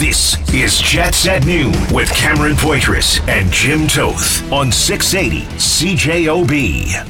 This 0.00 0.38
is 0.54 0.80
Jets 0.80 1.28
at 1.28 1.44
Noon 1.44 1.74
with 1.92 2.08
Cameron 2.14 2.54
Poitras 2.54 3.20
and 3.28 3.52
Jim 3.52 3.86
Toth 3.86 4.50
on 4.50 4.72
680 4.72 5.44
CJOB. 5.60 7.04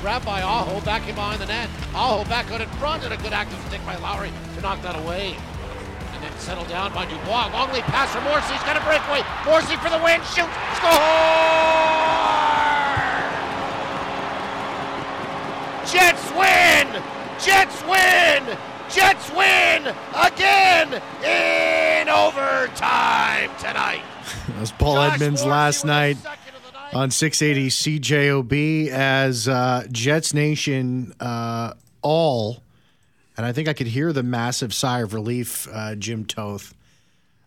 Grabbed 0.00 0.24
by 0.24 0.42
Aho, 0.42 0.80
back 0.82 1.08
in 1.08 1.16
behind 1.16 1.40
the 1.40 1.46
net. 1.46 1.68
Aho 1.96 2.22
back 2.28 2.48
out 2.52 2.60
in 2.60 2.68
front, 2.78 3.02
and 3.02 3.12
a 3.12 3.16
good 3.16 3.32
active 3.32 3.58
stick 3.66 3.84
by 3.84 3.96
Lowry 3.96 4.30
to 4.54 4.60
knock 4.60 4.80
that 4.82 4.94
away. 4.94 5.34
And 6.14 6.22
then 6.22 6.30
settled 6.38 6.68
down 6.68 6.94
by 6.94 7.06
Dubois. 7.06 7.50
Long 7.52 7.72
lead 7.72 7.82
pass 7.90 8.14
for 8.14 8.20
Morrissey. 8.20 8.52
He's 8.52 8.62
got 8.62 8.76
a 8.76 8.84
breakaway. 8.86 9.26
Morrissey 9.44 9.74
for 9.82 9.90
the 9.90 9.98
win. 9.98 10.22
Shoot. 10.30 10.46
Score! 10.78 10.94
Jets 15.90 16.30
win! 16.38 17.02
Jets 17.42 17.82
win! 17.82 18.77
Jets 18.90 19.30
win 19.30 19.94
again 20.14 21.02
in 21.22 22.08
overtime 22.08 23.50
tonight. 23.58 24.02
That 24.48 24.60
was 24.60 24.72
Paul 24.72 24.94
Josh 24.96 25.14
Edmonds 25.14 25.42
Morrissey 25.42 25.50
last 25.50 25.84
night 25.84 26.16
second 26.16 26.54
of 26.56 26.66
the 26.66 26.72
night. 26.72 26.94
on 26.94 27.10
680 27.10 28.00
CJOB 28.00 28.88
as 28.88 29.46
uh, 29.46 29.86
Jets 29.92 30.34
Nation 30.34 31.14
uh, 31.20 31.74
all, 32.02 32.62
and 33.36 33.46
I 33.46 33.52
think 33.52 33.68
I 33.68 33.72
could 33.72 33.86
hear 33.86 34.12
the 34.12 34.22
massive 34.22 34.74
sigh 34.74 35.00
of 35.00 35.14
relief, 35.14 35.68
uh, 35.72 35.94
Jim 35.94 36.24
Toth. 36.24 36.74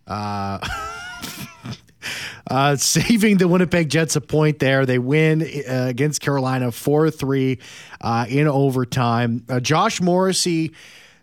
Uh, 0.07 0.59
uh, 2.49 2.75
saving 2.77 3.37
the 3.37 3.47
Winnipeg 3.47 3.89
Jets 3.89 4.15
a 4.15 4.21
point 4.21 4.59
there. 4.59 4.85
They 4.85 4.99
win 4.99 5.41
uh, 5.41 5.85
against 5.89 6.21
Carolina 6.21 6.71
4 6.71 7.11
3 7.11 7.59
uh, 7.99 8.25
in 8.29 8.47
overtime. 8.47 9.43
Uh, 9.49 9.59
Josh 9.59 10.01
Morrissey 10.01 10.73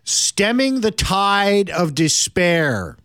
stemming 0.09 0.81
the 0.81 0.91
tide 0.91 1.69
of 1.69 1.95
despair 1.95 2.97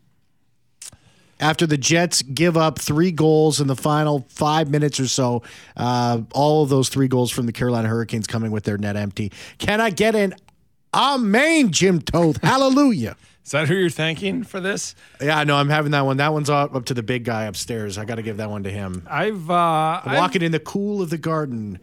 after 1.40 1.66
the 1.66 1.76
Jets 1.76 2.22
give 2.22 2.56
up 2.56 2.78
three 2.78 3.12
goals 3.12 3.60
in 3.60 3.66
the 3.66 3.76
final 3.76 4.26
five 4.30 4.70
minutes 4.70 4.98
or 4.98 5.08
so. 5.08 5.42
Uh, 5.76 6.22
all 6.32 6.62
of 6.62 6.70
those 6.70 6.88
three 6.88 7.08
goals 7.08 7.30
from 7.30 7.46
the 7.46 7.52
Carolina 7.52 7.88
Hurricanes 7.88 8.26
coming 8.26 8.50
with 8.50 8.64
their 8.64 8.78
net 8.78 8.96
empty. 8.96 9.32
Can 9.58 9.80
I 9.80 9.90
get 9.90 10.14
an 10.14 10.34
amen, 10.94 11.70
Jim 11.72 12.00
Toth? 12.00 12.42
Hallelujah. 12.42 13.16
Is 13.44 13.50
that 13.50 13.68
who 13.68 13.74
you're 13.74 13.90
thanking 13.90 14.42
for 14.42 14.58
this? 14.58 14.94
Yeah, 15.20 15.44
no, 15.44 15.56
I'm 15.56 15.68
having 15.68 15.92
that 15.92 16.06
one. 16.06 16.16
That 16.16 16.32
one's 16.32 16.48
up, 16.48 16.86
to 16.86 16.94
the 16.94 17.02
big 17.02 17.24
guy 17.24 17.44
upstairs. 17.44 17.98
I 17.98 18.06
got 18.06 18.14
to 18.14 18.22
give 18.22 18.38
that 18.38 18.48
one 18.48 18.62
to 18.62 18.70
him. 18.70 19.06
I've 19.10 19.50
uh, 19.50 20.00
I've, 20.02 20.16
Walking 20.16 20.40
in 20.40 20.52
the 20.52 20.60
cool 20.60 21.02
of 21.02 21.10
the 21.10 21.18
garden. 21.18 21.78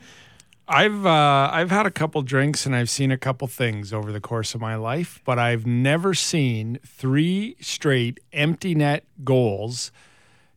I've 0.72 1.06
uh, 1.06 1.50
I've 1.52 1.70
had 1.70 1.86
a 1.86 1.92
couple 1.92 2.22
drinks 2.22 2.66
and 2.66 2.76
I've 2.76 2.90
seen 2.90 3.12
a 3.12 3.18
couple 3.18 3.48
things 3.48 3.92
over 3.94 4.12
the 4.12 4.22
course 4.22 4.56
of 4.56 4.62
my 4.62 4.76
life, 4.76 5.22
but 5.26 5.38
I've 5.38 5.66
never 5.66 6.14
seen 6.14 6.80
three 6.86 7.56
straight 7.60 8.20
empty 8.32 8.74
net 8.74 9.04
goals 9.24 9.92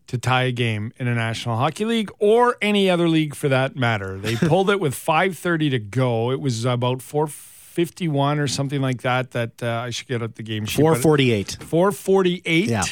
to 0.07 0.19
tie 0.19 0.45
a 0.45 0.53
game 0.53 0.93
in 0.99 1.09
a 1.09 1.15
National 1.15 1.57
Hockey 1.57 1.85
League 1.85 2.11
or 2.19 2.57
any 2.63 2.89
other 2.89 3.09
league 3.09 3.35
for 3.35 3.49
that 3.49 3.75
matter. 3.75 4.19
They 4.19 4.37
pulled 4.49 4.71
it 4.71 4.79
with 4.79 4.95
5:30 4.95 5.71
to 5.71 5.79
go. 5.79 6.31
It 6.31 6.41
was 6.41 6.65
about 6.65 7.03
451 7.03 8.39
or 8.39 8.47
something 8.47 8.81
like 8.81 9.03
that. 9.03 9.33
That 9.33 9.63
uh, 9.63 9.83
I 9.87 9.91
should 9.91 10.07
get 10.07 10.23
at 10.23 10.37
the 10.37 10.43
game 10.43 10.65
sheet. 10.67 10.81
448. 10.81 11.57
448 11.61 12.69
Yeah. 12.69 12.85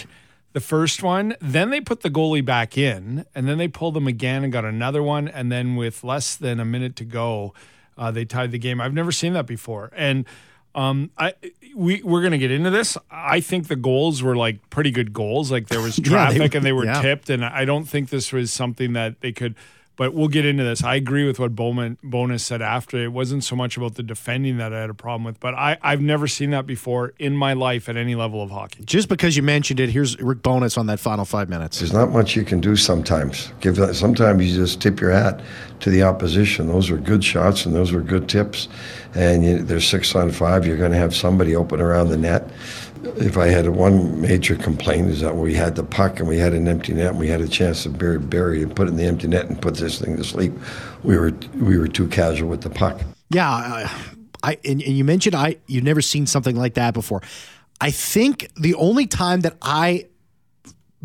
The 0.52 0.60
first 0.60 1.02
one 1.02 1.34
then 1.40 1.70
they 1.70 1.80
put 1.80 2.00
the 2.00 2.10
goalie 2.10 2.44
back 2.44 2.76
in 2.76 3.24
and 3.34 3.48
then 3.48 3.58
they 3.58 3.68
pulled 3.68 3.94
them 3.94 4.06
again 4.06 4.44
and 4.44 4.52
got 4.52 4.64
another 4.64 5.02
one 5.02 5.28
and 5.28 5.50
then 5.50 5.76
with 5.76 6.04
less 6.04 6.36
than 6.36 6.60
a 6.60 6.64
minute 6.64 6.96
to 6.96 7.04
go 7.04 7.52
uh, 7.98 8.10
they 8.10 8.24
tied 8.24 8.50
the 8.50 8.58
game 8.58 8.80
i've 8.80 8.94
never 8.94 9.12
seen 9.12 9.32
that 9.32 9.46
before 9.46 9.90
and 9.94 10.24
um, 10.74 11.10
I 11.18 11.34
we 11.74 12.02
we're 12.02 12.22
gonna 12.22 12.38
get 12.38 12.50
into 12.50 12.70
this. 12.70 12.96
I 13.10 13.40
think 13.40 13.68
the 13.68 13.76
goals 13.76 14.22
were 14.22 14.36
like 14.36 14.70
pretty 14.70 14.90
good 14.90 15.12
goals. 15.12 15.50
Like 15.50 15.68
there 15.68 15.80
was 15.80 15.98
Yeah, 16.02 16.30
they 16.30 16.36
traffic 16.36 16.54
and 16.54 16.64
they 16.64 16.72
were 16.72 16.84
yeah. 16.84 17.02
tipped, 17.02 17.30
and 17.30 17.44
I 17.44 17.64
don't 17.64 17.84
think 17.84 18.10
this 18.10 18.32
was 18.32 18.52
something 18.52 18.94
that 18.94 19.20
they 19.20 19.32
could. 19.32 19.54
But 19.96 20.14
we'll 20.14 20.28
get 20.28 20.46
into 20.46 20.64
this. 20.64 20.82
I 20.82 20.94
agree 20.94 21.26
with 21.26 21.38
what 21.38 21.54
Bowman 21.54 21.98
Bowness 22.02 22.42
said 22.44 22.62
after. 22.62 22.96
It 22.96 23.12
wasn't 23.12 23.44
so 23.44 23.54
much 23.54 23.76
about 23.76 23.94
the 23.96 24.02
defending 24.02 24.56
that 24.56 24.72
I 24.72 24.80
had 24.80 24.90
a 24.90 24.94
problem 24.94 25.24
with, 25.24 25.38
but 25.38 25.54
I 25.54 25.76
I've 25.82 26.00
never 26.00 26.26
seen 26.26 26.50
that 26.50 26.66
before 26.66 27.12
in 27.18 27.36
my 27.36 27.52
life 27.52 27.88
at 27.88 27.96
any 27.96 28.14
level 28.14 28.42
of 28.42 28.50
hockey. 28.50 28.84
Just 28.84 29.08
because 29.08 29.36
you 29.36 29.42
mentioned 29.42 29.80
it, 29.80 29.90
here's 29.90 30.18
Rick 30.18 30.42
Bowness 30.42 30.78
on 30.78 30.86
that 30.86 30.98
final 30.98 31.24
five 31.24 31.48
minutes. 31.48 31.80
There's 31.80 31.92
not 31.92 32.10
much 32.10 32.36
you 32.36 32.44
can 32.44 32.60
do 32.60 32.74
sometimes. 32.74 33.52
Give 33.60 33.76
that, 33.76 33.94
sometimes 33.94 34.44
you 34.50 34.56
just 34.56 34.80
tip 34.80 35.00
your 35.00 35.10
hat 35.10 35.42
to 35.80 35.90
the 35.90 36.02
opposition. 36.02 36.68
Those 36.68 36.90
were 36.90 36.96
good 36.96 37.22
shots 37.22 37.66
and 37.66 37.74
those 37.74 37.92
were 37.92 38.00
good 38.02 38.28
tips. 38.28 38.68
And 39.14 39.44
you, 39.44 39.62
there's 39.62 39.86
six 39.86 40.14
on 40.14 40.30
five. 40.30 40.66
You're 40.66 40.76
going 40.78 40.92
to 40.92 40.98
have 40.98 41.14
somebody 41.14 41.54
open 41.54 41.80
around 41.80 42.08
the 42.08 42.16
net. 42.16 42.48
If 43.04 43.36
I 43.36 43.48
had 43.48 43.68
one 43.68 44.20
major 44.20 44.54
complaint 44.54 45.08
is 45.08 45.20
that 45.20 45.36
we 45.36 45.54
had 45.54 45.74
the 45.74 45.82
puck 45.82 46.20
and 46.20 46.28
we 46.28 46.38
had 46.38 46.52
an 46.52 46.68
empty 46.68 46.92
net 46.92 47.10
and 47.10 47.18
we 47.18 47.28
had 47.28 47.40
a 47.40 47.48
chance 47.48 47.82
to 47.82 47.88
bury, 47.88 48.18
bury 48.18 48.62
and 48.62 48.74
put 48.74 48.88
in 48.88 48.96
the 48.96 49.04
empty 49.04 49.26
net 49.28 49.46
and 49.46 49.60
put 49.60 49.74
this 49.76 50.00
thing 50.00 50.16
to 50.16 50.24
sleep. 50.24 50.52
We 51.02 51.16
were 51.18 51.32
we 51.58 51.78
were 51.78 51.88
too 51.88 52.06
casual 52.08 52.48
with 52.48 52.62
the 52.62 52.70
puck. 52.70 53.00
Yeah, 53.30 53.50
I, 53.50 53.90
I 54.42 54.58
and, 54.64 54.82
and 54.82 54.96
you 54.96 55.04
mentioned 55.04 55.34
I 55.34 55.56
you've 55.66 55.84
never 55.84 56.00
seen 56.00 56.26
something 56.26 56.56
like 56.56 56.74
that 56.74 56.94
before. 56.94 57.22
I 57.80 57.90
think 57.90 58.50
the 58.54 58.74
only 58.76 59.08
time 59.08 59.40
that 59.40 59.56
I 59.60 60.06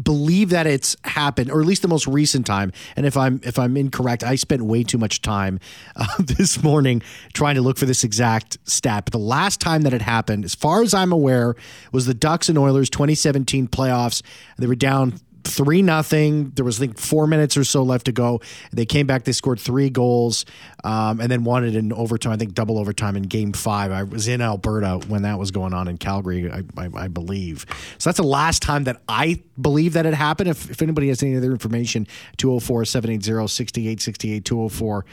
believe 0.02 0.50
that 0.52 0.68
it's 0.68 0.96
happened, 1.04 1.52
or 1.52 1.60
at 1.60 1.68
least 1.68 1.82
the 1.82 1.88
most 1.88 2.08
recent 2.08 2.46
time, 2.46 2.72
and 2.96 3.06
if 3.06 3.18
I'm 3.18 3.40
if 3.44 3.58
I'm 3.58 3.76
incorrect, 3.78 4.24
I 4.24 4.36
spent 4.36 4.64
way 4.64 4.84
too 4.84 4.98
much 4.98 5.22
time 5.22 5.60
uh, 5.96 6.06
this 6.20 6.62
morning 6.64 7.02
trying 7.34 7.56
to 7.56 7.62
look 7.62 7.78
for 7.78 7.86
this 7.86 8.04
exact 8.04 8.58
stat. 8.64 9.06
But 9.06 9.12
the 9.12 9.20
last 9.20 9.60
time 9.60 9.84
that 9.84 9.94
it 9.94 10.02
happened, 10.02 10.46
as 10.46 10.56
far 10.56 10.82
as 10.82 10.94
I'm 10.94 11.12
aware, 11.12 11.56
was 11.92 12.06
the 12.06 12.14
Ducks 12.14 12.50
and 12.50 12.58
Oilers 12.58 12.90
2017 12.90 13.68
playoffs. 13.68 14.22
They 14.58 14.68
were 14.68 14.76
down 14.76 15.20
three 15.48 15.82
nothing. 15.82 16.52
There 16.52 16.66
was 16.66 16.80
I 16.80 16.86
think 16.86 17.00
four 17.00 17.28
minutes 17.28 17.58
or 17.58 17.64
so 17.64 17.84
left 17.84 18.06
to 18.06 18.12
go. 18.12 18.42
They 18.72 18.86
came 18.86 19.08
back. 19.08 19.24
They 19.24 19.32
scored 19.32 19.60
three 19.60 19.90
goals, 19.90 20.46
um, 20.84 21.20
and 21.20 21.32
then 21.32 21.46
it 21.64 21.76
in 21.76 21.94
overtime. 21.94 22.34
I 22.34 22.38
think 22.38 22.54
double 22.54 22.78
overtime 22.78 23.16
in 23.16 23.24
Game 23.24 23.54
Five. 23.54 23.92
I 23.92 24.04
was 24.04 24.28
in 24.28 24.42
Alberta 24.42 25.00
when 25.08 25.24
that 25.24 25.40
was 25.40 25.52
going 25.52 25.74
on 25.74 25.88
in 25.88 25.98
Calgary, 25.98 26.52
I, 26.52 26.64
I, 26.78 26.90
I 26.94 27.08
believe. 27.08 27.66
So 27.98 28.10
that's 28.10 28.18
the 28.18 28.24
last 28.24 28.62
time 28.62 28.84
that 28.84 29.02
I 29.08 29.42
believe 29.60 29.94
that 29.94 30.06
it 30.06 30.14
happened. 30.14 30.50
If, 30.50 30.70
if 30.70 30.82
anybody 30.82 31.08
has 31.08 31.24
any 31.24 31.36
other 31.36 31.52
information, 31.52 32.08
204 32.38 32.86
780 32.86 33.48
6868 33.48 34.46
204 34.46 35.06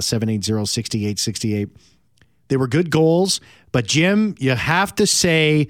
780 0.00 0.66
6868. 0.66 1.68
They 2.48 2.56
were 2.56 2.68
good 2.68 2.90
goals, 2.90 3.40
but 3.72 3.86
Jim, 3.86 4.34
you 4.38 4.50
have 4.50 4.94
to 4.96 5.06
say 5.06 5.68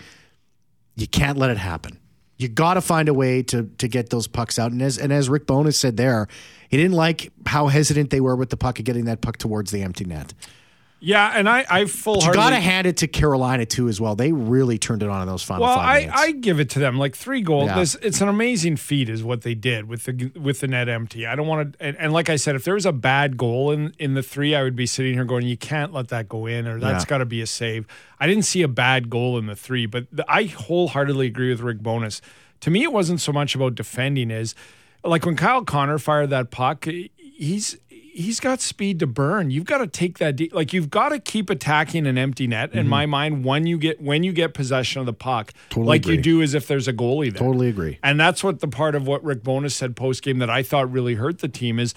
you 0.97 1.07
can't 1.07 1.39
let 1.39 1.51
it 1.51 1.59
happen. 1.59 1.99
You 2.43 2.49
got 2.49 2.75
to 2.75 2.81
find 2.81 3.09
a 3.09 3.15
way 3.15 3.43
to 3.45 3.71
to 3.79 3.89
get 3.89 4.11
those 4.11 4.27
pucks 4.27 4.59
out. 4.59 4.73
And 4.73 4.83
as 4.83 4.99
and 4.99 5.13
as 5.13 5.29
Rick 5.29 5.47
Bowness 5.47 5.79
said 5.79 5.97
there, 5.97 6.29
he 6.69 6.77
didn't 6.77 6.95
like 6.95 7.33
how 7.47 7.69
hesitant 7.69 8.11
they 8.11 8.21
were 8.21 8.37
with 8.37 8.51
the 8.51 8.57
puck 8.57 8.79
and 8.79 8.87
getting 8.87 9.05
that 9.07 9.21
puck 9.21 9.39
towards 9.39 9.71
the 9.71 9.83
empty 9.83 10.05
net. 10.05 10.35
Yeah, 11.05 11.33
and 11.35 11.49
I 11.49 11.67
I 11.69 11.85
full 11.87 12.23
You 12.23 12.33
got 12.33 12.51
to 12.51 12.61
hand 12.61 12.87
it 12.87 12.99
to 12.99 13.09
Carolina 13.09 13.67
too 13.67 13.89
as 13.89 14.01
well. 14.01 14.15
They 14.15 14.31
really 14.31 14.79
turned 14.79 15.03
it 15.03 15.09
on 15.09 15.21
in 15.21 15.27
those 15.27 15.43
final 15.43 15.65
Well, 15.65 15.75
five 15.75 15.85
I, 15.85 15.99
minutes. 16.03 16.21
I 16.21 16.31
give 16.33 16.61
it 16.61 16.71
to 16.71 16.79
them 16.79 16.97
like 16.97 17.17
three 17.17 17.41
goals. 17.43 17.67
Yeah. 17.67 17.81
This, 17.81 17.97
it's 17.97 18.21
an 18.21 18.29
amazing 18.29 18.77
feat, 18.77 19.09
is 19.09 19.25
what 19.25 19.43
they 19.43 19.57
did 19.57 19.89
with 19.89 20.05
the 20.05 20.31
with 20.39 20.61
the 20.61 20.69
net 20.69 20.89
empty. 20.89 21.27
I 21.27 21.35
don't 21.35 21.49
want 21.49 21.73
to, 21.73 21.85
and, 21.85 21.97
and 21.97 22.13
like 22.13 22.31
I 22.31 22.37
said, 22.37 22.55
if 22.55 22.63
there 22.63 22.75
was 22.75 22.87
a 22.87 22.93
bad 22.93 23.37
goal 23.37 23.73
in 23.73 23.93
in 23.99 24.15
the 24.15 24.23
three, 24.23 24.55
I 24.55 24.63
would 24.63 24.77
be 24.77 24.87
sitting 24.87 25.15
here 25.15 25.25
going, 25.25 25.45
"You 25.45 25.57
can't 25.57 25.93
let 25.93 26.07
that 26.09 26.29
go 26.29 26.47
in," 26.47 26.69
or 26.69 26.79
"That's 26.79 27.03
Yeah. 27.05 27.09
got 27.09 27.19
to 27.19 27.27
be 27.27 27.41
a 27.41 27.47
save." 27.49 27.85
I 28.21 28.29
didn't 28.29 28.45
see 28.45 28.63
a 28.63 28.69
bad 28.69 29.11
goal 29.11 29.39
in 29.39 29.47
the 29.47 29.57
three, 29.57 29.87
but 29.87 30.07
the, 30.13 30.25
I 30.33 30.45
wholeheartedly 30.45 31.27
agree 31.27 31.51
with 31.51 31.61
Rick 31.63 31.81
Bowness. 31.81 32.21
To 32.61 32.71
me, 32.71 32.85
it 32.85 32.93
wasn't 32.93 33.21
so 33.21 33.33
much 33.33 33.57
about 33.57 33.75
defending 33.75 34.31
as 34.31 34.55
like 35.03 35.27
when 35.27 35.35
Kyle 35.35 35.65
Connor 35.65 35.99
fired 35.99 36.31
that 36.31 36.53
puck. 36.53 36.87
He's 37.17 37.77
he's 38.13 38.41
got 38.41 38.61
speed 38.61 38.99
to 39.01 39.07
burn. 39.07 39.51
You've 39.51 39.65
got 39.65 39.79
to 39.79 39.87
take 39.87 40.19
that 40.19 40.37
deep. 40.37 40.55
Like 40.55 40.73
you've 40.73 40.91
got 40.91 41.09
to 41.09 41.19
keep 41.19 41.49
attacking 41.51 42.07
an 42.07 42.19
empty 42.19 42.47
net. 42.47 42.73
In 42.75 42.87
my 42.87 43.07
mind, 43.07 43.45
when 43.45 43.67
you 43.67 43.79
get 43.79 44.01
when 44.01 44.23
you 44.23 44.33
get 44.33 44.55
possession 44.55 45.01
of 45.01 45.07
the 45.07 45.13
puck, 45.13 45.53
Mm-hmm. 45.53 45.69
Totally 45.71 45.87
like 45.87 46.07
you 46.07 46.21
do 46.21 46.43
as 46.43 46.55
if 46.55 46.67
there's 46.67 46.87
a 46.89 46.93
goalie 46.93 47.33
there. 47.33 47.41
Totally 47.41 47.69
agree. 47.69 47.99
And 48.03 48.21
that's 48.21 48.45
what 48.45 48.61
the 48.61 48.69
part 48.69 48.95
of 48.95 49.07
what 49.07 49.25
Rick 49.25 49.43
Bowness 49.43 49.75
said 49.75 49.97
post 49.97 50.23
game 50.23 50.39
that 50.39 50.51
I 50.51 50.63
thought 50.63 50.91
really 50.93 51.15
hurt 51.15 51.39
the 51.41 51.49
team 51.49 51.79
is. 51.79 51.95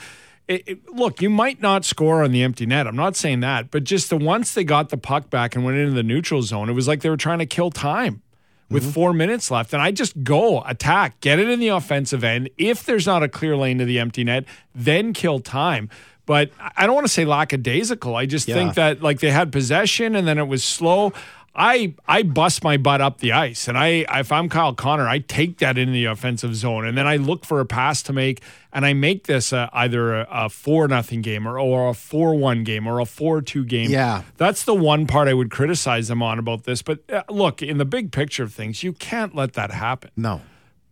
It, 0.48 0.64
it- 0.68 0.90
look, 0.94 1.22
you 1.22 1.30
might 1.30 1.60
not 1.62 1.84
score 1.86 2.24
on 2.24 2.32
the 2.32 2.44
empty 2.44 2.66
net. 2.68 2.86
I'm 2.88 2.96
not 2.96 3.16
saying 3.16 3.40
that, 3.40 3.72
but 3.72 3.84
just 3.84 4.10
the 4.10 4.18
once 4.18 4.54
they 4.54 4.64
got 4.64 4.90
the 4.90 4.98
puck 4.98 5.30
back 5.30 5.56
and 5.56 5.66
went 5.66 5.78
into 5.78 5.94
the 5.94 6.04
neutral 6.04 6.42
zone, 6.44 6.70
it 6.70 6.74
was 6.74 6.88
like 6.88 7.02
they 7.02 7.10
were 7.10 7.18
trying 7.18 7.40
to 7.40 7.46
kill 7.48 7.72
time 7.72 8.22
with 8.70 8.84
Mm-hmm. 8.84 8.92
four 8.94 9.14
minutes 9.14 9.52
left. 9.52 9.74
And 9.74 9.82
I 9.82 9.92
just 9.92 10.24
go 10.24 10.62
attack, 10.64 11.20
get 11.22 11.40
it 11.40 11.50
in 11.50 11.60
the 11.60 11.68
offensive 11.70 12.24
end. 12.24 12.50
If 12.58 12.84
there's 12.84 13.06
not 13.06 13.22
a 13.24 13.28
clear 13.30 13.56
lane 13.56 13.78
to 13.78 13.86
the 13.86 14.00
empty 14.00 14.24
net, 14.24 14.46
then 14.74 15.14
kill 15.14 15.40
time. 15.40 15.90
But 16.26 16.50
I 16.76 16.88
don't 16.88 16.96
want 16.96 17.06
to 17.06 17.14
say 17.14 17.24
lackadaisical. 17.26 18.16
I 18.16 18.26
just 18.26 18.48
Yeah. 18.48 18.56
think 18.56 18.74
that 18.74 19.02
like 19.04 19.20
they 19.20 19.30
had 19.30 19.52
possession 19.52 20.16
and 20.16 20.28
then 20.28 20.40
it 20.40 20.48
was 20.48 20.64
slow. 20.64 21.14
I 21.56 21.94
I 22.07 22.24
bust 22.24 22.63
my 22.63 22.78
butt 22.78 23.02
up 23.02 23.19
the 23.19 23.31
ice, 23.31 23.68
and 23.68 23.78
I 23.78 24.06
if 24.19 24.31
I'm 24.31 24.50
Kyle 24.50 24.74
Connor, 24.74 25.07
I 25.07 25.19
take 25.19 25.60
that 25.60 25.78
into 25.78 25.94
the 25.94 26.06
offensive 26.06 26.56
zone, 26.56 26.86
and 26.86 26.98
then 26.98 27.07
I 27.07 27.16
look 27.18 27.46
for 27.46 27.60
a 27.60 27.66
pass 27.66 28.02
to 28.04 28.13
make, 28.13 28.42
and 28.74 28.86
I 28.86 28.94
make 28.94 29.25
this 29.28 29.54
uh, 29.54 29.69
either 29.74 30.22
a, 30.22 30.28
a 30.30 30.50
four 30.50 30.88
nothing 30.88 31.22
game 31.22 31.48
or 31.48 31.57
or 31.57 31.90
a 31.90 31.94
four 31.94 32.36
one 32.36 32.63
game 32.63 32.88
or 32.88 33.00
a 33.00 33.06
four 33.06 33.42
two 33.42 33.63
game. 33.63 33.90
Yeah. 33.90 34.24
that's 34.38 34.66
the 34.66 34.75
one 34.75 35.07
part 35.07 35.28
I 35.28 35.34
would 35.34 35.52
criticize 35.52 36.07
them 36.07 36.22
on 36.22 36.40
about 36.40 36.63
this. 36.66 36.81
But 36.81 37.00
uh, 37.10 37.24
look, 37.30 37.62
in 37.62 37.78
the 37.78 37.86
big 37.86 38.12
picture 38.12 38.44
of 38.44 38.54
things, 38.54 38.84
you 38.84 38.94
can't 38.94 39.34
let 39.36 39.54
that 39.54 39.72
happen. 39.72 40.12
no. 40.16 40.42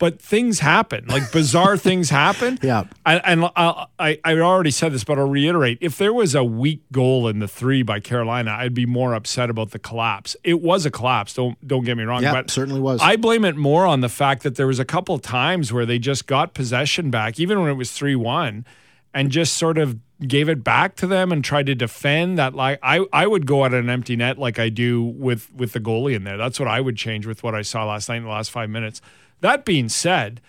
But 0.04 0.22
things 0.22 0.60
happen, 0.60 1.06
like 1.08 1.32
bizarre 1.32 1.78
things 1.90 2.10
happen. 2.10 2.60
Yeah. 2.62 2.84
And, 3.06 3.22
and 3.24 3.46
I, 3.56 3.86
I, 3.98 4.20
I 4.26 4.38
already 4.40 4.70
said 4.70 4.92
this, 4.92 5.06
but 5.06 5.18
I'll 5.18 5.30
reiterate: 5.30 5.78
if 5.80 5.98
there 5.98 6.12
was 6.12 6.36
a 6.36 6.44
weak 6.44 6.82
goal 6.92 7.30
in 7.30 7.40
the 7.40 7.48
three 7.48 7.84
by 7.84 8.02
Carolina, 8.02 8.52
I'd 8.52 8.74
be 8.74 8.86
more 8.86 9.14
upset 9.14 9.50
about 9.50 9.72
the 9.72 9.80
collapse. 9.80 10.36
It 10.44 10.60
was 10.60 10.86
a 10.86 10.92
collapse. 10.92 11.36
Don't 11.36 11.66
don't 11.66 11.86
get 11.86 11.96
me 11.96 12.04
wrong. 12.04 12.22
Yeah, 12.22 12.34
but 12.34 12.52
certainly 12.52 12.82
was. 12.82 13.00
I 13.02 13.16
blame 13.16 13.46
it 13.46 13.56
more 13.56 13.86
on 13.86 14.02
the 14.02 14.10
fact 14.10 14.44
that 14.44 14.58
there 14.58 14.68
was 14.68 14.78
a 14.78 14.84
couple 14.84 15.18
times 15.20 15.72
where 15.72 15.86
they 15.86 16.00
just 16.00 16.28
got 16.28 16.54
possession 16.54 17.10
back, 17.10 17.40
even 17.40 17.62
when 17.62 17.70
it 17.70 17.76
was 17.76 17.94
three 17.94 18.18
one, 18.18 18.66
and 19.14 19.32
just 19.32 19.54
sort 19.54 19.78
of 19.78 19.98
gave 20.28 20.50
it 20.50 20.66
back 20.66 20.98
to 20.98 21.08
them 21.08 21.32
and 21.32 21.46
tried 21.46 21.68
to 21.68 21.76
defend 21.76 22.38
that 22.38 22.54
like 22.54 22.78
I, 22.84 23.06
I 23.14 23.26
would 23.26 23.46
go 23.46 23.64
at 23.64 23.74
an 23.74 23.90
empty 23.90 24.18
net 24.18 24.38
like 24.38 24.60
I 24.60 24.68
do 24.68 25.02
with 25.02 25.50
with 25.54 25.72
the 25.72 25.80
goalie 25.80 26.14
in 26.14 26.26
there. 26.26 26.36
That's 26.36 26.60
what 26.60 26.68
I 26.68 26.82
would 26.82 26.98
change 26.98 27.26
with 27.26 27.42
what 27.42 27.56
I 27.56 27.62
saw 27.62 27.86
last 27.86 28.10
night 28.10 28.18
in 28.18 28.24
the 28.24 28.30
last 28.30 28.52
five 28.52 28.70
minutes. 28.70 29.02
That 29.44 29.66
being 29.66 29.90
said, 29.90 30.40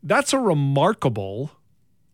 that's 0.00 0.32
a 0.32 0.38
remarkable, 0.38 1.50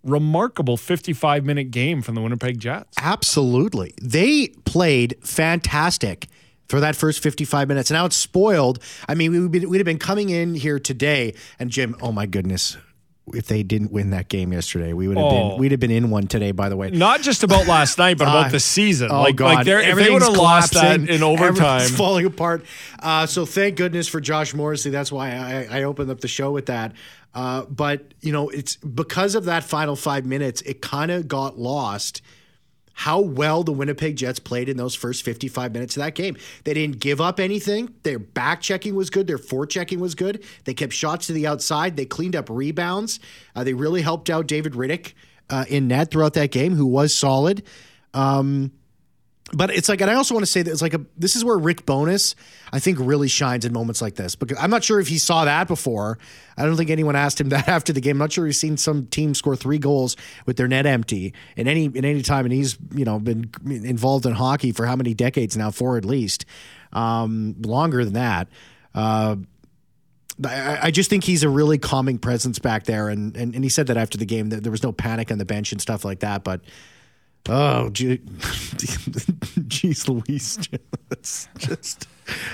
remarkable 0.03 0.79
55 0.79 1.45
minute 1.45 1.71
game 1.71 2.01
from 2.01 2.15
the 2.15 2.23
Winnipeg 2.23 2.59
Jets. 2.59 2.97
Absolutely. 2.99 3.93
They 4.01 4.49
played 4.65 5.19
fantastic 5.23 6.29
for 6.67 6.81
that 6.81 6.97
first 6.97 7.23
55 7.23 7.69
minutes. 7.69 7.91
And 7.91 7.97
now 7.97 8.07
it's 8.07 8.17
spoiled. 8.17 8.79
I 9.07 9.15
mean, 9.15 9.49
been, 9.49 9.69
we'd 9.69 9.77
have 9.77 9.85
been 9.85 9.99
coming 9.99 10.31
in 10.31 10.55
here 10.55 10.79
today, 10.79 11.35
and 11.59 11.69
Jim, 11.69 11.95
oh 12.01 12.11
my 12.11 12.25
goodness. 12.25 12.79
If 13.33 13.47
they 13.47 13.63
didn't 13.63 13.91
win 13.91 14.11
that 14.11 14.29
game 14.29 14.53
yesterday, 14.53 14.93
we 14.93 15.09
would 15.09 15.17
have 15.17 15.27
Oh. 15.27 15.51
been 15.51 15.59
we'd 15.59 15.71
have 15.71 15.81
been 15.81 15.91
in 15.91 16.11
one 16.11 16.27
today. 16.27 16.53
By 16.53 16.69
the 16.69 16.77
way, 16.77 16.91
Not 16.91 17.23
just 17.23 17.43
about 17.43 17.67
last 17.67 17.97
night, 17.97 18.19
but 18.19 18.25
about 18.29 18.51
the 18.53 18.61
season. 18.61 19.11
Oh 19.11 19.23
like, 19.23 19.37
God! 19.37 19.67
like 19.67 19.67
if 19.67 19.97
they 19.97 20.11
would 20.11 20.21
have 20.23 20.37
lost 20.37 20.75
that 20.75 21.01
in 21.09 21.23
overtime, 21.23 21.89
falling 21.89 22.27
apart. 22.27 22.67
Uh, 23.01 23.25
so 23.25 23.47
thank 23.47 23.77
goodness 23.77 24.09
for 24.09 24.21
Josh 24.21 24.53
Morrissey. 24.53 24.91
That's 24.91 25.11
why 25.11 25.31
I, 25.31 25.79
I 25.79 25.83
opened 25.85 26.11
up 26.11 26.21
the 26.21 26.29
show 26.29 26.53
with 26.53 26.67
that. 26.67 26.93
Uh, 27.35 27.65
but 27.65 28.13
you 28.21 28.31
know, 28.31 28.51
it's 28.51 28.77
because 28.77 29.35
of 29.35 29.47
that 29.47 29.65
final 29.65 29.97
five 29.97 30.27
minutes, 30.27 30.61
it 30.63 30.83
kind 30.83 31.11
of 31.11 31.27
got 31.27 31.59
lost 31.59 32.21
how 32.95 33.21
well 33.21 33.65
the 33.65 33.73
Winnipeg 33.73 34.17
Jets 34.17 34.39
played 34.39 34.69
in 34.69 34.77
those 34.77 34.95
first 34.95 35.25
55 35.25 35.73
minutes 35.73 35.97
of 35.97 36.03
that 36.03 36.15
game. 36.15 36.37
They 36.63 36.75
didn't 36.75 37.01
give 37.01 37.21
up 37.21 37.41
anything. 37.41 37.93
Their 38.05 38.19
back 38.19 38.61
checking 38.61 38.95
was 38.95 39.11
good. 39.11 39.27
Their 39.27 39.39
forechecking 39.39 39.99
was 39.99 40.15
good. 40.15 40.45
They 40.65 40.75
kept 40.75 40.93
shots 40.93 41.27
to 41.27 41.33
the 41.33 41.47
outside. 41.47 41.97
They 41.97 42.07
cleaned 42.07 42.37
up 42.37 42.49
rebounds. 42.49 43.21
Uh, 43.55 43.65
they 43.65 43.75
really 43.75 44.03
helped 44.03 44.31
out 44.31 44.47
David 44.47 44.75
Rittich 44.75 45.13
uh, 45.51 45.65
in 45.69 45.89
net 45.89 46.11
throughout 46.11 46.35
that 46.35 46.51
game, 46.51 46.75
who 46.75 46.87
was 46.87 47.15
solid. 47.15 47.65
Um, 48.15 48.73
but 49.53 49.71
it's 49.71 49.89
like, 49.89 50.01
and 50.01 50.11
I 50.11 50.15
also 50.15 50.35
want 50.35 50.47
to 50.47 50.51
say 50.51 50.63
that 50.63 50.71
it's 50.71 50.81
like 50.81 50.95
a. 50.95 51.05
This 51.19 51.37
is 51.37 51.45
where 51.45 51.59
Rick 51.59 51.85
Bowness, 51.85 52.35
I 52.73 52.79
think, 52.79 52.99
really 52.99 53.29
shines 53.29 53.67
in 53.67 53.75
moments 53.75 54.01
like 54.01 54.15
this 54.15 54.35
because 54.35 54.57
I'm 54.59 54.71
not 54.71 54.83
sure 54.83 55.01
if 55.01 55.09
he 55.09 55.19
saw 55.19 55.45
that 55.45 55.69
before. 55.69 56.19
I 56.57 56.65
don't 56.65 56.77
think 56.77 56.89
anyone 56.89 57.15
asked 57.15 57.41
him 57.41 57.49
that 57.51 57.69
after 57.69 57.93
the 57.93 58.01
game. 58.01 58.13
I'm 58.13 58.21
not 58.21 58.33
sure 58.33 58.47
he's 58.47 58.59
seen 58.59 58.79
some 58.79 59.07
team 59.07 59.35
score 59.35 59.55
three 59.55 59.79
goals 59.79 60.17
with 60.47 60.57
their 60.57 60.67
net 60.67 60.87
empty 60.87 61.35
in 61.57 61.69
any 61.69 61.85
in 61.85 62.05
any 62.07 62.23
time, 62.23 62.47
and 62.47 62.55
he's 62.55 62.79
you 62.95 63.05
know 63.05 63.19
been 63.19 63.51
involved 63.67 64.25
in 64.25 64.33
hockey 64.33 64.73
for 64.73 64.87
how 64.87 64.97
many 64.97 65.13
decades 65.13 65.57
now? 65.59 65.71
Four 65.71 65.99
at 65.99 66.07
least, 66.07 66.47
um, 66.95 67.57
longer 67.61 68.03
than 68.05 68.15
that. 68.15 68.49
Uh, 68.95 69.37
I, 70.43 70.79
I 70.85 70.91
just 70.91 71.11
think 71.11 71.23
he's 71.23 71.43
a 71.43 71.49
really 71.51 71.79
calming 71.79 72.19
presence 72.19 72.59
back 72.59 72.85
there, 72.85 73.11
and, 73.11 73.37
and 73.37 73.55
and 73.55 73.63
he 73.63 73.69
said 73.69 73.89
that 73.89 73.99
after 73.99 74.17
the 74.17 74.27
game 74.27 74.49
that 74.49 74.63
there 74.63 74.73
was 74.73 74.83
no 74.83 74.91
panic 74.91 75.31
on 75.31 75.37
the 75.37 75.45
bench 75.45 75.71
and 75.71 75.83
stuff 75.83 76.03
like 76.03 76.21
that. 76.21 76.45
But 76.45 76.63
oh, 77.49 77.91
jeez, 77.93 78.21
Louise, 80.09 80.59
it's 81.11 81.49
just 81.59 82.07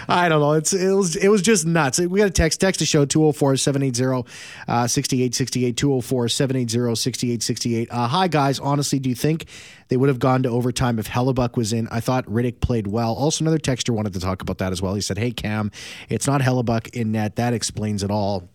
I 0.09 0.29
don't 0.29 0.41
know. 0.41 0.55
It's 0.55 0.73
it 0.73 0.93
was 0.93 1.15
it 1.17 1.29
was 1.29 1.43
just 1.43 1.65
nuts. 1.67 2.01
We 2.01 2.19
got 2.19 2.27
a 2.27 2.31
text 2.31 2.61
text 2.61 2.81
to 2.81 2.87
show 2.87 3.07
204-780-6868 3.07 5.75
204-780-6868. 5.75 7.87
Uh, 7.91 8.09
hi 8.09 8.27
guys, 8.29 8.59
honestly, 8.59 8.99
do 8.99 9.09
you 9.09 9.15
think 9.15 9.47
they 9.89 9.97
would 9.97 10.09
have 10.09 10.19
gone 10.19 10.43
to 10.43 10.49
overtime 10.49 10.99
if 10.99 11.09
Hellebuyck 11.09 11.57
was 11.57 11.73
in? 11.73 11.87
I 11.89 12.01
thought 12.01 12.27
Rittich 12.27 12.61
played 12.61 12.89
well. 12.89 13.15
Also, 13.15 13.45
another 13.45 13.59
texter 13.59 13.91
wanted 13.91 14.13
to 14.15 14.21
talk 14.21 14.43
about 14.43 14.59
that 14.59 14.73
as 14.73 14.83
well. 14.83 14.95
He 14.95 15.01
said, 15.01 15.19
"Hey 15.19 15.31
Cam, 15.31 15.71
it's 16.09 16.27
not 16.27 16.41
Hellebuyck 16.41 16.95
in 16.95 17.13
net. 17.13 17.37
That 17.37 17.55
explains 17.55 18.03
it 18.03 18.11
all." 18.11 18.49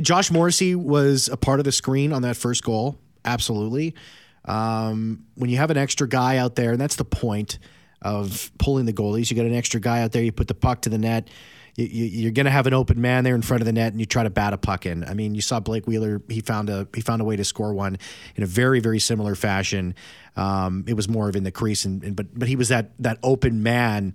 Josh 0.00 0.30
Morrissey 0.30 0.76
was 0.76 1.28
a 1.28 1.36
part 1.36 1.58
of 1.58 1.64
the 1.64 1.72
screen 1.72 2.12
on 2.12 2.22
that 2.22 2.36
first 2.36 2.62
goal. 2.62 3.00
Absolutely. 3.24 3.96
Um, 4.44 5.26
when 5.34 5.50
you 5.50 5.56
have 5.58 5.70
an 5.70 5.76
extra 5.76 6.08
guy 6.08 6.38
out 6.38 6.56
there, 6.56 6.72
and 6.72 6.80
that's 6.80 6.96
the 6.96 7.04
point 7.04 7.58
of 8.00 8.50
pulling 8.58 8.86
the 8.86 8.92
goalies, 8.92 9.30
you 9.30 9.36
got 9.36 9.46
an 9.46 9.54
extra 9.54 9.80
guy 9.80 10.02
out 10.02 10.12
there, 10.12 10.22
you 10.22 10.32
put 10.32 10.48
the 10.48 10.54
puck 10.54 10.82
to 10.82 10.88
the 10.88 10.98
net. 10.98 11.28
You, 11.76 11.86
you're 11.86 12.32
going 12.32 12.44
to 12.44 12.50
have 12.50 12.66
an 12.66 12.74
open 12.74 13.00
man 13.00 13.24
there 13.24 13.34
in 13.34 13.40
front 13.40 13.62
of 13.62 13.66
the 13.66 13.72
net, 13.72 13.92
and 13.92 14.00
you 14.00 14.04
try 14.04 14.24
to 14.24 14.30
bat 14.30 14.52
a 14.52 14.58
puck 14.58 14.84
in. 14.84 15.04
I 15.04 15.14
mean, 15.14 15.34
you 15.34 15.40
saw 15.40 15.58
Blake 15.58 15.86
Wheeler; 15.86 16.20
he 16.28 16.40
found 16.40 16.68
a 16.68 16.86
he 16.94 17.00
found 17.00 17.22
a 17.22 17.24
way 17.24 17.36
to 17.36 17.44
score 17.44 17.72
one 17.72 17.96
in 18.36 18.42
a 18.42 18.46
very 18.46 18.80
very 18.80 18.98
similar 18.98 19.34
fashion. 19.34 19.94
Um, 20.36 20.84
it 20.86 20.94
was 20.94 21.08
more 21.08 21.30
of 21.30 21.36
in 21.36 21.44
the 21.44 21.50
crease, 21.50 21.86
and, 21.86 22.04
and 22.04 22.14
but 22.14 22.38
but 22.38 22.46
he 22.46 22.56
was 22.56 22.68
that 22.68 22.90
that 22.98 23.18
open 23.22 23.62
man 23.62 24.14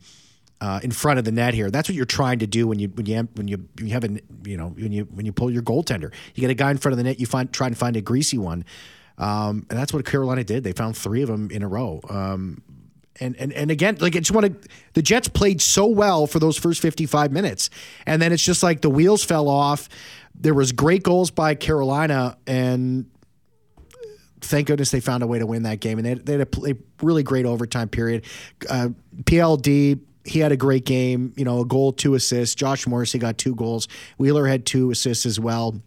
uh, 0.60 0.80
in 0.84 0.92
front 0.92 1.20
of 1.20 1.26
the 1.26 1.32
net 1.32 1.54
here. 1.54 1.70
That's 1.70 1.88
what 1.88 1.96
you're 1.96 2.06
trying 2.06 2.40
to 2.40 2.48
do 2.48 2.68
when 2.68 2.80
you 2.80 2.88
when 2.90 3.06
you 3.06 3.28
when 3.36 3.48
you, 3.48 3.68
you 3.80 3.90
have 3.90 4.04
a 4.04 4.20
you 4.44 4.58
know 4.58 4.70
when 4.70 4.92
you 4.92 5.04
when 5.06 5.26
you 5.26 5.32
pull 5.32 5.52
your 5.52 5.62
goaltender. 5.62 6.14
You 6.36 6.42
get 6.42 6.50
a 6.50 6.56
guy 6.56 6.72
in 6.72 6.78
front 6.78 6.94
of 6.94 6.98
the 6.98 7.04
net. 7.04 7.20
You 7.20 7.26
find 7.26 7.52
try 7.52 7.68
and 7.68 7.78
find 7.78 7.96
a 7.96 8.02
greasy 8.02 8.38
one, 8.38 8.66
um, 9.18 9.66
and 9.70 9.80
that's 9.80 9.94
what 9.94 10.06
Carolina 10.06 10.44
did. 10.44 10.64
They 10.64 10.74
found 10.74 10.96
three 10.98 11.22
of 11.22 11.28
them 11.28 11.50
in 11.52 11.64
a 11.64 11.68
row. 11.68 12.00
Um, 12.10 12.62
and, 13.20 13.36
and 13.38 13.52
and 13.54 13.72
again, 13.72 13.98
like 14.00 14.16
I 14.16 14.20
just 14.20 14.32
want 14.32 14.62
to. 14.62 14.70
The 14.94 15.02
Jets 15.02 15.28
played 15.28 15.62
so 15.62 15.88
well 15.88 16.28
for 16.28 16.40
those 16.40 16.58
first 16.58 16.82
55 16.82 17.32
minutes, 17.32 17.70
and 18.06 18.22
then 18.22 18.32
it's 18.32 18.44
just 18.44 18.62
like 18.62 18.82
the 18.82 18.90
wheels 18.90 19.24
fell 19.24 19.50
off. 19.50 19.90
There 20.36 20.54
was 20.54 20.72
great 20.72 21.02
goals 21.02 21.32
by 21.32 21.56
Carolina, 21.56 22.38
and 22.46 23.10
thank 24.42 24.68
goodness 24.68 24.92
they 24.92 25.00
found 25.00 25.24
a 25.24 25.28
way 25.28 25.40
to 25.40 25.48
win 25.48 25.64
that 25.64 25.80
game. 25.80 25.98
And 25.98 26.06
they, 26.06 26.14
they 26.14 26.32
had 26.34 26.42
a, 26.42 26.72
a 26.72 26.76
really 27.02 27.24
great 27.24 27.48
overtime 27.48 27.90
period. 27.90 28.26
Uh, 28.70 28.90
PLD, 29.24 30.00
he 30.26 30.40
had 30.40 30.52
a 30.52 30.58
great 30.58 30.86
game. 30.86 31.34
You 31.36 31.46
know, 31.46 31.62
a 31.62 31.66
goal, 31.66 31.94
two 31.94 32.14
assists. 32.14 32.54
Josh 32.54 32.86
Morrissey 32.86 33.18
got 33.18 33.40
two 33.40 33.56
goals. 33.56 33.88
Wheeler 34.18 34.46
had 34.46 34.66
two 34.66 34.92
assists 34.92 35.26
as 35.26 35.40
well. 35.40 35.82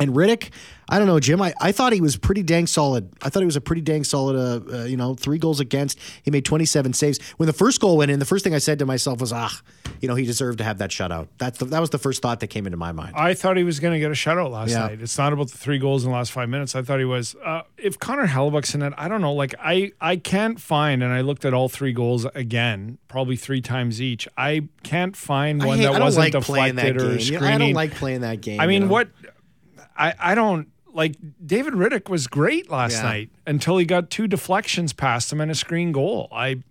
And 0.00 0.14
Rittich, 0.14 0.50
I 0.88 0.98
don't 0.98 1.06
know, 1.06 1.20
Jim. 1.20 1.42
I, 1.42 1.52
I 1.60 1.72
thought 1.72 1.92
he 1.92 2.00
was 2.00 2.16
pretty 2.16 2.42
dang 2.42 2.66
solid. 2.66 3.10
I 3.22 3.28
thought 3.28 3.40
he 3.40 3.46
was 3.46 3.56
a 3.56 3.60
pretty 3.60 3.82
dang 3.82 4.04
solid. 4.04 4.36
Uh, 4.36 4.76
uh, 4.78 4.84
you 4.84 4.96
know, 4.96 5.14
three 5.14 5.38
goals 5.38 5.60
against. 5.60 5.98
He 6.22 6.30
made 6.30 6.44
27 6.44 6.92
saves. 6.94 7.18
When 7.36 7.46
the 7.46 7.52
first 7.52 7.80
goal 7.80 7.96
went 7.98 8.10
in, 8.10 8.18
the 8.18 8.24
first 8.24 8.42
thing 8.44 8.54
I 8.54 8.58
said 8.58 8.78
to 8.78 8.86
myself 8.86 9.20
was, 9.20 9.32
ah, 9.32 9.50
you 10.00 10.08
know, 10.08 10.14
he 10.14 10.24
deserved 10.24 10.58
to 10.58 10.64
have 10.64 10.78
that 10.78 10.90
shutout. 10.90 11.28
That's 11.38 11.58
the, 11.58 11.64
that 11.66 11.80
was 11.80 11.90
the 11.90 11.98
first 11.98 12.22
thought 12.22 12.40
that 12.40 12.46
came 12.46 12.66
into 12.66 12.76
my 12.78 12.92
mind. 12.92 13.14
I 13.16 13.34
thought 13.34 13.56
he 13.56 13.64
was 13.64 13.80
going 13.80 13.92
to 13.94 13.98
get 14.00 14.10
a 14.10 14.14
shutout 14.14 14.50
last 14.50 14.70
Yeah. 14.70 14.86
night. 14.86 15.02
It's 15.02 15.18
not 15.18 15.32
about 15.32 15.50
the 15.50 15.58
three 15.58 15.78
goals 15.78 16.04
in 16.04 16.10
the 16.10 16.16
last 16.16 16.32
five 16.32 16.48
minutes. 16.48 16.74
I 16.74 16.82
thought 16.82 17.00
he 17.00 17.04
was. 17.04 17.34
Uh, 17.44 17.62
if 17.76 17.98
Connor 17.98 18.26
Hellebuyck's 18.28 18.74
in 18.74 18.82
it, 18.82 18.92
I 18.96 19.08
don't 19.08 19.20
know. 19.20 19.32
Like 19.34 19.54
I, 19.58 19.92
I 20.00 20.16
can't 20.16 20.60
find, 20.60 21.02
and 21.02 21.12
I 21.12 21.20
looked 21.20 21.44
at 21.44 21.52
all 21.52 21.68
three 21.68 21.92
goals 21.92 22.24
again, 22.34 22.98
probably 23.08 23.36
three 23.36 23.60
times 23.60 24.00
each. 24.00 24.26
I 24.38 24.68
can't 24.84 25.14
find 25.16 25.62
one 25.62 25.78
hate- 25.78 25.84
that 25.92 26.00
wasn't 26.00 26.32
like 26.34 26.44
playing 26.44 26.76
that 26.76 26.92
deflected 26.94 27.02
or 27.02 27.16
game. 27.18 27.26
You 27.26 27.32
know, 27.32 27.38
screening. 27.38 27.54
I 27.54 27.58
don't 27.58 27.72
like 27.74 27.94
playing 27.94 28.20
that 28.22 28.40
game. 28.40 28.60
I 28.60 28.66
mean, 28.66 28.82
you 28.82 28.88
know? 28.88 28.92
what? 28.92 29.08
I, 29.98 30.14
I 30.18 30.34
don't 30.34 30.68
like. 30.92 31.16
David 31.44 31.74
Rittich 31.74 32.08
was 32.08 32.26
great 32.28 32.70
last 32.70 32.94
Yeah. 32.96 33.02
night 33.02 33.30
until 33.46 33.76
he 33.78 33.84
got 33.84 34.10
two 34.10 34.26
deflections 34.28 34.92
past 34.92 35.32
him 35.32 35.40
and 35.40 35.50
a 35.50 35.54
screen 35.54 35.92
goal. 35.92 36.28
I, 36.32 36.62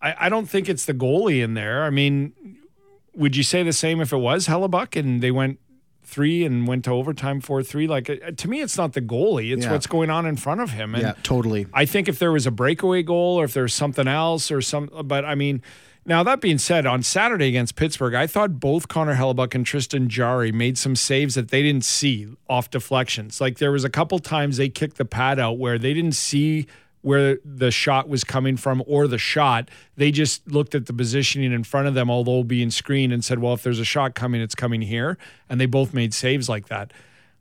I, 0.00 0.14
I 0.20 0.28
don't 0.28 0.46
think 0.48 0.68
it's 0.68 0.84
the 0.86 0.94
goalie 0.94 1.42
in 1.44 1.54
there. 1.54 1.84
I 1.84 1.90
mean, 1.90 2.32
would 3.14 3.36
you 3.36 3.42
say 3.42 3.62
the 3.62 3.72
same 3.72 4.00
if 4.00 4.12
it 4.12 4.16
was 4.16 4.46
Hellebuyck 4.48 4.98
and 4.98 5.22
they 5.22 5.30
went 5.30 5.58
three 6.04 6.44
and 6.44 6.66
went 6.66 6.84
to 6.86 6.90
overtime 6.90 7.40
four 7.40 7.62
three? 7.62 7.86
Like 7.86 8.08
uh, 8.10 8.30
to 8.36 8.48
me, 8.48 8.60
it's 8.62 8.76
not 8.78 8.94
the 8.94 9.02
goalie; 9.02 9.52
it's 9.52 9.64
Yeah. 9.66 9.72
what's 9.72 9.86
going 9.86 10.10
on 10.10 10.26
in 10.26 10.36
front 10.36 10.60
of 10.60 10.70
him. 10.70 10.94
And 10.94 11.02
Yeah, 11.02 11.14
totally. 11.22 11.66
I 11.74 11.84
think 11.84 12.08
if 12.08 12.18
there 12.18 12.32
was 12.32 12.46
a 12.46 12.50
breakaway 12.50 13.02
goal 13.02 13.38
or 13.40 13.44
if 13.44 13.52
there's 13.54 13.74
something 13.74 14.08
else 14.08 14.50
or 14.50 14.60
some, 14.62 14.88
but 15.04 15.24
I 15.24 15.34
mean, 15.34 15.62
now 16.04 16.22
that 16.22 16.40
being 16.40 16.58
said, 16.58 16.84
on 16.86 17.02
Saturday 17.02 17.48
against 17.48 17.76
Pittsburgh, 17.76 18.14
I 18.14 18.26
thought 18.26 18.58
both 18.58 18.88
Connor 18.88 19.14
Hellebuyck 19.14 19.54
and 19.54 19.64
Tristan 19.64 20.08
Jarry 20.08 20.50
made 20.50 20.76
some 20.76 20.96
saves 20.96 21.34
that 21.36 21.50
they 21.50 21.62
didn't 21.62 21.84
see 21.84 22.28
off 22.48 22.70
deflections. 22.70 23.40
Like 23.40 23.58
there 23.58 23.72
was 23.72 23.84
a 23.84 23.90
couple 23.90 24.18
times 24.18 24.56
they 24.56 24.68
kicked 24.68 24.96
the 24.96 25.04
pad 25.04 25.38
out 25.38 25.58
where 25.58 25.78
they 25.78 25.94
didn't 25.94 26.16
see 26.16 26.66
where 27.02 27.38
the 27.44 27.70
shot 27.70 28.08
was 28.08 28.24
coming 28.24 28.56
from 28.56 28.82
or 28.86 29.06
the 29.06 29.18
shot. 29.18 29.68
They 29.96 30.10
just 30.10 30.48
looked 30.50 30.74
at 30.74 30.86
the 30.86 30.92
positioning 30.92 31.52
in 31.52 31.64
front 31.64 31.88
of 31.88 31.94
them, 31.94 32.10
although 32.10 32.42
being 32.42 32.70
screened, 32.70 33.12
and 33.12 33.24
said, 33.24 33.40
well, 33.40 33.54
if 33.54 33.62
there's 33.62 33.80
a 33.80 33.84
shot 33.84 34.14
coming, 34.14 34.40
it's 34.40 34.54
coming 34.54 34.82
here. 34.82 35.18
And 35.48 35.60
they 35.60 35.66
both 35.66 35.92
made 35.92 36.14
saves 36.14 36.48
like 36.48 36.68
that. 36.68 36.92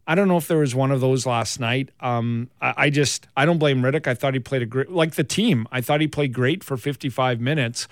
I 0.08 0.16
don't 0.16 0.28
know 0.28 0.38
if 0.38 0.48
there 0.48 0.58
was 0.58 0.76
one 0.76 0.92
of 0.92 1.00
those 1.00 1.26
last 1.26 1.60
night. 1.60 1.90
Um, 2.00 2.50
I, 2.60 2.74
I 2.78 2.90
just 2.90 3.28
I 3.38 3.46
don't 3.46 3.60
blame 3.60 3.82
Rittich. 3.82 4.08
I 4.08 4.14
thought 4.14 4.34
he 4.34 4.40
played 4.40 4.64
a 4.64 4.66
great 4.66 4.92
like 4.92 5.16
the 5.16 5.24
team. 5.24 5.68
I 5.72 5.82
thought 5.82 6.02
he 6.02 6.08
played 6.08 6.34
great 6.34 6.64
for 6.64 6.76
55 6.76 7.40
minutes, 7.40 7.88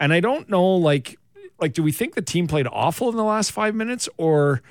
and 0.00 0.12
I 0.12 0.20
don't 0.20 0.48
know 0.48 0.76
like 0.76 1.18
like 1.60 1.74
do 1.74 1.82
we 1.82 1.92
think 1.92 2.14
the 2.14 2.22
team 2.22 2.48
played 2.48 2.66
awful 2.66 3.08
in 3.10 3.16
the 3.16 3.24
last 3.24 3.52
five 3.52 3.74
minutes 3.74 4.08
or 4.16 4.62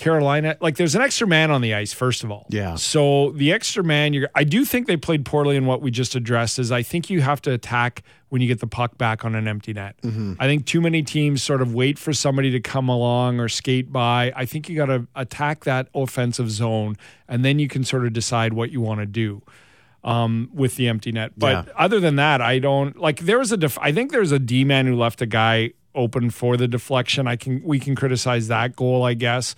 Carolina, 0.00 0.56
like 0.62 0.76
there's 0.76 0.94
an 0.94 1.02
extra 1.02 1.26
man 1.26 1.50
on 1.50 1.60
the 1.60 1.74
ice, 1.74 1.92
first 1.92 2.24
of 2.24 2.30
all. 2.30 2.46
Yeah. 2.48 2.76
So 2.76 3.32
the 3.32 3.52
extra 3.52 3.84
man, 3.84 4.14
you're, 4.14 4.30
I 4.34 4.44
do 4.44 4.64
think 4.64 4.86
they 4.86 4.96
played 4.96 5.26
poorly 5.26 5.56
in 5.56 5.66
what 5.66 5.82
we 5.82 5.90
just 5.90 6.14
addressed. 6.14 6.58
Is 6.58 6.72
I 6.72 6.82
think 6.82 7.10
you 7.10 7.20
have 7.20 7.42
to 7.42 7.52
attack 7.52 8.02
when 8.30 8.40
you 8.40 8.48
get 8.48 8.60
the 8.60 8.66
puck 8.66 8.96
back 8.96 9.26
on 9.26 9.34
an 9.34 9.46
empty 9.46 9.74
net. 9.74 9.96
Mm-hmm. 10.00 10.34
I 10.38 10.46
think 10.46 10.64
too 10.64 10.80
many 10.80 11.02
teams 11.02 11.42
sort 11.42 11.60
of 11.60 11.74
wait 11.74 11.98
for 11.98 12.14
somebody 12.14 12.50
to 12.52 12.60
come 12.60 12.88
along 12.88 13.40
or 13.40 13.48
skate 13.50 13.92
by. 13.92 14.32
I 14.34 14.46
think 14.46 14.70
you 14.70 14.76
got 14.76 14.86
to 14.86 15.06
attack 15.14 15.64
that 15.64 15.88
offensive 15.94 16.50
zone, 16.50 16.96
and 17.28 17.44
then 17.44 17.58
you 17.58 17.68
can 17.68 17.84
sort 17.84 18.06
of 18.06 18.14
decide 18.14 18.54
what 18.54 18.70
you 18.70 18.80
want 18.80 19.00
to 19.00 19.06
do 19.06 19.42
um, 20.04 20.48
with 20.54 20.76
the 20.76 20.88
empty 20.88 21.12
net. 21.12 21.32
But 21.36 21.66
Yeah. 21.66 21.72
other 21.76 22.00
than 22.00 22.16
that, 22.16 22.40
I 22.40 22.58
don't 22.58 22.96
like. 22.98 23.20
There 23.20 23.38
was 23.38 23.52
a. 23.52 23.56
Def- 23.56 23.78
I 23.80 23.92
think 23.92 24.12
there's 24.12 24.32
a 24.32 24.38
D 24.38 24.64
man 24.64 24.86
who 24.86 24.96
left 24.96 25.20
a 25.22 25.26
guy 25.26 25.72
open 25.94 26.30
for 26.30 26.56
the 26.56 26.68
deflection. 26.68 27.26
I 27.26 27.36
can 27.36 27.62
we 27.64 27.78
can 27.78 27.94
criticize 27.94 28.48
that 28.48 28.76
goal, 28.76 29.02
I 29.04 29.14
guess. 29.14 29.54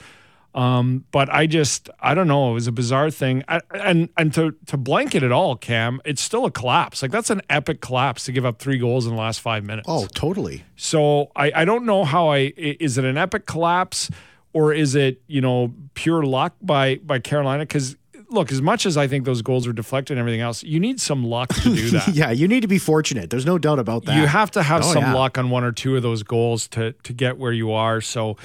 Um, 0.55 1.05
but 1.13 1.33
I 1.33 1.47
just 1.47 1.89
I 1.99 2.13
don't 2.15 2.29
know. 2.29 2.51
It 2.51 2.55
was 2.55 2.67
a 2.67 2.73
bizarre 2.73 3.11
thing, 3.11 3.43
I, 3.49 3.61
and 3.75 4.11
and 4.19 4.35
to 4.35 4.55
to 4.67 4.77
blanket 4.77 5.23
it 5.23 5.33
all, 5.33 5.57
Cam, 5.57 5.99
it's 6.05 6.21
still 6.21 6.45
a 6.45 6.51
collapse. 6.51 7.01
Like 7.01 7.11
that's 7.11 7.31
an 7.31 7.41
epic 7.49 7.81
collapse 7.81 8.25
to 8.25 8.33
give 8.33 8.45
up 8.45 8.59
three 8.59 8.77
goals 8.77 9.07
in 9.07 9.15
the 9.15 9.19
last 9.19 9.41
five 9.41 9.65
minutes. 9.65 9.87
Oh, 9.89 10.07
totally. 10.13 10.65
So 10.77 11.31
I, 11.35 11.53
I 11.55 11.65
don't 11.65 11.87
know 11.87 12.05
how 12.05 12.29
I 12.29 12.37
i- 12.59 12.77
is 12.81 12.99
it 12.99 13.05
an 13.07 13.17
epic 13.17 13.47
collapse 13.47 14.11
or 14.53 14.75
is 14.75 14.95
it 14.95 15.23
you 15.27 15.41
know 15.41 15.73
pure 15.95 16.23
luck 16.23 16.55
by 16.61 16.97
by 16.97 17.19
Carolina? 17.19 17.63
Because 17.65 17.97
look, 18.33 18.51
as 18.53 18.61
much 18.63 18.87
as 18.87 18.97
I 18.97 19.07
think 19.07 19.25
those 19.25 19.43
goals 19.43 19.67
were 19.67 19.73
deflected 19.73 20.15
and 20.17 20.21
everything 20.21 20.41
else, 20.41 20.63
you 20.63 20.81
need 20.81 21.01
some 21.01 21.25
luck 21.25 21.49
to 21.55 21.75
do 21.75 21.91
that. 21.91 22.09
Yeah, 22.09 22.31
you 22.31 22.49
need 22.49 22.61
to 22.63 22.69
be 22.69 22.79
fortunate. 22.79 23.31
There's 23.31 23.47
no 23.47 23.59
doubt 23.59 23.79
about 23.79 24.05
that. 24.07 24.17
You 24.19 24.27
have 24.27 24.51
to 24.53 24.63
have 24.63 24.83
Oh, 24.85 24.93
some 24.93 25.03
yeah. 25.03 25.15
luck 25.15 25.39
on 25.39 25.51
one 25.51 25.65
or 25.65 25.73
two 25.73 25.97
of 25.97 26.03
those 26.03 26.23
goals 26.23 26.67
to 26.69 26.93
to 26.93 27.13
get 27.13 27.39
where 27.39 27.53
you 27.53 27.73
are. 27.73 28.01
So. 28.01 28.37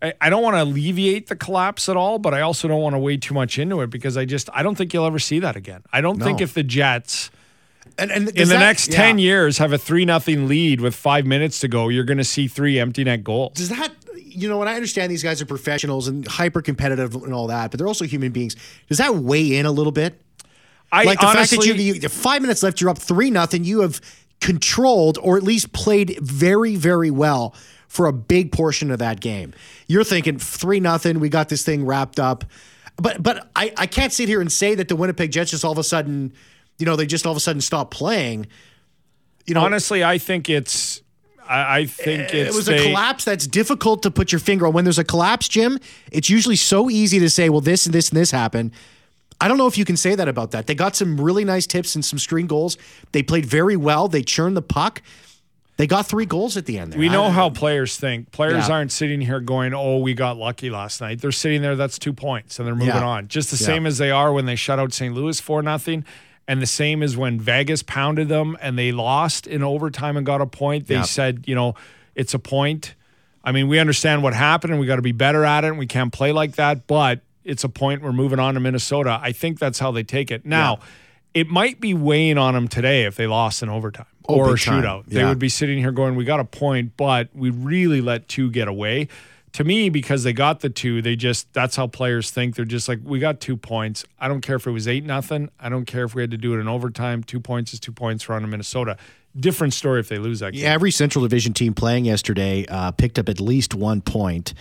I- 0.00 0.14
I 0.20 0.30
don't 0.30 0.42
want 0.42 0.56
to 0.56 0.62
alleviate 0.64 1.28
the 1.28 1.36
collapse 1.36 1.88
at 1.88 1.96
all, 1.96 2.18
but 2.18 2.34
I 2.34 2.40
also 2.40 2.66
don't 2.66 2.80
want 2.82 2.94
to 2.94 2.98
wade 2.98 3.22
too 3.22 3.34
much 3.34 3.56
into 3.56 3.82
it 3.82 3.90
because 3.90 4.16
I 4.16 4.24
just 4.24 4.50
I 4.52 4.64
don't 4.64 4.74
think 4.74 4.92
you'll 4.92 5.06
ever 5.06 5.20
see 5.20 5.38
that 5.38 5.54
again. 5.54 5.82
I 5.92 6.00
don't 6.00 6.20
think 6.20 6.40
if 6.40 6.54
the 6.54 6.64
Jets 6.64 7.30
And, 7.98 8.10
and 8.10 8.28
in 8.30 8.48
the 8.48 8.58
next 8.58 8.90
10 8.90 9.18
years 9.20 9.58
have 9.58 9.72
a 9.72 9.78
3 9.78 10.04
nothing 10.04 10.48
lead 10.48 10.80
with 10.80 10.96
5 10.96 11.24
minutes 11.24 11.60
to 11.60 11.68
go, 11.68 11.88
you're 11.88 12.02
going 12.02 12.18
to 12.18 12.24
see 12.24 12.48
three 12.48 12.80
empty 12.80 13.04
net 13.04 13.22
goals. 13.22 13.52
does 13.54 13.68
that 13.68 13.91
you 14.34 14.48
know, 14.48 14.60
and 14.60 14.68
I 14.68 14.74
understand 14.74 15.10
these 15.10 15.22
guys 15.22 15.40
are 15.42 15.46
professionals 15.46 16.08
and 16.08 16.26
hyper 16.26 16.62
competitive 16.62 17.14
and 17.14 17.32
all 17.32 17.46
that, 17.48 17.70
but 17.70 17.78
they're 17.78 17.88
also 17.88 18.04
human 18.04 18.32
beings. 18.32 18.56
Does 18.88 18.98
that 18.98 19.14
weigh 19.16 19.56
in 19.56 19.66
a 19.66 19.72
little 19.72 19.92
bit? 19.92 20.20
I 20.90 21.04
like 21.04 21.20
the 21.20 21.26
honestly, 21.26 21.56
fact 21.56 21.68
that 21.68 21.82
you, 21.82 21.94
you 21.94 22.08
five 22.08 22.42
minutes 22.42 22.62
left, 22.62 22.80
you're 22.80 22.90
up 22.90 22.98
three 22.98 23.30
nothing. 23.30 23.64
You 23.64 23.80
have 23.80 24.00
controlled 24.40 25.18
or 25.22 25.36
at 25.36 25.42
least 25.42 25.72
played 25.72 26.18
very, 26.20 26.76
very 26.76 27.10
well 27.10 27.54
for 27.88 28.06
a 28.06 28.12
big 28.12 28.52
portion 28.52 28.90
of 28.90 28.98
that 28.98 29.20
game. 29.20 29.52
You're 29.86 30.04
thinking 30.04 30.38
three 30.38 30.80
nothing. 30.80 31.20
We 31.20 31.28
got 31.28 31.48
this 31.48 31.64
thing 31.64 31.84
wrapped 31.86 32.18
up, 32.18 32.44
but 32.96 33.22
but 33.22 33.48
I 33.54 33.72
I 33.76 33.86
can't 33.86 34.12
sit 34.12 34.28
here 34.28 34.40
and 34.40 34.50
say 34.50 34.74
that 34.74 34.88
the 34.88 34.96
Winnipeg 34.96 35.30
Jets 35.30 35.50
just 35.50 35.64
all 35.64 35.72
of 35.72 35.78
a 35.78 35.84
sudden, 35.84 36.32
you 36.78 36.86
know, 36.86 36.96
they 36.96 37.06
just 37.06 37.26
all 37.26 37.32
of 37.32 37.36
a 37.36 37.40
sudden 37.40 37.60
stop 37.60 37.90
playing. 37.90 38.46
You 39.46 39.54
know, 39.54 39.64
honestly, 39.64 40.02
I 40.04 40.18
think 40.18 40.48
it's. 40.48 41.01
I, 41.48 41.78
I 41.80 41.86
think 41.86 42.32
it 42.34 42.54
was 42.54 42.66
they- 42.66 42.78
a 42.78 42.82
collapse 42.88 43.24
that's 43.24 43.46
difficult 43.46 44.02
to 44.04 44.10
put 44.10 44.32
your 44.32 44.38
finger 44.38 44.66
on. 44.66 44.72
When 44.72 44.84
there's 44.84 44.98
a 44.98 45.04
collapse, 45.04 45.48
Jim, 45.48 45.78
it's 46.10 46.30
usually 46.30 46.56
so 46.56 46.88
easy 46.90 47.18
to 47.20 47.28
say, 47.30 47.48
well, 47.48 47.60
this 47.60 47.86
and 47.86 47.94
this 47.94 48.10
and 48.10 48.16
this 48.18 48.30
happened. 48.30 48.72
I 49.40 49.48
don't 49.48 49.58
know 49.58 49.66
if 49.66 49.76
you 49.76 49.84
can 49.84 49.96
say 49.96 50.14
that 50.14 50.28
about 50.28 50.52
that. 50.52 50.66
They 50.68 50.74
got 50.74 50.94
some 50.94 51.20
really 51.20 51.44
nice 51.44 51.66
tips 51.66 51.94
and 51.96 52.04
some 52.04 52.18
screen 52.18 52.46
goals. 52.46 52.78
They 53.10 53.22
played 53.24 53.44
very 53.44 53.76
well. 53.76 54.06
They 54.06 54.22
churned 54.22 54.56
the 54.56 54.62
puck. 54.62 55.02
They 55.78 55.86
got 55.88 56.06
three 56.06 56.26
goals 56.26 56.56
at 56.56 56.66
the 56.66 56.78
end 56.78 56.92
there. 56.92 57.00
We 57.00 57.08
know 57.08 57.30
how 57.30 57.50
players 57.50 57.96
think. 57.96 58.30
Players 58.30 58.68
Yeah. 58.68 58.74
aren't 58.74 58.92
sitting 58.92 59.20
here 59.20 59.40
going, 59.40 59.74
"Oh, 59.74 59.98
we 59.98 60.14
got 60.14 60.36
lucky 60.36 60.70
last 60.70 61.00
night." 61.00 61.20
They're 61.20 61.32
sitting 61.32 61.60
there. 61.62 61.74
That's 61.74 61.98
two 61.98 62.12
points, 62.12 62.58
and 62.58 62.68
they're 62.68 62.74
moving 62.74 62.94
Yeah. 62.94 63.04
on. 63.04 63.26
Just 63.26 63.50
the 63.50 63.56
Yeah. 63.56 63.66
same 63.66 63.86
as 63.86 63.98
they 63.98 64.10
are 64.12 64.32
when 64.32 64.44
they 64.46 64.54
shut 64.54 64.78
out 64.78 64.92
St. 64.92 65.12
Louis 65.12 65.40
for 65.40 65.60
nothing, 65.62 66.04
and 66.52 66.60
the 66.60 66.66
same 66.66 67.02
as 67.02 67.16
when 67.16 67.40
Vegas 67.40 67.82
pounded 67.82 68.28
them 68.28 68.58
and 68.60 68.78
they 68.78 68.92
lost 68.92 69.46
in 69.46 69.62
overtime 69.62 70.18
and 70.18 70.26
got 70.26 70.42
a 70.42 70.46
point. 70.46 70.86
They 70.86 70.96
Yeah. 70.96 71.02
said, 71.02 71.44
you 71.46 71.54
know, 71.54 71.74
it's 72.14 72.34
a 72.34 72.38
point. 72.38 72.94
I 73.42 73.52
mean, 73.52 73.68
we 73.68 73.78
understand 73.78 74.22
what 74.22 74.34
happened, 74.34 74.70
and 74.72 74.78
we 74.78 74.86
got 74.86 74.96
to 74.96 75.02
be 75.02 75.12
better 75.12 75.46
at 75.46 75.64
it. 75.64 75.68
and 75.68 75.78
We 75.78 75.86
can't 75.86 76.12
play 76.12 76.30
like 76.30 76.56
that, 76.56 76.86
but 76.86 77.20
it's 77.42 77.64
a 77.64 77.70
point. 77.70 78.02
We're 78.02 78.12
moving 78.12 78.38
on 78.38 78.52
to 78.54 78.60
Minnesota. 78.60 79.18
I 79.22 79.32
think 79.32 79.58
that's 79.58 79.78
how 79.78 79.92
they 79.92 80.02
take 80.02 80.30
it. 80.30 80.44
Now, 80.44 80.80
it 81.32 81.48
might 81.48 81.80
be 81.80 81.94
weighing 81.94 82.36
on 82.36 82.52
them 82.52 82.68
today 82.68 83.04
if 83.04 83.16
they 83.16 83.26
lost 83.26 83.62
in 83.62 83.70
overtime 83.70 84.04
Oh, 84.28 84.34
or 84.36 84.50
a 84.50 84.54
shootout. 84.56 85.04
They 85.08 85.24
would 85.24 85.38
be 85.38 85.48
sitting 85.48 85.78
here 85.78 85.90
going, 85.90 86.14
"We 86.16 86.24
got 86.26 86.38
a 86.38 86.44
point, 86.44 86.92
but 86.98 87.30
we 87.34 87.48
really 87.48 88.00
let 88.02 88.28
two 88.28 88.50
get 88.50 88.68
away." 88.68 89.08
To 89.54 89.64
me, 89.64 89.90
because 89.90 90.22
they 90.22 90.32
got 90.32 90.60
the 90.60 90.70
two, 90.70 91.02
they 91.02 91.14
just 91.14 91.52
that's 91.52 91.76
how 91.76 91.86
players 91.86 92.30
think. 92.30 92.56
They're 92.56 92.64
just 92.64 92.88
like, 92.88 93.00
"We 93.04 93.18
got 93.18 93.38
two 93.38 93.56
points. 93.56 94.04
I 94.18 94.26
don't 94.28 94.40
care 94.40 94.56
if 94.56 94.66
it 94.66 94.70
was 94.70 94.88
eight 94.88 95.04
nothing. 95.04 95.50
I 95.60 95.68
don't 95.68 95.84
care 95.84 96.04
if 96.04 96.14
we 96.14 96.22
had 96.22 96.30
to 96.30 96.38
do 96.38 96.54
it 96.54 96.58
in 96.58 96.68
overtime. 96.68 97.22
Two 97.22 97.38
points 97.38 97.74
is 97.74 97.80
two 97.80 97.92
points 97.92 98.24
for 98.24 98.34
on 98.34 98.48
Minnesota. 98.48 98.96
Different 99.38 99.74
story 99.74 100.00
if 100.00 100.08
they 100.08 100.18
lose 100.18 100.40
that 100.40 100.52
game. 100.52 100.62
Yeah, 100.62 100.72
every 100.72 100.90
Central 100.90 101.22
Division 101.22 101.52
team 101.52 101.74
playing 101.74 102.06
yesterday 102.06 102.64
uh, 102.66 102.92
picked 102.92 103.18
up 103.18 103.28
at 103.28 103.40
least 103.40 103.74
one 103.74 104.00
point. 104.00 104.54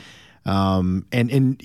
Um, 0.45 1.05
and 1.11 1.31
and 1.31 1.63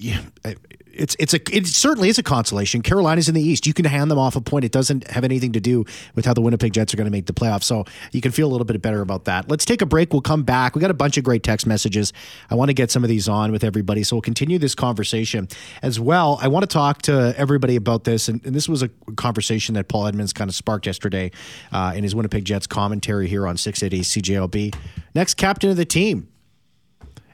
it's 0.96 1.16
it's 1.18 1.34
a 1.34 1.40
it 1.56 1.66
certainly 1.66 2.08
is 2.08 2.18
a 2.18 2.22
consolation. 2.22 2.82
Carolina's 2.82 3.28
in 3.28 3.34
the 3.34 3.42
East. 3.42 3.66
You 3.66 3.74
can 3.74 3.84
hand 3.84 4.10
them 4.10 4.18
off 4.18 4.36
a 4.36 4.40
point. 4.40 4.64
It 4.64 4.72
doesn't 4.72 5.08
have 5.08 5.24
anything 5.24 5.52
to 5.52 5.60
do 5.60 5.84
with 6.14 6.24
how 6.24 6.34
the 6.34 6.40
Winnipeg 6.40 6.72
Jets 6.72 6.92
are 6.94 6.96
going 6.96 7.06
to 7.06 7.10
make 7.10 7.26
the 7.26 7.32
playoffs. 7.32 7.64
So 7.64 7.84
you 8.12 8.20
can 8.20 8.32
feel 8.32 8.48
a 8.48 8.52
little 8.52 8.64
bit 8.64 8.80
better 8.82 9.00
about 9.00 9.24
that. 9.26 9.48
Let's 9.48 9.64
take 9.64 9.82
a 9.82 9.86
break. 9.86 10.12
We'll 10.12 10.22
come 10.22 10.42
back. 10.42 10.74
We 10.74 10.80
got 10.80 10.90
a 10.90 10.94
bunch 10.94 11.16
of 11.16 11.24
great 11.24 11.42
text 11.42 11.66
messages. 11.66 12.12
I 12.50 12.54
want 12.54 12.68
to 12.68 12.74
get 12.74 12.90
some 12.90 13.04
of 13.04 13.08
these 13.08 13.28
on 13.28 13.52
with 13.52 13.64
everybody. 13.64 14.02
So 14.02 14.16
we'll 14.16 14.22
continue 14.22 14.58
this 14.58 14.74
conversation 14.74 15.48
as 15.82 16.00
well. 16.00 16.38
I 16.40 16.48
want 16.48 16.62
to 16.62 16.72
talk 16.72 17.02
to 17.02 17.34
everybody 17.36 17.76
about 17.76 18.04
this, 18.04 18.28
and, 18.28 18.44
and 18.44 18.54
this 18.54 18.68
was 18.68 18.82
a 18.82 18.88
conversation 19.16 19.74
that 19.74 19.88
Paul 19.88 20.06
Edmonds 20.06 20.32
kind 20.32 20.48
of 20.48 20.54
sparked 20.54 20.86
yesterday 20.86 21.30
uh, 21.72 21.92
in 21.94 22.02
his 22.02 22.14
Winnipeg 22.14 22.44
Jets 22.44 22.66
commentary 22.66 23.28
here 23.28 23.46
on 23.46 23.56
680 23.56 24.02
CJOB. 24.02 24.74
Next 25.14 25.34
captain 25.34 25.70
of 25.70 25.76
the 25.76 25.84
team. 25.84 26.28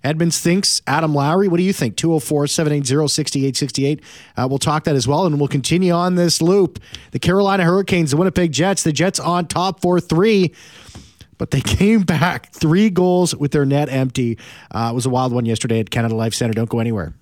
Edmonds 0.05 0.41
thinks 0.41 0.83
Adam 0.87 1.15
Lowry. 1.15 1.49
What 1.49 1.59
do 1.59 1.63
you 1.63 1.73
think? 1.73 1.97
204 1.97 2.47
780 2.47 3.09
6868. 3.09 4.01
Uh, 4.37 4.47
We'll 4.49 4.59
talk 4.59 4.85
that 4.85 4.97
as 4.97 5.07
well, 5.09 5.25
and 5.27 5.39
we'll 5.39 5.49
continue 5.49 5.93
on 5.93 6.15
this 6.17 6.43
loop. 6.43 6.79
The 7.13 7.19
Carolina 7.19 7.65
Hurricanes, 7.65 8.11
the 8.11 8.17
Winnipeg 8.17 8.53
Jets, 8.53 8.83
the 8.83 8.93
Jets 8.93 9.19
on 9.19 9.47
top 9.47 9.81
4 9.81 10.01
3, 10.01 10.53
but 11.39 11.51
they 11.51 11.61
came 11.63 12.03
back 12.03 12.53
three 12.53 12.91
goals 12.91 13.35
with 13.35 13.53
their 13.53 13.65
net 13.65 13.89
empty. 13.89 14.39
Uh, 14.71 14.91
it 14.93 14.95
was 14.95 15.07
a 15.07 15.11
wild 15.11 15.33
one 15.33 15.47
yesterday 15.47 15.81
at 15.81 15.91
Canada 15.91 16.15
Life 16.15 16.35
Center. 16.35 16.53
Don't 16.53 16.69
go 16.69 16.81
anywhere. 16.81 17.15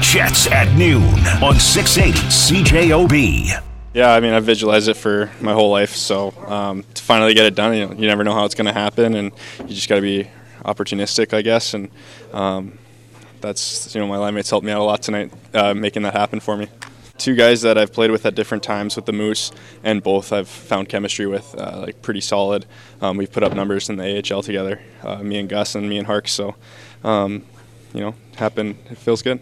Jets 0.00 0.46
at 0.48 0.72
noon 0.76 1.02
on 1.42 1.58
680 1.58 2.18
CJOB. 2.28 3.62
Yeah, 3.94 4.12
I 4.12 4.20
mean, 4.20 4.32
I've 4.32 4.44
visualized 4.44 4.88
it 4.88 4.94
for 4.94 5.30
my 5.40 5.52
whole 5.52 5.70
life. 5.70 5.94
So 5.94 6.32
um, 6.46 6.84
to 6.94 7.02
finally 7.02 7.32
get 7.32 7.46
it 7.46 7.54
done, 7.54 7.74
you, 7.74 7.86
know, 7.86 7.92
you 7.94 8.06
never 8.08 8.24
know 8.24 8.34
how 8.34 8.44
it's 8.44 8.54
going 8.54 8.66
to 8.66 8.72
happen, 8.72 9.14
and 9.14 9.32
you 9.60 9.68
just 9.74 9.88
got 9.88 9.96
to 9.96 10.00
be 10.00 10.28
opportunistic, 10.64 11.32
I 11.32 11.42
guess. 11.42 11.74
And 11.74 11.90
um, 12.32 12.78
that's 13.40 13.94
you 13.94 14.00
know, 14.00 14.06
my 14.06 14.16
line 14.16 14.34
mates 14.34 14.50
helped 14.50 14.64
me 14.64 14.72
out 14.72 14.80
a 14.80 14.84
lot 14.84 15.02
tonight, 15.02 15.32
uh, 15.52 15.74
making 15.74 16.02
that 16.02 16.14
happen 16.14 16.40
for 16.40 16.56
me. 16.56 16.68
Two 17.16 17.36
guys 17.36 17.62
that 17.62 17.78
I've 17.78 17.92
played 17.92 18.10
with 18.10 18.26
at 18.26 18.34
different 18.34 18.64
times 18.64 18.96
with 18.96 19.06
the 19.06 19.12
Moose, 19.12 19.52
and 19.84 20.02
both 20.02 20.32
I've 20.32 20.48
found 20.48 20.88
chemistry 20.88 21.26
with, 21.26 21.54
uh, 21.56 21.82
like 21.86 22.02
pretty 22.02 22.20
solid. 22.20 22.66
Um, 23.00 23.16
we've 23.16 23.30
put 23.30 23.44
up 23.44 23.54
numbers 23.54 23.88
in 23.88 23.96
the 23.96 24.18
AHL 24.18 24.42
together, 24.42 24.80
uh, 25.04 25.18
me 25.22 25.38
and 25.38 25.48
Gus 25.48 25.76
and 25.76 25.88
me 25.88 25.98
and 25.98 26.06
Hark. 26.08 26.26
So, 26.26 26.56
um, 27.04 27.44
you 27.92 28.00
know, 28.00 28.14
happen. 28.36 28.76
It 28.90 28.98
feels 28.98 29.22
good. 29.22 29.40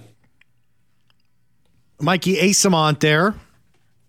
Mikey 1.99 2.37
Eyssimont 2.37 3.01
there. 3.01 3.35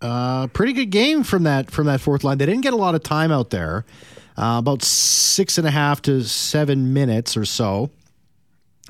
Uh, 0.02 0.48
pretty 0.48 0.74
good 0.74 0.90
game 0.90 1.22
from 1.22 1.44
that 1.44 1.70
from 1.70 1.86
that 1.86 2.00
fourth 2.00 2.24
line. 2.24 2.36
They 2.36 2.44
didn't 2.44 2.60
get 2.62 2.74
a 2.74 2.76
lot 2.76 2.94
of 2.94 3.02
time 3.02 3.32
out 3.32 3.48
there, 3.48 3.86
uh, 4.36 4.56
about 4.58 4.82
six 4.82 5.58
and 5.58 5.66
a 5.66 5.70
half 5.70 6.02
to 6.02 6.22
seven 6.22 6.92
minutes 6.92 7.36
or 7.36 7.44
so. 7.44 7.90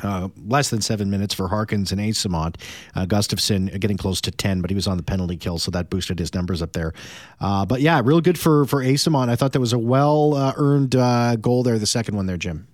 Uh, 0.02 0.28
less 0.48 0.70
than 0.70 0.80
seven 0.80 1.08
minutes 1.08 1.32
for 1.32 1.46
Harkins 1.46 1.92
and 1.92 2.00
Eyssimont. 2.00 2.56
Uh, 2.96 3.06
Gustafsson 3.06 3.78
getting 3.78 3.96
close 3.96 4.20
to 4.22 4.32
ten, 4.32 4.60
but 4.60 4.68
he 4.68 4.74
was 4.74 4.88
on 4.88 4.96
the 4.96 5.04
penalty 5.04 5.36
kill, 5.36 5.56
so 5.58 5.70
that 5.70 5.88
boosted 5.88 6.18
his 6.18 6.34
numbers 6.34 6.62
up 6.62 6.72
there. 6.72 6.92
Uh, 7.40 7.64
but 7.64 7.80
yeah, 7.80 8.00
real 8.04 8.20
good 8.20 8.36
for 8.36 8.64
for 8.64 8.82
Eyssimont. 8.82 9.28
I 9.28 9.36
thought 9.36 9.52
that 9.52 9.60
was 9.60 9.72
a 9.72 9.78
well 9.78 10.34
uh, 10.34 10.52
earned 10.56 10.96
uh, 10.96 11.36
goal 11.36 11.62
there. 11.62 11.78
The 11.78 11.86
second 11.86 12.16
one 12.16 12.26
there, 12.26 12.36
Jim. 12.36 12.66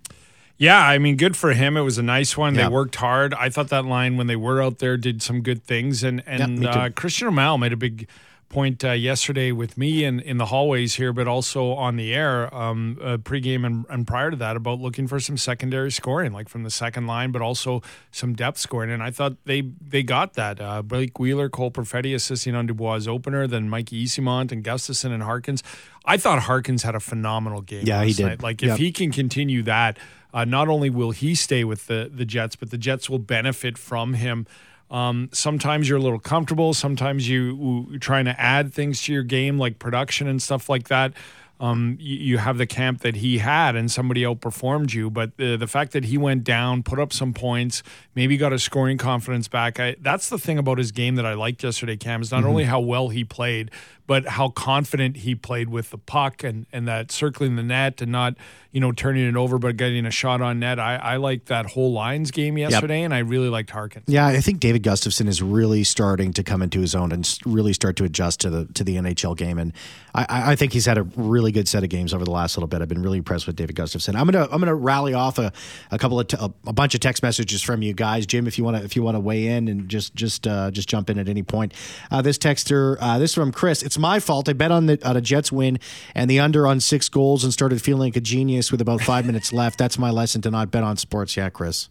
Yeah, 0.56 0.78
I 0.78 0.98
mean, 0.98 1.16
good 1.16 1.36
for 1.36 1.52
him. 1.52 1.76
It 1.76 1.82
was 1.82 1.96
a 1.98 2.02
nice 2.02 2.36
one. 2.36 2.54
Yeah. 2.54 2.68
They 2.68 2.74
worked 2.74 2.96
hard. 2.96 3.32
I 3.34 3.48
thought 3.48 3.68
that 3.68 3.86
line 3.86 4.16
when 4.18 4.26
they 4.26 4.36
were 4.36 4.62
out 4.62 4.78
there 4.78 4.96
did 4.96 5.22
some 5.22 5.42
good 5.42 5.62
things, 5.62 6.02
and 6.02 6.22
and 6.26 6.62
too. 6.62 6.68
uh, 6.68 6.88
Christian 6.90 7.28
O'Mal 7.28 7.58
made 7.58 7.72
a 7.72 7.76
big 7.76 8.08
point 8.50 8.84
uh, 8.84 8.90
yesterday 8.90 9.52
with 9.52 9.78
me 9.78 10.04
in, 10.04 10.20
in 10.20 10.36
the 10.36 10.46
hallways 10.46 10.96
here, 10.96 11.12
but 11.12 11.26
also 11.26 11.70
on 11.72 11.96
the 11.96 12.12
air, 12.12 12.52
um, 12.54 12.98
uh, 13.00 13.16
pregame 13.16 13.64
and, 13.64 13.86
and 13.88 14.06
prior 14.06 14.30
to 14.30 14.36
that, 14.36 14.56
about 14.56 14.80
looking 14.80 15.06
for 15.06 15.18
some 15.20 15.38
secondary 15.38 15.90
scoring, 15.90 16.32
like 16.32 16.48
from 16.48 16.64
the 16.64 16.70
second 16.70 17.06
line, 17.06 17.30
but 17.30 17.40
also 17.40 17.80
some 18.10 18.34
depth 18.34 18.58
scoring. 18.58 18.90
And 18.90 19.02
I 19.02 19.10
thought 19.12 19.36
they 19.46 19.62
they 19.80 20.02
got 20.02 20.34
that. 20.34 20.60
Uh, 20.60 20.82
Blake 20.82 21.18
Wheeler, 21.18 21.48
Cole 21.48 21.70
Perfetti 21.70 22.14
assisting 22.14 22.54
on 22.54 22.66
Dubois' 22.66 23.06
opener, 23.08 23.46
then 23.46 23.70
Mikey 23.70 24.04
Eyssimont 24.04 24.52
and 24.52 24.62
Gustafsson 24.62 25.12
and 25.12 25.22
Harkins. 25.22 25.62
I 26.04 26.16
thought 26.16 26.40
Harkins 26.40 26.82
had 26.82 26.94
a 26.94 27.00
phenomenal 27.00 27.62
game. 27.62 27.84
Yeah, 27.86 28.02
he 28.04 28.12
did. 28.12 28.26
Night. 28.26 28.42
Like 28.42 28.62
if 28.62 28.70
Yep. 28.70 28.78
he 28.78 28.90
can 28.92 29.12
continue 29.12 29.62
that, 29.62 29.96
uh, 30.34 30.44
not 30.44 30.66
only 30.68 30.90
will 30.90 31.12
he 31.12 31.34
stay 31.36 31.62
with 31.62 31.86
the 31.86 32.10
the 32.12 32.24
Jets, 32.24 32.56
but 32.56 32.70
the 32.70 32.78
Jets 32.78 33.08
will 33.08 33.18
benefit 33.20 33.78
from 33.78 34.14
him. 34.14 34.46
Um, 34.90 35.28
sometimes 35.32 35.88
you're 35.88 35.98
a 35.98 36.02
little 36.02 36.18
comfortable. 36.18 36.74
Sometimes 36.74 37.28
you, 37.28 37.86
you're 37.90 37.98
trying 38.00 38.24
to 38.24 38.40
add 38.40 38.72
things 38.74 39.02
to 39.02 39.12
your 39.12 39.22
game, 39.22 39.58
like 39.58 39.78
production 39.78 40.26
and 40.26 40.42
stuff 40.42 40.68
like 40.68 40.88
that. 40.88 41.12
Um, 41.60 41.98
you, 42.00 42.16
you 42.16 42.38
have 42.38 42.56
the 42.56 42.66
camp 42.66 43.02
that 43.02 43.16
he 43.16 43.38
had, 43.38 43.76
and 43.76 43.90
somebody 43.90 44.22
outperformed 44.22 44.94
you. 44.94 45.10
But 45.10 45.36
the 45.36 45.56
the 45.56 45.66
fact 45.66 45.92
that 45.92 46.06
he 46.06 46.16
went 46.16 46.42
down, 46.42 46.82
put 46.82 46.98
up 46.98 47.12
some 47.12 47.34
points, 47.34 47.82
maybe 48.14 48.38
got 48.38 48.52
his 48.52 48.62
scoring 48.62 48.96
confidence 48.96 49.46
back. 49.46 49.78
I, 49.78 49.94
that's 50.00 50.30
the 50.30 50.38
thing 50.38 50.56
about 50.56 50.78
his 50.78 50.90
game 50.90 51.16
that 51.16 51.26
I 51.26 51.34
liked 51.34 51.62
yesterday. 51.62 51.98
Cam 51.98 52.22
is 52.22 52.30
not 52.32 52.44
only 52.44 52.64
how 52.64 52.80
well 52.80 53.10
he 53.10 53.24
played, 53.24 53.70
but 54.10 54.26
how 54.26 54.48
confident 54.48 55.18
he 55.18 55.36
played 55.36 55.68
with 55.68 55.90
the 55.90 55.96
puck 55.96 56.42
and 56.42 56.66
and 56.72 56.88
that 56.88 57.12
circling 57.12 57.54
the 57.54 57.62
net 57.62 58.02
and 58.02 58.10
not 58.10 58.34
you 58.72 58.80
know 58.80 58.90
turning 58.90 59.24
it 59.24 59.36
over, 59.36 59.56
but 59.56 59.76
getting 59.76 60.04
a 60.04 60.10
shot 60.10 60.40
on 60.40 60.58
net. 60.58 60.80
I, 60.80 60.96
I 60.96 61.16
liked 61.16 61.46
that 61.46 61.66
whole 61.66 61.92
lines 61.92 62.32
game 62.32 62.58
yesterday, 62.58 63.02
and 63.02 63.14
I 63.14 63.18
really 63.20 63.48
liked 63.48 63.70
Harkins. 63.70 64.06
Yeah, 64.08 64.26
I 64.26 64.40
think 64.40 64.58
David 64.58 64.82
Gustafsson 64.82 65.28
is 65.28 65.40
really 65.40 65.84
starting 65.84 66.32
to 66.32 66.42
come 66.42 66.60
into 66.60 66.80
his 66.80 66.92
own 66.92 67.12
and 67.12 67.38
really 67.46 67.72
start 67.72 67.94
to 67.98 68.04
adjust 68.04 68.40
to 68.40 68.50
the 68.50 68.64
to 68.74 68.82
the 68.82 68.96
NHL 68.96 69.36
game, 69.36 69.60
and 69.60 69.72
I- 70.12 70.50
I, 70.50 70.56
think 70.56 70.72
he's 70.72 70.86
had 70.86 70.98
a 70.98 71.04
really 71.14 71.52
good 71.52 71.68
set 71.68 71.84
of 71.84 71.88
games 71.88 72.12
over 72.12 72.24
the 72.24 72.32
last 72.32 72.56
little 72.56 72.66
bit. 72.66 72.82
I've 72.82 72.88
been 72.88 73.02
really 73.02 73.18
impressed 73.18 73.46
with 73.46 73.54
David 73.54 73.76
Gustafsson. 73.76 74.16
I'm 74.16 74.26
gonna 74.26 74.48
I'm 74.50 74.58
gonna 74.58 74.74
rally 74.74 75.14
off 75.14 75.38
a, 75.38 75.52
a 75.92 75.98
couple 75.98 76.18
of 76.18 76.26
t- 76.26 76.36
a, 76.40 76.50
a 76.66 76.72
bunch 76.72 76.96
of 76.96 77.00
text 77.00 77.22
messages 77.22 77.62
from 77.62 77.82
you 77.82 77.92
guys, 77.92 78.26
Jim. 78.26 78.48
If 78.48 78.58
you 78.58 78.64
want 78.64 78.76
to 78.76 78.82
if 78.82 78.96
you 78.96 79.04
want 79.04 79.14
to 79.14 79.20
weigh 79.20 79.46
in 79.46 79.68
and 79.68 79.88
just 79.88 80.16
just 80.16 80.48
uh, 80.48 80.72
just 80.72 80.88
jump 80.88 81.10
in 81.10 81.18
at 81.20 81.28
any 81.28 81.44
point. 81.44 81.74
Uh, 82.10 82.22
this 82.22 82.38
texter, 82.38 82.96
uh, 83.00 83.18
this 83.20 83.30
is 83.30 83.34
from 83.34 83.52
Chris. 83.52 83.84
It's 83.84 83.98
my 84.00 84.18
fault. 84.18 84.48
I 84.48 84.52
bet 84.52 84.70
on 84.70 84.86
the 84.86 85.08
on 85.08 85.16
a 85.16 85.20
Jets 85.20 85.52
win 85.52 85.78
and 86.14 86.30
the 86.30 86.40
under 86.40 86.66
on 86.66 86.80
six 86.80 87.08
goals 87.08 87.44
and 87.44 87.52
started 87.52 87.80
feeling 87.82 88.08
like 88.08 88.16
a 88.16 88.20
genius 88.20 88.72
with 88.72 88.80
about 88.80 89.00
five 89.00 89.26
minutes 89.26 89.52
left. 89.52 89.78
That's 89.78 89.98
my 89.98 90.10
lesson 90.10 90.42
to 90.42 90.50
not 90.50 90.70
bet 90.70 90.82
on 90.82 90.96
sports. 90.96 91.36
Yeah, 91.36 91.50
Chris. 91.50 91.88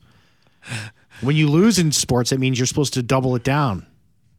When 1.21 1.35
you 1.35 1.49
lose 1.49 1.79
in 1.79 1.91
sports, 1.91 2.31
it 2.31 2.39
means 2.39 2.59
you're 2.59 2.65
supposed 2.65 2.93
to 2.95 3.03
double 3.03 3.35
it 3.35 3.43
down. 3.43 3.85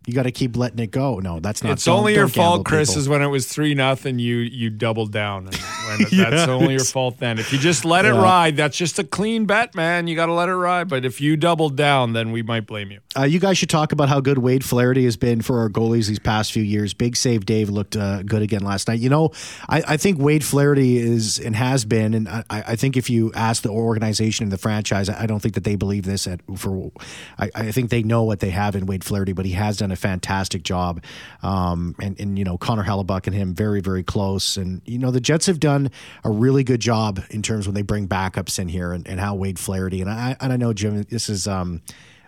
You 0.07 0.15
got 0.15 0.23
to 0.23 0.33
keep 0.33 0.57
letting 0.57 0.79
it 0.79 0.91
go. 0.91 1.19
No, 1.19 1.41
that's 1.41 1.63
not. 1.63 1.73
It's 1.75 1.85
don't- 1.85 1.99
only 1.99 2.15
your 2.15 2.23
don't 2.25 2.33
gamble, 2.35 2.51
fault, 2.57 2.67
Chris, 2.67 2.89
people. 2.91 3.03
is 3.03 3.09
when 3.09 3.21
it 3.23 3.27
was 3.27 3.47
three 3.47 3.75
nothing. 3.75 4.19
You 4.19 4.37
you 4.39 4.71
doubled 4.71 5.13
down, 5.13 5.45
when 5.45 6.07
that's 6.11 6.49
only 6.49 6.73
your 6.73 6.85
fault. 6.85 7.19
Then, 7.19 7.39
if 7.39 7.53
you 7.53 7.59
just 7.59 7.85
let 7.85 8.07
it 8.07 8.13
ride, 8.13 8.57
that's 8.57 8.77
just 8.79 8.99
a 8.99 9.05
clean 9.05 9.45
bet, 9.45 9.75
man. 9.75 10.07
You 10.07 10.17
got 10.17 10.27
to 10.27 10.33
let 10.33 10.49
it 10.49 10.55
ride. 10.55 10.89
But 10.89 11.05
if 11.05 11.21
you 11.21 11.37
doubled 11.37 11.77
down, 11.77 12.15
then 12.15 12.33
we 12.33 12.43
might 12.43 12.67
blame 12.67 12.91
you. 12.91 13.01
Uh, 13.15 13.25
you 13.25 13.39
guys 13.39 13.59
should 13.59 13.69
talk 13.69 13.93
about 13.93 14.09
how 14.09 14.21
good 14.21 14.39
Wade 14.39 14.65
Flaherty 14.65 15.05
has 15.05 15.19
been 15.19 15.43
for 15.43 15.59
our 15.61 15.69
goalies 15.69 16.09
these 16.09 16.19
past 16.19 16.51
few 16.53 16.63
years. 16.63 16.95
Big 16.95 17.15
save 17.15 17.45
Dave 17.45 17.69
looked 17.69 17.95
uh, 17.95 18.23
good 18.23 18.41
again 18.41 18.63
last 18.63 18.89
night. 18.89 19.01
You 19.01 19.11
know, 19.11 19.33
I, 19.69 19.83
I 19.87 19.97
think 19.99 20.19
Wade 20.19 20.45
Flaherty 20.45 20.97
is 20.97 21.39
and 21.39 21.55
has 21.55 21.85
been, 21.85 22.15
and 22.15 22.27
I, 22.29 22.45
I 22.49 22.77
think 22.77 22.97
if 22.97 23.11
you 23.11 23.33
ask 23.35 23.63
the 23.63 23.69
organization 23.71 24.45
and 24.45 24.53
the 24.53 24.59
franchise, 24.59 25.11
I 25.11 25.27
don't 25.27 25.41
think 25.41 25.55
that 25.57 25.65
they 25.65 25.77
believe 25.77 26.05
this. 26.05 26.27
At 26.27 26.41
for, 26.57 26.91
I, 27.39 27.51
I 27.55 27.71
think 27.71 27.91
they 27.91 28.03
know 28.03 28.23
what 28.23 28.41
they 28.41 28.51
have 28.51 28.75
in 28.77 28.87
Wade 28.87 29.05
Flaherty, 29.05 29.33
but 29.35 29.45
he 29.45 29.53
has 29.53 29.77
done 29.77 29.90
a 29.93 29.97
fantastic 29.97 30.63
job. 30.63 31.03
Um, 31.43 31.95
and 32.01 32.19
and 32.21 32.39
you 32.39 32.45
know 32.45 32.59
Connor 32.59 32.85
Hellebuyck 32.85 33.27
and 33.27 33.35
him 33.35 33.55
very 33.55 33.81
very 33.81 34.03
close. 34.03 34.57
And 34.57 34.83
you 34.85 34.99
know 34.99 35.11
the 35.11 35.21
Jets 35.21 35.47
have 35.47 35.61
done 35.61 35.91
a 36.25 36.31
really 36.31 36.65
good 36.65 36.81
job 36.81 37.21
in 37.31 37.43
terms 37.43 37.67
when 37.67 37.75
they 37.75 37.83
bring 37.83 38.09
backups 38.09 38.59
in 38.59 38.69
here 38.69 38.93
and, 38.93 39.07
and 39.09 39.19
how 39.21 39.35
Wade 39.35 39.59
Flaherty 39.59 40.01
and 40.01 40.11
I 40.11 40.37
and 40.41 40.53
I 40.53 40.57
know 40.57 40.73
Jim, 40.73 41.03
this 41.05 41.29
is. 41.29 41.47
Um, 41.49 41.83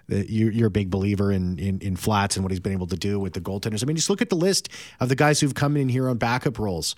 you- 0.08 0.50
you're 0.50 0.66
a 0.66 0.70
big 0.70 0.90
believer 0.90 1.32
in, 1.32 1.58
in 1.58 1.78
in 1.80 1.96
flats 1.96 2.36
and 2.36 2.44
what 2.44 2.50
he's 2.50 2.60
been 2.60 2.72
able 2.72 2.88
to 2.88 2.96
do 2.96 3.18
with 3.18 3.32
the 3.32 3.40
goaltenders. 3.40 3.82
I 3.82 3.86
mean, 3.86 3.96
just 3.96 4.10
look 4.10 4.20
at 4.20 4.28
the 4.28 4.36
list 4.36 4.68
of 5.00 5.08
the 5.08 5.14
guys 5.14 5.40
who've 5.40 5.54
come 5.54 5.76
in 5.76 5.88
here 5.88 6.08
on 6.08 6.18
backup 6.18 6.58
roles. 6.58 6.96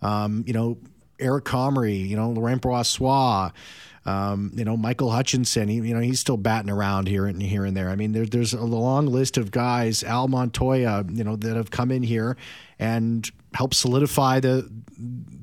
Um, 0.00 0.44
you 0.46 0.52
know, 0.52 0.78
Eric 1.18 1.44
Comrie, 1.44 2.06
you 2.08 2.16
know, 2.16 2.30
Laurent 2.30 2.60
Brossoit, 2.62 3.52
um, 4.06 4.52
you 4.54 4.64
know, 4.64 4.76
Michael 4.76 5.10
Hutchinson. 5.10 5.68
He, 5.68 5.76
you 5.76 5.94
know, 5.94 6.00
he's 6.00 6.20
still 6.20 6.36
batting 6.36 6.70
around 6.70 7.08
here 7.08 7.26
and 7.26 7.42
here 7.42 7.64
and 7.64 7.76
there. 7.76 7.88
I 7.88 7.96
mean, 7.96 8.12
there, 8.12 8.26
there's 8.26 8.52
a 8.52 8.62
long 8.62 9.06
list 9.06 9.36
of 9.36 9.50
guys, 9.50 10.02
Al 10.02 10.28
Montoya, 10.28 11.04
you 11.08 11.24
know, 11.24 11.36
that 11.36 11.56
have 11.56 11.70
come 11.70 11.90
in 11.90 12.02
here 12.02 12.36
and 12.78 13.30
helped 13.54 13.74
solidify 13.74 14.40
the 14.40 14.68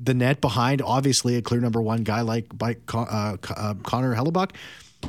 the 0.04 0.14
net 0.14 0.40
behind 0.40 0.82
obviously 0.82 1.36
a 1.36 1.42
clear 1.42 1.60
number 1.60 1.80
one 1.80 2.02
guy 2.02 2.22
like 2.22 2.46
by 2.56 2.76
uh, 2.92 3.36
uh, 3.56 3.74
Connor 3.82 4.14
Hellebuyck. 4.14 4.52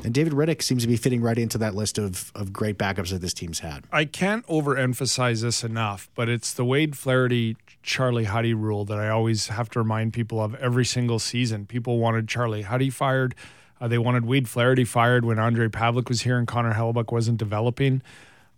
And 0.03 0.13
David 0.13 0.34
Rittich 0.34 0.63
seems 0.63 0.82
to 0.84 0.88
be 0.88 0.98
fitting 0.98 1.22
right 1.22 1.38
into 1.38 1.60
that 1.60 1.75
list 1.75 2.00
of, 2.00 2.32
of 2.34 2.51
great 2.51 2.77
backups 2.79 3.12
that 3.12 3.22
this 3.22 3.34
team's 3.34 3.60
had. 3.60 3.84
I 3.91 4.05
can't 4.05 4.45
overemphasize 4.47 5.43
this 5.43 5.63
enough, 5.63 6.10
but 6.15 6.30
it's 6.30 6.52
the 6.52 6.65
Wade 6.65 6.97
Flaherty 6.97 7.58
Charlie 7.84 8.24
Huddy 8.24 8.54
rule 8.54 8.86
that 8.86 8.98
I 8.98 9.10
always 9.10 9.48
have 9.48 9.69
to 9.72 9.80
remind 9.80 10.13
people 10.13 10.41
of 10.41 10.56
every 10.56 10.86
single 10.86 11.19
season. 11.19 11.65
People 11.65 12.00
wanted 12.00 12.28
Charlie 12.28 12.63
Huddy 12.63 12.89
fired. 12.89 13.36
Uh, 13.80 13.88
they 13.88 13.98
wanted 13.98 14.26
Wade 14.26 14.48
Flaherty 14.48 14.86
fired 14.86 15.26
when 15.26 15.38
Ondrej 15.38 15.69
Pavelec 15.69 16.08
was 16.08 16.22
here 16.22 16.38
and 16.38 16.48
Connor 16.48 16.74
Hellebuyck 16.74 17.12
wasn't 17.12 17.38
developing. 17.38 18.02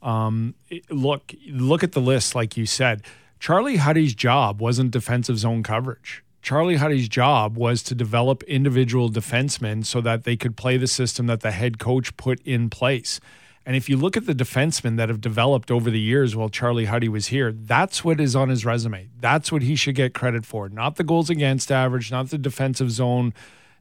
Um, 0.01 0.53
look, 0.89 1.33
look 1.47 1.83
at 1.83 1.93
the 1.93 1.99
list, 1.99 2.35
like 2.35 2.55
you 2.55 2.67
said. 2.67 3.01
Charlie 3.39 3.77
Huddy's 3.77 4.13
job 4.13 4.61
wasn't 4.61 4.91
defensive 4.91 5.39
zone 5.39 5.63
coverage. 5.63 6.23
Charlie 6.43 6.75
Huddy's 6.75 7.09
job 7.09 7.57
was 7.57 7.81
to 7.83 7.95
develop 7.95 8.43
individual 8.43 9.09
defensemen 9.09 9.83
so 9.83 9.99
that 10.01 10.25
they 10.25 10.37
could 10.37 10.55
play 10.55 10.77
the 10.77 10.87
system 10.87 11.25
that 11.25 11.41
the 11.41 11.49
head 11.49 11.79
coach 11.79 12.15
put 12.17 12.39
in 12.41 12.69
place. 12.69 13.19
And 13.65 13.75
if 13.75 13.89
you 13.89 13.97
look 13.97 14.15
at 14.15 14.27
the 14.27 14.35
defensemen 14.35 14.95
that 14.97 15.09
have 15.09 15.21
developed 15.21 15.71
over 15.71 15.89
the 15.89 15.99
years 15.99 16.35
while 16.35 16.49
Charlie 16.49 16.85
Huddy 16.85 17.09
was 17.09 17.27
here, 17.27 17.51
that's 17.51 18.03
what 18.03 18.19
is 18.19 18.35
on 18.35 18.49
his 18.49 18.63
resume. 18.63 19.09
That's 19.19 19.51
what 19.51 19.63
he 19.63 19.75
should 19.75 19.95
get 19.95 20.13
credit 20.13 20.45
for, 20.45 20.69
not 20.69 20.97
the 20.97 21.03
goals 21.03 21.31
against 21.31 21.71
average, 21.71 22.11
not 22.11 22.29
the 22.29 22.37
defensive 22.37 22.91
zone, 22.91 23.33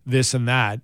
this 0.07 0.33
and 0.33 0.49
that. 0.49 0.81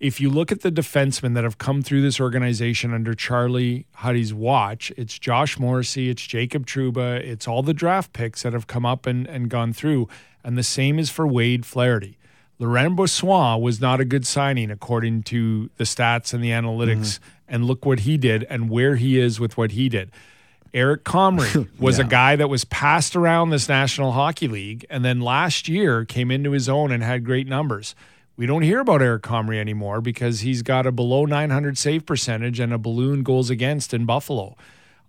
If 0.00 0.20
you 0.20 0.28
look 0.28 0.50
at 0.52 0.62
the 0.62 0.72
defensemen 0.72 1.34
that 1.34 1.44
have 1.44 1.58
come 1.58 1.80
through 1.80 2.02
this 2.02 2.20
organization 2.20 2.92
under 2.92 3.14
Charlie 3.14 3.86
Huddy's 3.94 4.34
watch, 4.34 4.92
it's 4.96 5.18
Josh 5.18 5.58
Morrissey, 5.58 6.10
it's 6.10 6.26
Jacob 6.26 6.66
Trouba, 6.66 7.20
it's 7.20 7.48
all 7.48 7.62
the 7.62 7.72
draft 7.72 8.12
picks 8.12 8.42
that 8.42 8.52
have 8.52 8.66
come 8.66 8.84
up 8.84 9.06
and, 9.06 9.26
and 9.28 9.48
gone 9.48 9.72
through. 9.72 10.08
And 10.44 10.58
the 10.58 10.64
same 10.64 10.98
is 10.98 11.08
for 11.08 11.26
Wade 11.26 11.64
Flaherty. 11.64 12.18
Laurent 12.58 12.96
Brossoit 12.96 13.60
was 13.60 13.80
not 13.80 14.00
a 14.00 14.04
good 14.04 14.26
signing 14.26 14.70
according 14.70 15.22
to 15.24 15.70
the 15.76 15.84
stats 15.84 16.34
and 16.34 16.42
the 16.44 16.50
analytics. 16.50 17.18
Mm-hmm. 17.18 17.24
And 17.52 17.66
look 17.66 17.86
what 17.86 18.00
he 18.00 18.16
did 18.16 18.44
and 18.50 18.68
where 18.68 18.96
he 18.96 19.20
is 19.20 19.38
with 19.38 19.56
what 19.56 19.72
he 19.72 19.88
did. 19.88 20.10
Eric 20.74 21.04
Comrie 21.04 21.68
was 21.78 21.98
a 21.98 22.04
guy 22.04 22.34
that 22.34 22.48
was 22.48 22.64
passed 22.64 23.14
around 23.14 23.50
this 23.50 23.68
National 23.68 24.12
Hockey 24.12 24.48
League 24.48 24.86
and 24.88 25.04
then 25.04 25.20
last 25.20 25.68
year 25.68 26.04
came 26.04 26.30
into 26.30 26.52
his 26.52 26.68
own 26.68 26.90
and 26.90 27.02
had 27.02 27.24
great 27.24 27.46
numbers. 27.46 27.94
We 28.36 28.46
don't 28.46 28.62
hear 28.62 28.80
about 28.80 29.02
Eric 29.02 29.22
Comrie 29.22 29.60
anymore 29.60 30.00
because 30.00 30.40
he's 30.40 30.62
got 30.62 30.86
a 30.86 30.92
below 30.92 31.26
900 31.26 31.76
save 31.76 32.06
percentage 32.06 32.58
and 32.58 32.72
a 32.72 32.78
balloon 32.78 33.22
goals 33.22 33.50
against 33.50 33.92
in 33.92 34.06
Buffalo. 34.06 34.56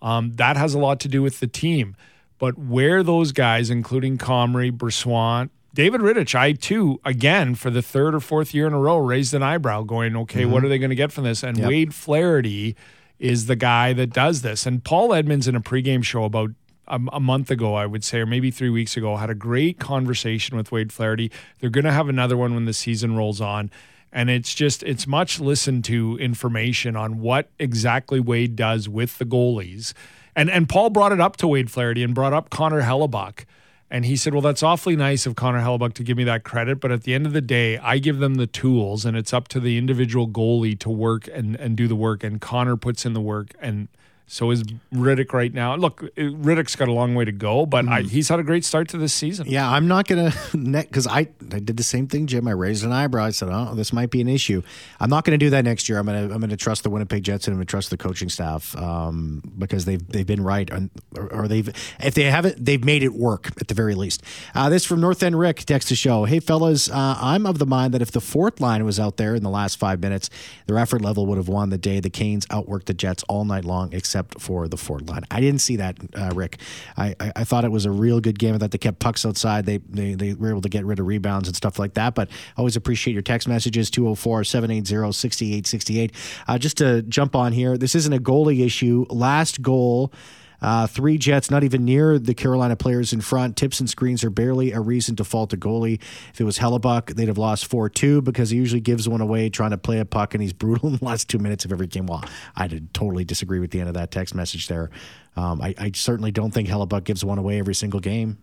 Um, 0.02 0.34
that 0.34 0.58
has 0.58 0.74
a 0.74 0.80
lot 0.80 1.00
to 1.00 1.08
do 1.08 1.22
with 1.22 1.40
the 1.40 1.48
team. 1.48 1.96
But 2.38 2.58
where 2.58 3.04
those 3.04 3.32
guys, 3.32 3.70
including 3.70 4.18
Comrie, 4.18 4.72
Brossoit, 4.72 5.50
David 5.74 6.02
Rittich, 6.02 6.36
I 6.36 6.52
too, 6.54 7.00
again, 7.04 7.56
for 7.56 7.72
the 7.72 7.82
third 7.82 8.14
or 8.14 8.20
fourth 8.20 8.54
year 8.54 8.68
in 8.68 8.74
a 8.74 8.80
row, 8.80 8.98
raised 8.98 9.34
an 9.34 9.42
eyebrow 9.42 9.82
going, 9.82 10.16
okay, 10.16 10.46
what 10.46 10.58
mm-hmm. 10.58 10.66
are 10.66 10.70
they 10.70 10.78
going 10.78 10.92
to 10.92 10.96
get 10.96 11.12
from 11.12 11.24
this? 11.24 11.42
And 11.42 11.58
Yep. 11.58 11.68
Wade 11.68 11.94
Flaherty 11.96 12.76
is 13.20 13.48
the 13.48 13.56
guy 13.56 13.94
that 13.94 14.12
does 14.12 14.42
this. 14.44 14.66
And 14.66 14.84
Paul 14.84 15.14
Edmonds 15.14 15.48
in 15.48 15.56
a 15.56 15.62
pregame 15.62 16.04
show 16.04 16.26
about 16.26 16.52
a, 16.88 17.00
a 17.12 17.20
month 17.20 17.50
ago, 17.50 17.74
I 17.74 17.86
would 17.86 18.04
say, 18.04 18.20
or 18.20 18.26
maybe 18.26 18.52
three 18.52 18.70
weeks 18.70 18.96
ago, 18.98 19.16
had 19.18 19.30
a 19.30 19.36
great 19.36 19.80
conversation 19.80 20.58
with 20.58 20.72
Wade 20.72 20.94
Flaherty. 20.94 21.32
They're 21.60 21.70
going 21.70 21.86
to 21.86 21.92
have 21.92 22.10
another 22.10 22.38
one 22.38 22.54
when 22.54 22.66
the 22.66 22.74
season 22.74 23.16
rolls 23.16 23.42
on. 23.42 23.72
And 24.12 24.30
it's 24.30 24.54
just, 24.54 24.84
it's 24.84 25.08
much 25.08 25.40
listened 25.40 25.86
to 25.86 26.18
information 26.18 26.96
on 26.96 27.20
what 27.20 27.50
exactly 27.58 28.20
Wade 28.20 28.56
does 28.56 28.88
with 28.88 29.18
the 29.18 29.26
goalies. 29.26 29.94
And, 30.36 30.52
and 30.52 30.70
Paul 30.70 30.92
brought 30.92 31.12
it 31.12 31.20
up 31.20 31.38
to 31.38 31.48
Wade 31.48 31.72
Flaherty 31.72 32.04
and 32.04 32.14
brought 32.14 32.34
up 32.34 32.52
Connor 32.52 32.82
Hellebuyck. 32.82 33.46
And 33.94 34.06
he 34.06 34.16
said, 34.16 34.34
Well, 34.34 34.42
that's 34.42 34.64
awfully 34.64 34.96
nice 34.96 35.28
of 35.28 35.36
Connor 35.36 35.62
Hellebuyck 35.62 35.94
to 35.94 36.04
give 36.04 36.18
me 36.18 36.24
that 36.24 36.44
credit. 36.44 36.80
But 36.80 36.92
at 36.92 37.04
the 37.04 37.14
end 37.14 37.28
of 37.28 37.34
the 37.34 37.42
day, 37.42 37.78
I 37.78 38.00
give 38.00 38.18
them 38.18 38.36
the 38.36 38.48
tools 38.48 39.06
and 39.06 39.16
it's 39.16 39.32
up 39.32 39.48
to 39.50 39.60
the 39.60 39.78
individual 39.78 40.28
goalie 40.28 40.78
to 40.80 40.90
work 40.90 41.30
and, 41.32 41.56
and 41.58 41.78
do 41.78 41.88
the 41.88 41.96
work. 41.96 42.24
And 42.24 42.42
Connor 42.42 42.76
puts 42.76 43.06
in 43.06 43.14
the 43.14 43.22
work 43.22 43.54
and 43.62 43.88
So 44.34 44.50
is 44.50 44.64
Rittich 44.92 45.32
right 45.32 45.54
now? 45.54 45.76
Look, 45.76 46.02
Rittich's 46.16 46.76
got 46.76 46.88
a 46.88 46.92
long 46.92 47.14
way 47.14 47.24
to 47.24 47.32
go, 47.32 47.68
but 47.68 47.88
I, 47.88 48.02
he's 48.02 48.30
had 48.30 48.40
a 48.40 48.44
great 48.44 48.66
start 48.66 48.88
to 48.90 48.98
this 48.98 49.14
season. 49.14 49.46
Yeah, 49.48 49.70
I'm 49.70 49.88
not 49.88 50.08
gonna 50.08 50.34
because 50.52 51.06
I 51.06 51.28
I 51.52 51.60
did 51.60 51.78
the 51.78 51.84
same 51.84 52.08
thing, 52.08 52.26
Jim. 52.26 52.48
I 52.48 52.52
raised 52.52 52.84
an 52.84 52.92
eyebrow. 52.92 53.26
I 53.26 53.30
said, 53.30 53.50
"Oh, 53.52 53.76
this 53.76 53.94
might 53.94 54.10
be 54.10 54.22
an 54.22 54.28
issue." 54.28 54.64
I'm 55.00 55.12
not 55.12 55.24
gonna 55.24 55.38
do 55.38 55.52
that 55.52 55.64
next 55.64 55.88
year. 55.88 56.00
I'm 56.00 56.08
gonna 56.08 56.34
I'm 56.34 56.42
gonna 56.42 56.58
trust 56.58 56.82
the 56.82 56.90
Winnipeg 56.90 57.24
Jets 57.24 57.46
and 57.48 57.54
I'm 57.54 57.60
gonna 57.60 57.66
trust 57.66 57.92
the 57.92 57.98
coaching 57.98 58.28
staff 58.28 58.76
um, 58.76 59.44
because 59.56 59.86
they've 59.86 60.04
they've 60.08 60.26
been 60.26 60.42
right 60.42 60.72
on, 60.72 60.90
or, 61.16 61.32
or 61.32 61.48
they've 61.48 61.70
if 62.00 62.16
they 62.16 62.24
haven't 62.24 62.66
they've 62.66 62.84
made 62.84 63.04
it 63.04 63.14
work 63.14 63.52
at 63.62 63.68
the 63.68 63.76
very 63.76 63.94
least. 63.94 64.24
Uh, 64.56 64.68
this 64.68 64.84
from 64.84 65.00
North 65.00 65.22
End 65.22 65.38
Rick 65.38 65.60
text 65.66 65.90
to 65.90 65.96
show. 65.96 66.26
Hey 66.26 66.40
fellas, 66.40 66.90
uh, 66.90 67.18
I'm 67.22 67.46
of 67.46 67.60
the 67.60 67.68
mind 67.68 67.94
that 67.94 68.02
if 68.02 68.10
the 68.10 68.22
fourth 68.22 68.60
line 68.60 68.84
was 68.84 69.00
out 69.00 69.18
there 69.18 69.36
in 69.36 69.44
the 69.44 69.52
last 69.52 69.78
five 69.78 70.00
minutes, 70.00 70.32
their 70.66 70.80
effort 70.80 71.04
level 71.04 71.28
would 71.28 71.38
have 71.38 71.50
won 71.50 71.70
the 71.70 71.78
day. 71.78 72.00
The 72.00 72.10
Canes 72.10 72.48
outworked 72.48 72.86
the 72.86 72.96
Jets 72.96 73.22
all 73.30 73.46
night 73.46 73.64
long, 73.64 73.94
except 73.94 74.23
for 74.40 74.68
the 74.68 74.78
Ford 74.78 75.10
line. 75.10 75.24
I 75.32 75.40
didn't 75.40 75.62
see 75.62 75.78
that, 75.78 75.98
uh, 76.16 76.32
Rick. 76.34 76.60
I, 76.98 77.16
I, 77.20 77.32
I 77.38 77.44
thought 77.44 77.66
it 77.66 77.72
was 77.72 77.86
a 77.86 77.92
real 77.92 78.20
good 78.20 78.40
game. 78.40 78.56
I 78.56 78.58
thought 78.58 78.72
they 78.72 78.78
kept 78.78 79.00
pucks 79.00 79.26
outside. 79.26 79.66
They, 79.66 79.78
they 79.78 80.16
they 80.16 80.34
were 80.34 80.50
able 80.50 80.62
to 80.62 80.70
get 80.70 80.86
rid 80.86 81.00
of 81.00 81.06
rebounds 81.08 81.48
and 81.48 81.56
stuff 81.56 81.80
like 81.80 81.94
that. 81.96 82.16
But 82.16 82.30
always 82.58 82.76
appreciate 82.76 83.14
your 83.14 83.22
text 83.22 83.48
messages 83.48 83.90
204 83.92 84.44
780 84.44 85.12
6868. 85.12 86.12
Uh, 86.48 86.58
Just 86.58 86.78
to 86.78 87.02
jump 87.04 87.36
on 87.36 87.54
here, 87.54 87.78
this 87.78 87.96
isn't 87.96 88.14
a 88.14 88.20
goalie 88.20 88.66
issue. 88.66 89.06
Last 89.10 89.62
goal. 89.62 90.12
Uh, 90.64 90.88
three 90.88 91.18
Jets, 91.18 91.52
not 91.52 91.64
even 91.64 91.84
near 91.84 92.18
the 92.18 92.34
Carolina 92.34 92.78
players 92.78 93.12
in 93.12 93.20
front. 93.20 93.58
Tips 93.58 93.82
and 93.82 93.90
screens 93.90 94.24
are 94.24 94.30
barely 94.30 94.72
a 94.72 94.80
reason 94.80 95.16
to 95.18 95.26
fault 95.26 95.52
a 95.52 95.58
goalie. 95.58 96.02
If 96.32 96.40
it 96.40 96.46
was 96.46 96.58
Hellebuyck, 96.58 97.16
they'd 97.16 97.28
have 97.28 97.38
lost 97.38 97.66
4 97.66 97.90
2 97.90 98.22
because 98.22 98.50
he 98.50 98.58
usually 98.58 98.80
gives 98.80 99.08
one 99.08 99.20
away 99.20 99.50
trying 99.50 99.72
to 99.72 99.78
play 99.78 100.00
a 100.00 100.06
puck 100.06 100.34
and 100.34 100.42
he's 100.42 100.54
brutal 100.64 100.88
in 100.88 100.96
the 100.96 101.06
last 101.06 101.30
two 101.30 101.38
minutes 101.38 101.66
of 101.66 101.74
every 101.74 101.88
game. 101.88 102.08
Well, 102.08 102.24
I 102.56 102.68
did 102.68 102.94
totally 102.94 103.26
disagree 103.26 103.60
with 103.60 103.72
the 103.72 103.82
end 103.82 103.90
of 103.90 103.96
that 103.96 104.10
text 104.10 104.34
message 104.34 104.68
there. 104.70 104.90
Um, 105.36 105.62
I, 105.62 105.76
I 105.78 105.92
certainly 105.94 106.32
don't 106.32 106.52
think 106.52 106.70
Hellebuyck 106.70 107.04
gives 107.04 107.26
one 107.26 107.38
away 107.38 107.60
every 107.60 107.76
single 107.76 108.00
game. 108.00 108.38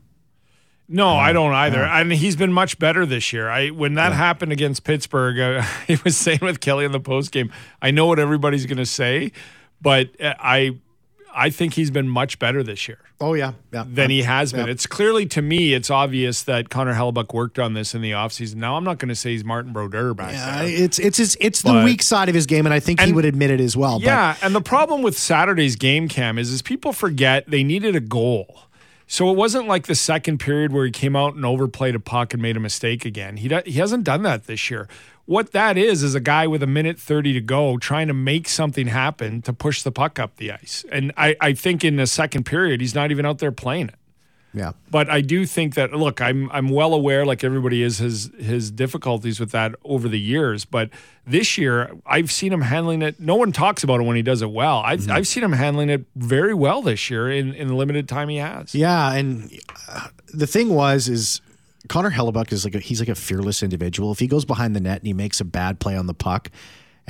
No, 0.92 1.10
I 1.10 1.32
don't 1.32 1.52
either. 1.54 1.84
I 1.84 2.00
And 2.00 2.12
he's 2.12 2.34
been 2.34 2.52
much 2.52 2.76
better 2.80 3.06
this 3.06 3.32
year. 3.32 3.48
I 3.48 3.70
when 3.70 3.94
that 3.94 4.12
happened 4.12 4.50
against 4.50 4.82
Pittsburgh, 4.82 5.38
uh, 5.38 5.62
he 5.86 5.96
was 6.04 6.16
saying 6.16 6.40
with 6.42 6.60
Kelly 6.60 6.84
in 6.84 6.90
the 6.90 7.00
post 7.00 7.30
game, 7.30 7.52
I 7.80 7.92
know 7.92 8.06
what 8.06 8.18
everybody's 8.18 8.66
going 8.66 8.78
to 8.78 8.84
say, 8.86 9.30
but 9.80 10.20
uh, 10.20 10.34
I 10.40 10.80
I 11.34 11.50
think 11.50 11.74
he's 11.74 11.90
been 11.90 12.08
much 12.08 12.38
better 12.38 12.62
this 12.62 12.88
year 12.88 12.98
Oh, 13.20 13.34
yeah. 13.34 13.52
yeah. 13.72 13.84
than 13.86 14.10
he 14.10 14.22
has 14.22 14.52
been. 14.52 14.66
Yeah. 14.66 14.72
It's 14.72 14.86
clearly 14.86 15.26
to 15.26 15.42
me, 15.42 15.74
it's 15.74 15.90
obvious 15.90 16.42
that 16.44 16.70
Connor 16.70 16.94
Hellebuyck 16.94 17.32
worked 17.34 17.58
on 17.58 17.74
this 17.74 17.94
in 17.94 18.02
the 18.02 18.12
offseason. 18.12 18.56
Now 18.56 18.76
I'm 18.76 18.84
not 18.84 18.98
going 18.98 19.10
to 19.10 19.14
say 19.14 19.32
he's 19.32 19.44
Martin 19.44 19.72
Brodeur 19.72 20.14
back 20.14 20.34
Uh, 20.34 20.62
there. 20.62 20.68
it's 20.84 20.98
it's 20.98 21.18
it's, 21.20 21.36
it's 21.40 21.62
the 21.62 21.82
weak 21.84 22.02
side 22.02 22.28
of 22.28 22.34
his 22.34 22.46
game, 22.46 22.66
and 22.66 22.72
I 22.74 22.80
think 22.80 23.00
he 23.00 23.12
would 23.12 23.24
admit 23.24 23.50
it 23.50 23.60
as 23.60 23.76
well. 23.76 24.00
Yeah, 24.00 24.36
and 24.42 24.54
the 24.54 24.60
problem 24.60 25.02
with 25.02 25.16
Saturday's 25.18 25.76
game 25.76 26.08
cam 26.08 26.38
is 26.38 26.50
is 26.50 26.62
people 26.62 26.92
forget 26.92 27.48
they 27.48 27.62
needed 27.64 27.94
a 27.96 28.00
goal. 28.00 28.62
So 29.12 29.28
it 29.28 29.36
wasn't 29.36 29.66
like 29.66 29.88
the 29.88 29.96
second 29.96 30.38
period 30.38 30.72
where 30.72 30.84
he 30.84 30.92
came 30.92 31.16
out 31.16 31.34
and 31.34 31.44
overplayed 31.44 31.96
a 31.96 31.98
puck 31.98 32.32
and 32.32 32.40
made 32.40 32.56
a 32.56 32.60
mistake 32.60 33.04
again. 33.04 33.38
He 33.38 33.48
do- 33.48 33.62
he 33.66 33.72
hasn't 33.72 34.04
done 34.04 34.22
that 34.22 34.46
this 34.46 34.70
year. 34.70 34.86
What 35.24 35.50
that 35.50 35.76
is 35.76 36.04
is 36.04 36.14
a 36.14 36.20
guy 36.20 36.46
with 36.46 36.62
a 36.62 36.68
minute 36.68 36.96
30 36.96 37.32
to 37.32 37.40
go 37.40 37.76
trying 37.76 38.06
to 38.06 38.14
make 38.14 38.48
something 38.48 38.86
happen 38.86 39.42
to 39.42 39.52
push 39.52 39.82
the 39.82 39.90
puck 39.90 40.20
up 40.20 40.36
the 40.36 40.52
ice. 40.52 40.84
And 40.92 41.10
I, 41.16 41.34
I 41.40 41.54
think 41.54 41.82
in 41.84 41.96
the 41.96 42.06
second 42.06 42.46
period 42.46 42.80
he's 42.80 42.94
not 42.94 43.10
even 43.10 43.26
out 43.26 43.38
there 43.40 43.50
playing 43.50 43.88
it. 43.88 43.96
Yeah. 44.52 44.72
But 44.90 45.08
I 45.08 45.20
do 45.20 45.46
think 45.46 45.74
that 45.74 45.92
look, 45.92 46.20
I'm 46.20 46.50
I'm 46.50 46.68
well 46.70 46.92
aware, 46.92 47.24
like 47.24 47.44
everybody 47.44 47.82
is, 47.82 47.98
his 47.98 48.30
his 48.38 48.70
difficulties 48.70 49.38
with 49.38 49.52
that 49.52 49.74
over 49.84 50.08
the 50.08 50.18
years. 50.18 50.64
But 50.64 50.90
this 51.26 51.56
year, 51.56 51.92
I've 52.04 52.32
seen 52.32 52.52
him 52.52 52.62
handling 52.62 53.02
it. 53.02 53.20
No 53.20 53.36
one 53.36 53.52
talks 53.52 53.84
about 53.84 54.00
it 54.00 54.04
when 54.04 54.16
he 54.16 54.22
does 54.22 54.42
it 54.42 54.50
well. 54.50 54.78
I've 54.84 55.08
I've 55.08 55.28
seen 55.28 55.44
him 55.44 55.52
handling 55.52 55.88
it 55.88 56.04
very 56.16 56.54
well 56.54 56.82
this 56.82 57.10
year 57.10 57.30
in 57.30 57.54
in 57.54 57.68
the 57.68 57.74
limited 57.74 58.08
time 58.08 58.28
he 58.28 58.38
has. 58.38 58.74
Yeah, 58.74 59.12
and 59.12 59.56
uh, 59.88 60.08
the 60.32 60.46
thing 60.46 60.74
was 60.74 61.08
is 61.08 61.40
Connor 61.88 62.10
Hellebuyck 62.10 62.52
is 62.52 62.64
like 62.64 62.74
a, 62.74 62.80
he's 62.80 63.00
like 63.00 63.08
a 63.08 63.14
fearless 63.14 63.62
individual. 63.62 64.12
If 64.12 64.18
he 64.18 64.26
goes 64.26 64.44
behind 64.44 64.74
the 64.74 64.80
net 64.80 64.98
and 64.98 65.06
he 65.06 65.12
makes 65.12 65.40
a 65.40 65.44
bad 65.44 65.78
play 65.78 65.96
on 65.96 66.06
the 66.06 66.14
puck 66.14 66.50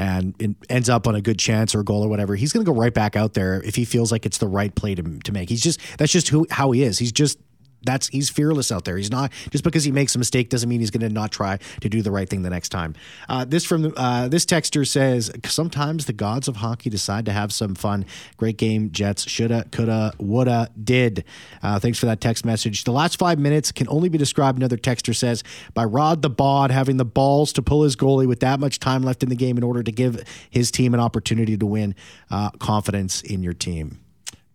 and 0.00 0.34
it 0.38 0.56
ends 0.70 0.88
up 0.88 1.06
on 1.06 1.14
a 1.14 1.20
good 1.20 1.38
chance 1.38 1.74
or 1.74 1.80
a 1.80 1.84
goal 1.84 2.02
or 2.02 2.08
whatever, 2.08 2.34
he's 2.34 2.54
going 2.54 2.64
to 2.64 2.72
go 2.72 2.76
right 2.76 2.94
back 2.94 3.16
out 3.16 3.34
there 3.34 3.62
if 3.62 3.74
he 3.76 3.84
feels 3.84 4.10
like 4.10 4.24
it's 4.24 4.38
the 4.38 4.48
right 4.48 4.74
play 4.74 4.94
to, 4.94 5.02
to 5.02 5.30
make. 5.30 5.50
He's 5.50 5.62
just 5.62 5.78
that's 5.98 6.10
just 6.10 6.28
who 6.28 6.46
how 6.50 6.70
he 6.70 6.82
is. 6.82 6.98
He's 6.98 7.12
just 7.12 7.38
that's 7.82 8.08
he's 8.08 8.30
fearless 8.30 8.70
out 8.70 8.84
there. 8.84 8.96
He's 8.96 9.10
not 9.10 9.32
just 9.50 9.64
because 9.64 9.84
he 9.84 9.92
makes 9.92 10.14
a 10.14 10.18
mistake 10.18 10.50
doesn't 10.50 10.68
mean 10.68 10.80
he's 10.80 10.90
going 10.90 11.06
to 11.06 11.08
not 11.08 11.32
try 11.32 11.58
to 11.80 11.88
do 11.88 12.02
the 12.02 12.10
right 12.10 12.28
thing 12.28 12.42
the 12.42 12.50
next 12.50 12.70
time. 12.70 12.94
Uh, 13.28 13.44
this 13.44 13.64
from 13.64 13.92
uh, 13.96 14.28
this 14.28 14.44
texter 14.44 14.86
says 14.86 15.30
sometimes 15.44 16.06
the 16.06 16.12
gods 16.12 16.48
of 16.48 16.56
hockey 16.56 16.90
decide 16.90 17.24
to 17.26 17.32
have 17.32 17.52
some 17.52 17.74
fun. 17.74 18.04
Great 18.36 18.56
game, 18.56 18.90
Jets. 18.90 19.28
Shoulda, 19.28 19.66
coulda, 19.70 20.12
woulda, 20.18 20.70
did. 20.82 21.24
Uh, 21.62 21.78
thanks 21.78 21.98
for 21.98 22.06
that 22.06 22.20
text 22.20 22.44
message. 22.44 22.84
The 22.84 22.92
last 22.92 23.18
five 23.18 23.38
minutes 23.38 23.72
can 23.72 23.88
only 23.88 24.08
be 24.08 24.18
described. 24.18 24.58
Another 24.58 24.76
texter 24.76 25.14
says 25.14 25.42
by 25.74 25.84
Rod 25.84 26.22
the 26.22 26.30
Bod 26.30 26.70
having 26.70 26.96
the 26.96 27.04
balls 27.04 27.52
to 27.54 27.62
pull 27.62 27.82
his 27.82 27.96
goalie 27.96 28.26
with 28.26 28.40
that 28.40 28.60
much 28.60 28.78
time 28.78 29.02
left 29.02 29.22
in 29.22 29.28
the 29.28 29.36
game 29.36 29.56
in 29.56 29.64
order 29.64 29.82
to 29.82 29.92
give 29.92 30.22
his 30.50 30.70
team 30.70 30.94
an 30.94 31.00
opportunity 31.00 31.56
to 31.56 31.66
win. 31.66 31.94
Uh, 32.30 32.50
confidence 32.50 33.22
in 33.22 33.42
your 33.42 33.54
team. 33.54 34.00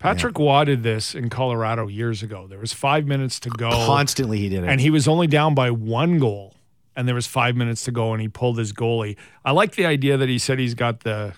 Patrick 0.05 0.37
Roy 0.39 0.65
did 0.65 0.83
this 0.83 1.15
in 1.15 1.29
Colorado 1.29 1.87
years 1.87 2.21
ago. 2.23 2.47
There 2.47 2.59
was 2.59 2.73
five 2.73 3.05
minutes 3.05 3.39
to 3.41 3.49
go. 3.49 3.69
Constantly 3.69 4.39
he 4.39 4.49
did 4.49 4.63
it. 4.63 4.69
and 4.69 4.79
he 4.81 4.89
was 4.89 5.07
only 5.07 5.27
down 5.27 5.53
by 5.55 5.71
one 5.71 6.19
goal 6.19 6.53
and 6.95 7.07
there 7.07 7.15
was 7.15 7.27
five 7.27 7.55
minutes 7.55 7.83
to 7.85 7.91
go 7.91 8.13
and 8.13 8.21
he 8.21 8.27
pulled 8.29 8.57
his 8.57 8.71
goalie 8.71 9.17
i 9.43 9.51
like 9.51 9.75
the 9.75 9.85
idea 9.85 10.15
that 10.15 10.29
he 10.29 10.37
said 10.39 10.57
he's 10.59 10.73
got 10.75 11.01
the 11.01 11.33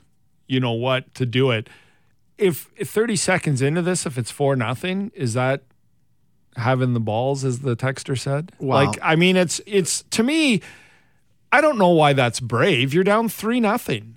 you 0.47 0.59
know 0.59 0.71
what 0.73 1.11
to 1.15 1.25
do 1.25 1.49
it 1.49 1.67
if, 2.37 2.69
if 2.77 2.89
30 2.91 3.15
seconds 3.15 3.61
into 3.63 3.81
this 3.81 4.05
if 4.05 4.19
it's 4.19 4.29
four 4.29 4.55
nothing 4.55 5.11
is 5.15 5.33
that 5.33 5.63
having 6.55 6.93
the 6.93 6.99
balls 6.99 7.43
as 7.43 7.59
the 7.61 7.75
texter 7.75 8.17
said 8.17 8.51
Wow. 8.59 8.75
like 8.85 8.99
i 9.01 9.15
mean 9.15 9.35
it's 9.35 9.59
it's 9.65 10.03
to 10.11 10.21
me 10.21 10.61
i 11.51 11.59
don't 11.61 11.79
know 11.79 11.89
why 11.89 12.13
that's 12.13 12.39
brave 12.39 12.93
you're 12.93 13.03
down 13.03 13.27
three 13.29 13.59
nothing 13.59 14.16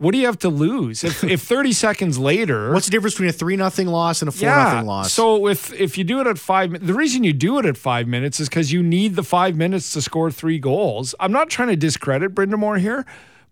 what 0.00 0.12
do 0.12 0.18
you 0.18 0.24
have 0.24 0.38
to 0.38 0.48
lose 0.48 1.04
if, 1.04 1.22
if 1.22 1.42
30 1.42 1.72
seconds 1.72 2.18
later 2.18 2.72
What's 2.72 2.86
the 2.86 2.90
difference 2.90 3.14
between 3.14 3.28
a 3.28 3.32
three 3.32 3.54
nothing 3.54 3.86
loss 3.86 4.22
and 4.22 4.30
a 4.30 4.32
four 4.32 4.48
nothing 4.48 4.86
loss? 4.86 5.12
so 5.12 5.46
if 5.46 5.72
if 5.74 5.98
you 5.98 6.04
do 6.04 6.20
it 6.20 6.26
at 6.26 6.38
five, 6.38 6.84
the 6.84 6.94
reason 6.94 7.22
you 7.22 7.34
do 7.34 7.58
it 7.58 7.66
at 7.66 7.76
five 7.76 8.08
minutes 8.08 8.40
is 8.40 8.48
because 8.48 8.72
you 8.72 8.82
need 8.82 9.14
the 9.14 9.22
five 9.22 9.56
minutes 9.56 9.92
to 9.92 10.00
score 10.00 10.30
three 10.30 10.58
goals. 10.58 11.14
I'm 11.20 11.32
not 11.32 11.50
trying 11.50 11.68
to 11.68 11.76
discredit 11.76 12.34
Brind'Amour 12.34 12.80
here, 12.80 13.04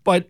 but 0.03 0.29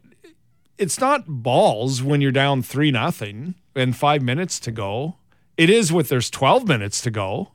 it's 0.78 1.00
not 1.00 1.24
balls 1.28 2.04
when 2.04 2.20
you're 2.20 2.32
down 2.32 2.64
three 2.64 2.92
nothing 2.92 3.56
and 3.74 3.96
five 3.96 4.22
minutes 4.22 4.60
to 4.62 4.72
go. 4.72 5.16
It 5.56 5.70
is 5.70 5.92
with 5.92 6.10
there's 6.10 6.30
12 6.30 6.68
minutes 6.68 7.02
to 7.02 7.12
go. 7.12 7.52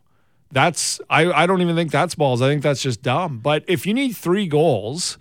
That's 0.51 1.01
I 1.11 1.31
I 1.33 1.47
don't 1.47 1.61
even 1.61 1.77
think 1.77 1.91
that's 1.91 2.15
balls. 2.15 2.41
I 2.41 2.49
think 2.49 2.63
that's 2.63 2.83
just 2.83 3.03
dumb. 3.03 3.41
But 3.41 3.65
if 3.67 3.87
you 3.87 3.93
need 3.93 4.17
three 4.17 4.47
goals 4.47 5.19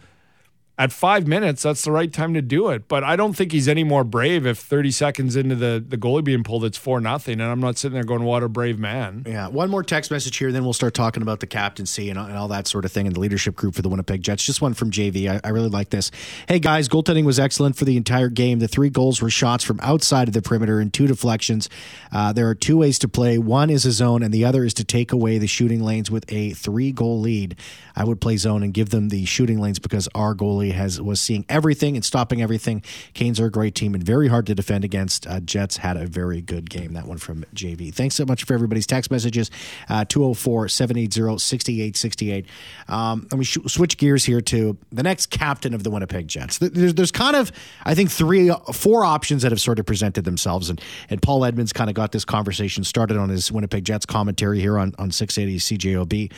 at 0.76 0.92
five 0.92 1.28
minutes, 1.28 1.62
that's 1.62 1.84
the 1.84 1.92
right 1.92 2.12
time 2.12 2.34
to 2.34 2.42
do 2.42 2.70
it. 2.70 2.88
But 2.88 3.04
I 3.04 3.16
don't 3.16 3.34
think 3.34 3.52
he's 3.52 3.68
any 3.68 3.84
more 3.84 4.04
brave 4.04 4.44
if 4.48 4.58
30 4.58 4.90
seconds 4.90 5.36
into 5.36 5.56
the, 5.56 5.84
the 5.88 5.98
goalie 5.98 6.24
being 6.24 6.44
pulled, 6.44 6.66
it's 6.66 6.80
four 6.80 7.00
nothing. 7.00 7.40
And 7.40 7.44
I'm 7.44 7.60
not 7.60 7.78
sitting 7.78 7.94
there 7.94 8.04
going, 8.04 8.24
what 8.24 8.42
a 8.42 8.50
brave 8.50 8.80
man. 8.80 9.24
Yeah, 9.28 9.50
one 9.50 9.70
more 9.70 9.84
text 9.84 10.10
message 10.10 10.36
here, 10.38 10.52
then 10.52 10.64
we'll 10.64 10.74
start 10.74 10.96
talking 10.96 11.22
about 11.22 11.42
the 11.42 11.48
captaincy 11.48 12.10
and, 12.10 12.18
and 12.18 12.36
all 12.36 12.48
that 12.48 12.66
sort 12.66 12.86
of 12.86 12.92
thing 12.92 13.06
and 13.06 13.16
the 13.16 13.20
leadership 13.20 13.56
group 13.56 13.76
for 13.76 13.84
the 13.84 13.90
Winnipeg 13.90 14.24
Jets. 14.24 14.44
Just 14.44 14.64
one 14.64 14.74
from 14.74 14.90
JV. 14.90 15.30
I, 15.30 15.40
I 15.44 15.52
really 15.52 15.70
like 15.70 15.92
this. 15.92 16.10
Hey 16.48 16.58
guys, 16.58 16.90
goaltending 16.90 17.24
was 17.24 17.40
excellent 17.40 17.76
for 17.76 17.86
the 17.86 17.96
entire 17.96 18.30
game. 18.30 18.58
The 18.58 18.68
three 18.68 18.90
goals 18.90 19.22
were 19.22 19.30
shots 19.30 19.64
from 19.64 19.80
outside 19.84 20.28
of 20.28 20.34
the 20.34 20.42
perimeter 20.42 20.80
and 20.80 20.92
two 20.92 21.06
deflections. 21.06 21.70
Uh, 22.12 22.34
there 22.34 22.50
are 22.50 22.56
two 22.56 22.78
ways 22.78 22.98
to 23.00 23.08
play. 23.08 23.38
One 23.38 23.70
is 23.70 23.86
a 23.86 23.92
zone, 23.92 24.24
and 24.24 24.34
the 24.34 24.44
other 24.44 24.64
is 24.64 24.74
to 24.76 24.84
take 24.84 25.12
away 25.12 25.38
the 25.38 25.48
shooting 25.48 25.84
lanes 25.84 26.10
with 26.10 26.26
a 26.30 26.52
three 26.54 26.92
goal 26.92 27.20
lead. 27.20 27.58
I 27.96 28.06
would 28.06 28.20
play 28.20 28.38
zone 28.38 28.64
and 28.64 28.74
give 28.74 28.90
them 28.90 29.10
the 29.10 29.26
shooting 29.26 29.60
lanes 29.60 29.78
because 29.78 30.10
our 30.16 30.34
goalie 30.34 30.63
has 30.72 31.02
was 31.02 31.20
seeing 31.20 31.46
everything 31.50 31.96
and 31.96 32.04
stopping 32.04 32.42
everything. 32.42 32.84
Canes 33.14 33.40
are 33.40 33.46
a 33.46 33.52
great 33.52 33.76
team 33.76 33.94
and 33.94 34.04
very 34.04 34.28
hard 34.28 34.46
to 34.48 34.56
defend 34.56 34.84
against. 34.84 35.28
Uh, 35.28 35.40
Jets 35.40 35.78
had 35.78 35.98
a 35.98 36.06
very 36.06 36.42
good 36.42 36.70
game. 36.70 36.94
That 36.94 37.08
one 37.08 37.18
from 37.18 37.46
JV. 37.56 37.94
Thanks 37.94 38.16
so 38.16 38.26
much 38.26 38.44
for 38.44 38.54
everybody's 38.54 38.88
text 38.88 39.12
messages. 39.12 39.52
Uh, 39.90 40.06
204 40.06 40.70
780 40.70 41.38
6868. 41.40 42.46
Um, 42.88 43.28
Let 43.32 43.38
me 43.38 43.46
sh- 43.46 43.58
switch 43.68 43.98
gears 43.98 44.26
here 44.26 44.42
to 44.42 44.78
the 44.92 45.04
next 45.04 45.28
captain 45.28 45.74
of 45.74 45.84
the 45.84 45.90
Winnipeg 45.90 46.28
Jets. 46.28 46.58
There's, 46.58 46.94
there's 46.94 47.12
kind 47.12 47.36
of, 47.36 47.52
I 47.84 47.96
think, 47.96 48.12
three, 48.12 48.52
four 48.74 49.06
options 49.06 49.42
that 49.44 49.52
have 49.52 49.62
sort 49.62 49.80
of 49.80 49.86
presented 49.86 50.26
themselves. 50.26 50.70
And, 50.70 50.82
and 51.10 51.22
Paul 51.22 51.46
Edmonds 51.46 51.74
kind 51.74 51.90
of 51.90 51.96
got 51.96 52.12
this 52.12 52.26
conversation 52.26 52.84
started 52.84 53.18
on 53.18 53.30
his 53.30 53.52
Winnipeg 53.52 53.86
Jets 53.86 54.06
commentary 54.06 54.60
here 54.60 54.78
on, 54.78 54.94
on 54.98 55.12
680 55.12 55.78
CJOB 55.78 56.32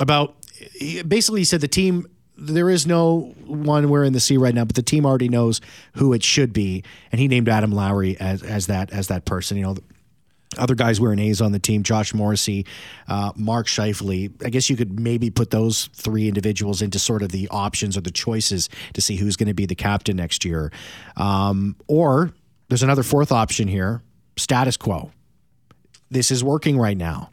about 0.00 0.34
basically 1.06 1.40
he 1.40 1.44
said 1.44 1.60
the 1.60 1.68
team 1.68 2.06
there 2.40 2.70
is 2.70 2.86
no 2.86 3.34
one 3.46 3.90
we're 3.90 4.04
in 4.04 4.12
the 4.12 4.20
sea 4.20 4.38
right 4.38 4.54
now, 4.54 4.64
but 4.64 4.74
the 4.74 4.82
team 4.82 5.04
already 5.04 5.28
knows 5.28 5.60
who 5.94 6.12
it 6.12 6.24
should 6.24 6.52
be, 6.52 6.82
and 7.12 7.20
he 7.20 7.28
named 7.28 7.48
Adam 7.48 7.70
Lowry 7.70 8.18
as 8.18 8.42
as 8.42 8.66
that 8.68 8.90
as 8.92 9.08
that 9.08 9.24
person. 9.26 9.56
You 9.58 9.62
know, 9.64 9.76
other 10.58 10.74
guys 10.74 11.00
wearing 11.00 11.18
A's 11.18 11.40
on 11.40 11.52
the 11.52 11.58
team: 11.58 11.82
Josh 11.82 12.14
Morrissey, 12.14 12.66
uh, 13.08 13.32
Mark 13.36 13.66
Scheifele. 13.66 14.32
I 14.44 14.48
guess 14.48 14.70
you 14.70 14.76
could 14.76 14.98
maybe 14.98 15.30
put 15.30 15.50
those 15.50 15.90
three 15.92 16.28
individuals 16.28 16.82
into 16.82 16.98
sort 16.98 17.22
of 17.22 17.30
the 17.30 17.46
options 17.50 17.96
or 17.96 18.00
the 18.00 18.10
choices 18.10 18.68
to 18.94 19.00
see 19.00 19.16
who's 19.16 19.36
going 19.36 19.48
to 19.48 19.54
be 19.54 19.66
the 19.66 19.74
captain 19.74 20.16
next 20.16 20.44
year. 20.44 20.72
Um, 21.16 21.76
or 21.86 22.32
there's 22.68 22.82
another 22.82 23.02
fourth 23.02 23.32
option 23.32 23.68
here. 23.68 24.02
status 24.36 24.76
quo. 24.76 25.12
This 26.10 26.30
is 26.30 26.42
working 26.42 26.78
right 26.78 26.96
now. 26.96 27.30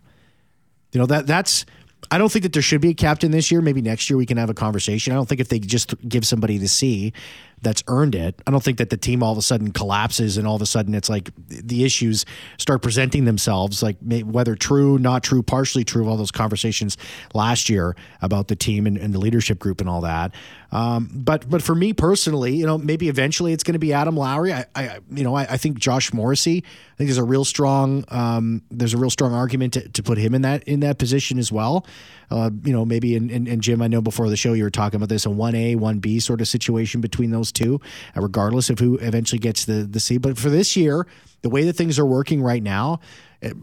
You 0.91 0.99
know 0.99 1.07
that 1.07 1.27
that's. 1.27 1.65
I 2.09 2.17
don't 2.17 2.31
think 2.31 2.43
that 2.43 2.53
there 2.53 2.61
should 2.61 2.81
be 2.81 2.89
a 2.89 2.93
captain 2.93 3.31
this 3.31 3.51
year. 3.51 3.61
Maybe 3.61 3.81
next 3.81 4.09
year 4.09 4.17
we 4.17 4.25
can 4.25 4.37
have 4.37 4.49
a 4.49 4.53
conversation. 4.53 5.13
I 5.13 5.15
don't 5.15 5.27
think 5.27 5.41
if 5.41 5.49
they 5.49 5.59
just 5.59 5.93
give 6.07 6.25
somebody 6.25 6.57
the 6.57 6.67
C 6.67 7.13
that's 7.61 7.83
earned 7.87 8.13
it, 8.13 8.39
I 8.45 8.51
don't 8.51 8.63
think 8.63 8.77
that 8.77 8.89
the 8.89 8.97
team 8.97 9.23
all 9.23 9.31
of 9.31 9.37
a 9.37 9.41
sudden 9.41 9.71
collapses 9.71 10.37
and 10.37 10.47
all 10.47 10.55
of 10.55 10.61
a 10.61 10.65
sudden 10.65 10.93
it's 10.93 11.09
like 11.09 11.31
the 11.47 11.83
issues 11.83 12.25
start 12.57 12.81
presenting 12.81 13.25
themselves, 13.25 13.81
like 13.81 13.97
whether 14.01 14.55
true, 14.55 14.99
not 14.99 15.23
true, 15.23 15.41
partially 15.41 15.83
true, 15.83 16.03
of 16.03 16.07
all 16.07 16.17
those 16.17 16.31
conversations 16.31 16.97
last 17.33 17.69
year 17.69 17.95
about 18.21 18.47
the 18.47 18.55
team 18.55 18.85
and, 18.85 18.97
and 18.97 19.13
the 19.13 19.19
leadership 19.19 19.57
group 19.57 19.81
and 19.81 19.89
all 19.89 20.01
that. 20.01 20.33
Um, 20.71 21.09
but 21.13 21.49
but 21.49 21.61
for 21.61 21.73
me 21.73 21.93
personally, 21.93 22.55
you 22.55 22.65
know, 22.65 22.77
maybe 22.77 23.07
eventually 23.07 23.53
it's 23.53 23.63
going 23.63 23.73
to 23.73 23.79
be 23.79 23.93
Adam 23.93 24.17
Lowry. 24.17 24.53
I, 24.53 24.65
I 24.75 24.99
you 25.09 25.23
know, 25.23 25.33
I, 25.33 25.43
I, 25.43 25.57
think 25.57 25.79
Josh 25.79 26.11
Morrissey. 26.13 26.57
I 26.57 26.95
think 26.97 27.07
there's 27.07 27.17
a 27.17 27.23
real 27.23 27.45
strong 27.45 28.03
um, 28.09 28.61
there's 28.69 28.93
a 28.93 28.97
real 28.97 29.09
strong 29.09 29.33
argument 29.33 29.73
to, 29.73 29.87
to 29.87 30.03
put 30.03 30.17
him 30.17 30.35
in 30.35 30.41
that 30.41 30.65
in 30.65 30.81
that 30.81 30.97
position 30.97 31.39
as 31.39 31.51
well. 31.51 31.85
Uh, 32.29 32.49
you 32.63 32.73
know, 32.73 32.85
maybe 32.85 33.15
in, 33.15 33.29
in, 33.29 33.61
Jim, 33.61 33.81
I 33.81 33.87
know 33.87 34.01
before 34.01 34.29
the 34.29 34.35
show 34.35 34.53
you 34.53 34.63
were 34.63 34.69
talking 34.69 34.97
about 34.97 35.09
this 35.09 35.25
a 35.25 35.29
one 35.29 35.55
A 35.55 35.75
one 35.75 35.99
B 35.99 36.19
sort 36.19 36.41
of 36.41 36.47
situation 36.47 36.99
between 36.99 37.31
those 37.31 37.51
two, 37.51 37.79
uh, 38.15 38.21
regardless 38.21 38.69
of 38.69 38.79
who 38.79 38.97
eventually 38.97 39.39
gets 39.39 39.65
the 39.65 39.83
the 39.83 39.99
C. 39.99 40.17
But 40.17 40.37
for 40.37 40.49
this 40.49 40.75
year, 40.75 41.07
the 41.41 41.49
way 41.49 41.63
that 41.63 41.73
things 41.73 41.97
are 41.97 42.05
working 42.05 42.41
right 42.41 42.61
now, 42.61 42.99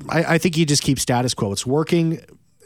I, 0.08 0.24
I 0.34 0.38
think 0.38 0.56
you 0.56 0.64
just 0.64 0.82
keep 0.82 0.98
status 0.98 1.34
quo. 1.34 1.52
It's 1.52 1.66
working 1.66 2.20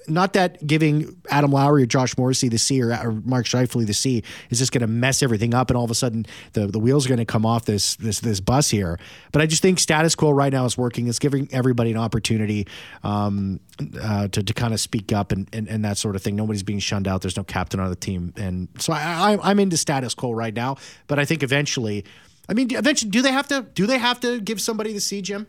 not 0.08 0.32
that 0.34 0.66
giving 0.66 1.20
Adam 1.30 1.50
Lowry 1.50 1.82
or 1.82 1.86
Josh 1.86 2.16
Morrissey 2.16 2.48
the 2.48 2.58
C 2.58 2.82
or, 2.82 2.92
or 2.92 3.12
Mark 3.24 3.46
Scheifele 3.46 3.86
the 3.86 3.94
C 3.94 4.22
is 4.50 4.58
just 4.58 4.72
going 4.72 4.80
to 4.80 4.86
mess 4.86 5.22
everything 5.22 5.54
up, 5.54 5.70
and 5.70 5.76
all 5.76 5.84
of 5.84 5.90
a 5.90 5.94
sudden 5.94 6.26
the, 6.52 6.66
the 6.66 6.78
wheels 6.78 7.06
are 7.06 7.08
going 7.08 7.18
to 7.18 7.24
come 7.24 7.46
off 7.46 7.64
this 7.64 7.96
this 7.96 8.20
this 8.20 8.40
bus 8.40 8.70
here. 8.70 8.98
But 9.32 9.42
I 9.42 9.46
just 9.46 9.62
think 9.62 9.78
status 9.78 10.14
quo 10.14 10.30
right 10.30 10.52
now 10.52 10.64
is 10.64 10.76
working. 10.76 11.08
It's 11.08 11.18
giving 11.18 11.48
everybody 11.52 11.90
an 11.90 11.96
opportunity 11.96 12.66
um, 13.02 13.60
uh, 14.00 14.28
to 14.28 14.42
to 14.42 14.54
kind 14.54 14.74
of 14.74 14.80
speak 14.80 15.12
up 15.12 15.32
and, 15.32 15.48
and, 15.52 15.68
and 15.68 15.84
that 15.84 15.98
sort 15.98 16.16
of 16.16 16.22
thing. 16.22 16.36
Nobody's 16.36 16.62
being 16.62 16.80
shunned 16.80 17.08
out. 17.08 17.22
There's 17.22 17.36
no 17.36 17.44
captain 17.44 17.80
on 17.80 17.90
the 17.90 17.96
team, 17.96 18.32
and 18.36 18.68
so 18.78 18.92
I, 18.92 19.34
I 19.34 19.50
I'm 19.50 19.58
into 19.60 19.76
status 19.76 20.14
quo 20.14 20.32
right 20.32 20.54
now. 20.54 20.76
But 21.06 21.18
I 21.18 21.24
think 21.24 21.42
eventually. 21.42 22.04
I 22.50 22.54
mean, 22.54 22.74
eventually, 22.74 23.10
do 23.10 23.20
they 23.20 23.32
have 23.32 23.46
to? 23.48 23.60
Do 23.74 23.86
they 23.86 23.98
have 23.98 24.20
to 24.20 24.40
give 24.40 24.58
somebody 24.58 24.94
the 24.94 25.00
C, 25.00 25.20
Jim? 25.20 25.46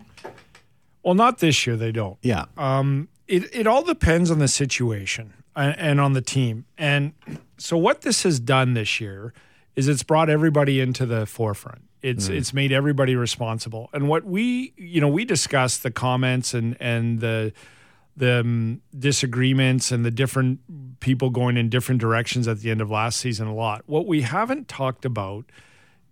Well, 1.04 1.14
not 1.14 1.40
this 1.40 1.66
year. 1.66 1.78
They 1.78 1.92
don't. 1.92 2.18
Yeah. 2.22 2.46
Um, 2.58 3.08
it, 3.30 3.56
it 3.56 3.68
all 3.68 3.84
depends 3.84 4.32
on 4.32 4.40
the 4.40 4.48
situation 4.48 5.36
and, 5.56 6.02
on 6.02 6.14
the 6.14 6.22
team. 6.22 6.66
And 6.78 7.14
so 7.58 7.78
what 7.78 8.02
this 8.02 8.24
has 8.24 8.40
done 8.40 8.74
this 8.74 9.00
year 9.00 9.34
is 9.76 9.88
it's 9.88 10.04
brought 10.04 10.30
everybody 10.30 10.82
into 10.82 11.06
the 11.06 11.26
forefront. 11.26 11.84
It's 12.02 12.28
mm. 12.28 12.36
it's 12.36 12.54
made 12.54 12.72
everybody 12.72 13.16
responsible. 13.16 13.90
And 13.94 14.08
what 14.08 14.24
we 14.26 14.74
you 14.78 15.00
know 15.00 15.10
we 15.10 15.26
discussed 15.26 15.84
the 15.84 15.92
comments 15.92 16.54
and 16.54 16.76
and 16.80 17.20
the 17.20 17.54
the 18.16 18.40
um, 18.40 18.82
disagreements 18.98 19.92
and 19.92 20.06
the 20.06 20.12
different 20.12 20.60
people 21.00 21.30
going 21.30 21.56
in 21.56 21.70
different 21.70 22.02
directions 22.02 22.48
at 22.48 22.60
the 22.60 22.72
end 22.72 22.82
of 22.82 22.90
last 22.90 23.20
season 23.20 23.48
a 23.48 23.54
lot. 23.54 23.84
What 23.86 24.08
we 24.08 24.22
haven't 24.22 24.68
talked 24.68 25.06
about 25.06 25.46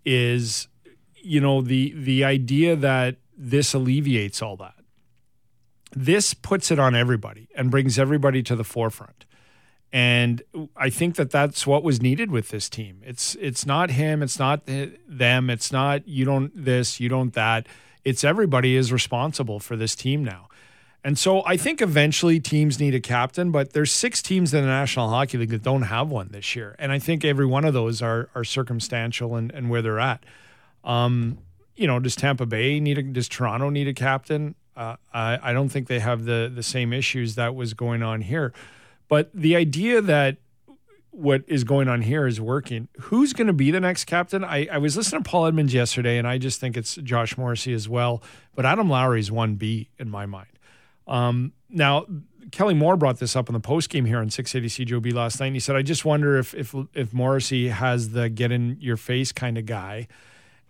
is 0.05 0.67
you 1.15 1.39
know 1.39 1.61
the 1.61 1.93
the 1.95 2.25
idea 2.25 2.75
that 2.75 3.15
this 3.37 3.73
alleviates 3.73 4.41
all 4.41 4.57
that 4.57 4.76
this 5.91 6.33
puts 6.33 6.71
it 6.71 6.79
on 6.79 6.95
everybody 6.95 7.49
and 7.55 7.71
brings 7.71 7.97
everybody 7.97 8.43
to 8.43 8.55
the 8.55 8.63
forefront. 8.63 9.25
And 9.93 10.41
I 10.75 10.89
think 10.89 11.15
that 11.15 11.31
that's 11.31 11.65
what 11.65 11.83
was 11.83 12.01
needed 12.01 12.29
with 12.29 12.49
this 12.49 12.69
team. 12.69 13.01
It's 13.05 13.35
it's 13.35 13.65
not 13.65 13.91
him, 13.91 14.21
it's 14.21 14.37
not 14.37 14.63
them, 14.65 15.49
it's 15.49 15.71
not 15.71 16.07
you 16.07 16.25
don't 16.25 16.51
this, 16.53 16.99
you 16.99 17.07
don't 17.07 17.33
that. 17.33 17.67
It's 18.03 18.23
everybody 18.23 18.75
is 18.75 18.91
responsible 18.91 19.59
for 19.59 19.75
this 19.75 19.95
team 19.95 20.23
now. 20.23 20.49
And 21.03 21.17
so 21.17 21.41
I 21.45 21.55
think 21.55 21.81
eventually 21.81 22.39
teams 22.39 22.79
need 22.79 22.93
a 22.95 22.99
captain, 22.99 23.51
but 23.51 23.71
there's 23.71 23.93
six 23.93 24.21
teams 24.21 24.53
in 24.53 24.61
the 24.61 24.67
National 24.67 25.07
Hockey 25.07 25.37
League 25.37 25.51
that 25.51 25.63
don't 25.63 25.83
have 25.83 26.09
one 26.09 26.29
this 26.31 26.53
year. 26.53 26.75
And 26.79 26.91
I 26.91 26.99
think 26.99 27.23
every 27.23 27.45
one 27.45 27.63
of 27.63 27.73
those 27.73 28.01
are 28.01 28.29
are 28.35 28.43
circumstantial 28.43 29.35
and, 29.35 29.51
and 29.51 29.69
where 29.69 29.81
they're 29.81 29.99
at. 29.99 30.25
Um, 30.83 31.37
you 31.77 31.87
know, 31.87 31.99
does 31.99 32.15
Tampa 32.15 32.45
Bay 32.45 32.81
need 32.81 32.97
a 32.97 33.03
does 33.03 33.29
Toronto 33.29 33.69
need 33.69 33.87
a 33.87 33.93
captain? 33.93 34.55
Uh, 34.77 34.95
I, 35.11 35.39
I 35.41 35.53
don't 35.53 35.69
think 35.69 35.87
they 35.87 35.99
have 35.99 36.25
the 36.25 36.51
the 36.53 36.63
same 36.63 36.93
issues 36.93 37.35
that 37.35 37.55
was 37.55 37.73
going 37.73 38.03
on 38.03 38.21
here. 38.21 38.53
But 39.09 39.31
the 39.33 39.55
idea 39.55 40.01
that 40.01 40.37
what 41.09 41.43
is 41.47 41.63
going 41.63 41.87
on 41.87 42.03
here 42.03 42.27
is 42.27 42.39
working. 42.39 42.87
Who's 42.99 43.33
going 43.33 43.47
to 43.47 43.53
be 43.53 43.71
the 43.71 43.79
next 43.79 44.05
captain? 44.05 44.43
I, 44.43 44.67
I 44.71 44.77
was 44.77 44.95
listening 44.95 45.23
to 45.23 45.29
Paul 45.29 45.47
Edmonds 45.47 45.73
yesterday, 45.73 46.19
and 46.19 46.27
I 46.27 46.37
just 46.37 46.59
think 46.59 46.77
it's 46.77 46.95
Josh 46.97 47.37
Morrissey 47.37 47.73
as 47.73 47.89
well. 47.89 48.21
But 48.53 48.67
Adam 48.67 48.87
Lowry's 48.87 49.31
one 49.31 49.55
B 49.55 49.89
in 49.97 50.11
my 50.11 50.27
mind. 50.27 50.51
Um, 51.07 51.53
now, 51.69 52.05
Kelly 52.51 52.75
Moore 52.75 52.97
brought 52.97 53.17
this 53.17 53.35
up 53.35 53.49
in 53.49 53.53
the 53.53 53.59
post 53.59 53.89
game 53.89 54.05
here 54.05 54.19
on 54.19 54.29
680 54.29 54.85
CJOB 54.85 55.13
last 55.13 55.39
night. 55.39 55.47
And 55.47 55.55
he 55.55 55.59
said, 55.59 55.75
"I 55.75 55.81
just 55.81 56.05
wonder 56.05 56.37
if 56.37 56.53
if 56.53 56.75
if 56.93 57.13
Morrissey 57.13 57.69
has 57.69 58.09
the 58.09 58.29
get 58.29 58.51
in 58.51 58.77
your 58.79 58.97
face 58.97 59.31
kind 59.31 59.57
of 59.57 59.65
guy." 59.65 60.07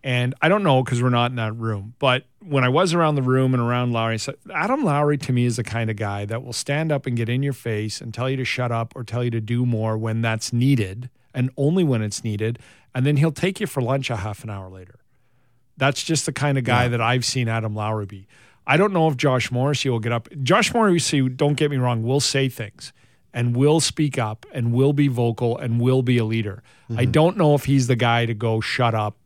And 0.07 0.33
I 0.41 0.47
don't 0.47 0.63
know 0.63 0.81
because 0.81 1.03
we're 1.03 1.09
not 1.09 1.31
in 1.31 1.35
that 1.35 1.53
room. 1.57 1.93
But 1.99 2.23
when 2.39 2.63
I 2.63 2.69
was 2.69 2.93
around 2.93 3.15
the 3.15 3.21
room 3.21 3.53
and 3.53 3.61
around 3.61 3.91
Lowry, 3.91 4.17
so 4.17 4.35
Adam 4.55 4.85
Lowry 4.85 5.17
to 5.17 5.33
me 5.33 5.43
is 5.43 5.57
the 5.57 5.65
kind 5.65 5.89
of 5.89 5.97
guy 5.97 6.23
that 6.23 6.45
will 6.45 6.53
stand 6.53 6.93
up 6.93 7.05
and 7.05 7.17
get 7.17 7.27
in 7.27 7.43
your 7.43 7.51
face 7.51 7.99
and 7.99 8.13
tell 8.13 8.29
you 8.29 8.37
to 8.37 8.45
shut 8.45 8.71
up 8.71 8.93
or 8.95 9.03
tell 9.03 9.21
you 9.21 9.31
to 9.31 9.41
do 9.41 9.65
more 9.65 9.97
when 9.97 10.21
that's 10.21 10.53
needed 10.53 11.09
and 11.33 11.49
only 11.57 11.83
when 11.83 12.01
it's 12.01 12.23
needed. 12.23 12.57
And 12.95 13.05
then 13.05 13.17
he'll 13.17 13.33
take 13.33 13.59
you 13.59 13.67
for 13.67 13.81
lunch 13.81 14.09
a 14.09 14.15
half 14.15 14.45
an 14.45 14.49
hour 14.49 14.69
later. 14.69 14.99
That's 15.75 16.01
just 16.01 16.25
the 16.25 16.31
kind 16.31 16.57
of 16.57 16.63
guy 16.63 16.83
yeah. 16.83 16.89
that 16.89 17.01
I've 17.01 17.25
seen 17.25 17.49
Adam 17.49 17.75
Lowry 17.75 18.05
be. 18.05 18.27
I 18.65 18.77
don't 18.77 18.93
know 18.93 19.09
if 19.09 19.17
Josh 19.17 19.51
Morrissey 19.51 19.89
will 19.89 19.99
get 19.99 20.13
up. 20.13 20.29
Josh 20.41 20.73
Morrissey, 20.73 21.27
don't 21.27 21.55
get 21.55 21.69
me 21.69 21.75
wrong, 21.75 22.03
will 22.03 22.21
say 22.21 22.47
things 22.47 22.93
and 23.33 23.57
will 23.57 23.81
speak 23.81 24.17
up 24.17 24.45
and 24.53 24.71
will 24.71 24.93
be 24.93 25.09
vocal 25.09 25.57
and 25.57 25.81
will 25.81 26.01
be 26.01 26.17
a 26.17 26.23
leader. 26.23 26.63
Mm-hmm. 26.89 27.01
I 27.01 27.05
don't 27.05 27.35
know 27.35 27.55
if 27.55 27.65
he's 27.65 27.87
the 27.87 27.97
guy 27.97 28.25
to 28.25 28.33
go 28.33 28.61
shut 28.61 28.95
up 28.95 29.17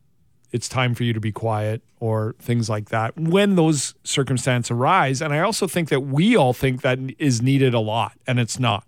it's 0.52 0.68
time 0.68 0.94
for 0.94 1.02
you 1.02 1.12
to 1.12 1.20
be 1.20 1.32
quiet 1.32 1.82
or 1.98 2.36
things 2.38 2.68
like 2.68 2.90
that 2.90 3.16
when 3.18 3.56
those 3.56 3.94
circumstances 4.04 4.70
arise. 4.70 5.22
And 5.22 5.32
I 5.32 5.40
also 5.40 5.66
think 5.66 5.88
that 5.88 6.00
we 6.00 6.36
all 6.36 6.52
think 6.52 6.82
that 6.82 6.98
is 7.18 7.40
needed 7.40 7.74
a 7.74 7.80
lot, 7.80 8.12
and 8.26 8.38
it's 8.38 8.58
not. 8.58 8.84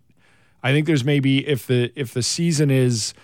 I 0.62 0.72
think 0.72 0.86
there's 0.86 1.04
maybe 1.04 1.46
if 1.46 1.66
the 1.66 1.92
if 1.96 2.12
the 2.12 2.22
season 2.22 2.70
is 2.70 3.14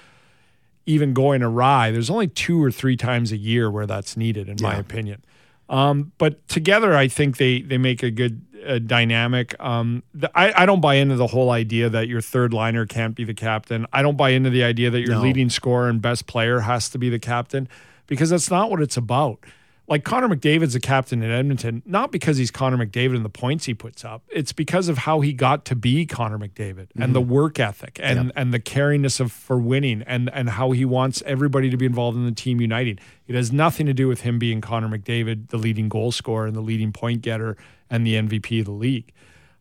even 0.86 1.12
going 1.12 1.42
awry, 1.42 1.90
there's 1.90 2.10
only 2.10 2.28
two 2.28 2.62
or 2.62 2.70
three 2.70 2.96
times 2.96 3.30
a 3.30 3.36
year 3.36 3.70
where 3.70 3.86
that's 3.86 4.16
needed, 4.16 4.48
in 4.48 4.58
yeah. 4.58 4.68
my 4.68 4.74
opinion. 4.76 5.22
Um, 5.68 6.12
but 6.18 6.46
together, 6.48 6.96
I 6.96 7.08
think 7.08 7.36
they 7.36 7.60
they 7.60 7.78
make 7.78 8.02
a 8.02 8.10
good 8.10 8.42
uh, 8.66 8.78
dynamic. 8.78 9.54
Um, 9.60 10.02
the, 10.14 10.30
I, 10.36 10.62
I 10.62 10.66
don't 10.66 10.80
buy 10.80 10.94
into 10.94 11.16
the 11.16 11.28
whole 11.28 11.50
idea 11.50 11.88
that 11.88 12.08
your 12.08 12.20
third 12.20 12.52
liner 12.52 12.86
can't 12.86 13.14
be 13.14 13.24
the 13.24 13.34
captain. 13.34 13.86
I 13.92 14.02
don't 14.02 14.16
buy 14.16 14.30
into 14.30 14.50
the 14.50 14.64
idea 14.64 14.90
that 14.90 15.00
your 15.00 15.16
no. 15.16 15.22
leading 15.22 15.50
scorer 15.50 15.88
and 15.88 16.02
best 16.02 16.26
player 16.26 16.60
has 16.60 16.88
to 16.90 16.98
be 16.98 17.08
the 17.08 17.18
captain 17.18 17.68
because 18.10 18.28
that's 18.28 18.50
not 18.50 18.70
what 18.70 18.82
it's 18.82 18.96
about. 18.96 19.38
Like 19.86 20.04
Connor 20.04 20.28
McDavid's 20.28 20.74
a 20.74 20.80
captain 20.80 21.22
in 21.22 21.30
Edmonton, 21.30 21.82
not 21.86 22.12
because 22.12 22.36
he's 22.36 22.50
Connor 22.50 22.76
McDavid 22.76 23.16
and 23.16 23.24
the 23.24 23.30
points 23.30 23.64
he 23.64 23.74
puts 23.74 24.04
up. 24.04 24.22
It's 24.28 24.52
because 24.52 24.88
of 24.88 24.98
how 24.98 25.20
he 25.20 25.32
got 25.32 25.64
to 25.66 25.74
be 25.74 26.06
Connor 26.06 26.38
McDavid 26.38 26.88
mm-hmm. 26.88 27.02
and 27.02 27.14
the 27.14 27.20
work 27.20 27.58
ethic 27.58 27.98
and 28.02 28.30
and 28.36 28.52
the 28.52 28.60
caringness 28.60 29.20
of 29.20 29.32
for 29.32 29.58
winning 29.58 30.02
and 30.02 30.30
and 30.32 30.50
how 30.50 30.72
he 30.72 30.84
wants 30.84 31.22
everybody 31.24 31.70
to 31.70 31.76
be 31.76 31.86
involved 31.86 32.16
in 32.16 32.24
the 32.24 32.32
team 32.32 32.60
uniting. 32.60 32.98
It 33.26 33.34
has 33.34 33.52
nothing 33.52 33.86
to 33.86 33.94
do 33.94 34.06
with 34.06 34.20
him 34.20 34.38
being 34.38 34.60
Connor 34.60 34.88
McDavid, 34.88 35.48
the 35.48 35.56
leading 35.56 35.88
goal 35.88 36.12
scorer 36.12 36.46
and 36.46 36.54
the 36.56 36.60
leading 36.60 36.92
point 36.92 37.22
getter 37.22 37.56
and 37.88 38.06
the 38.06 38.14
MVP 38.14 38.60
of 38.60 38.66
the 38.66 38.72
league. 38.72 39.12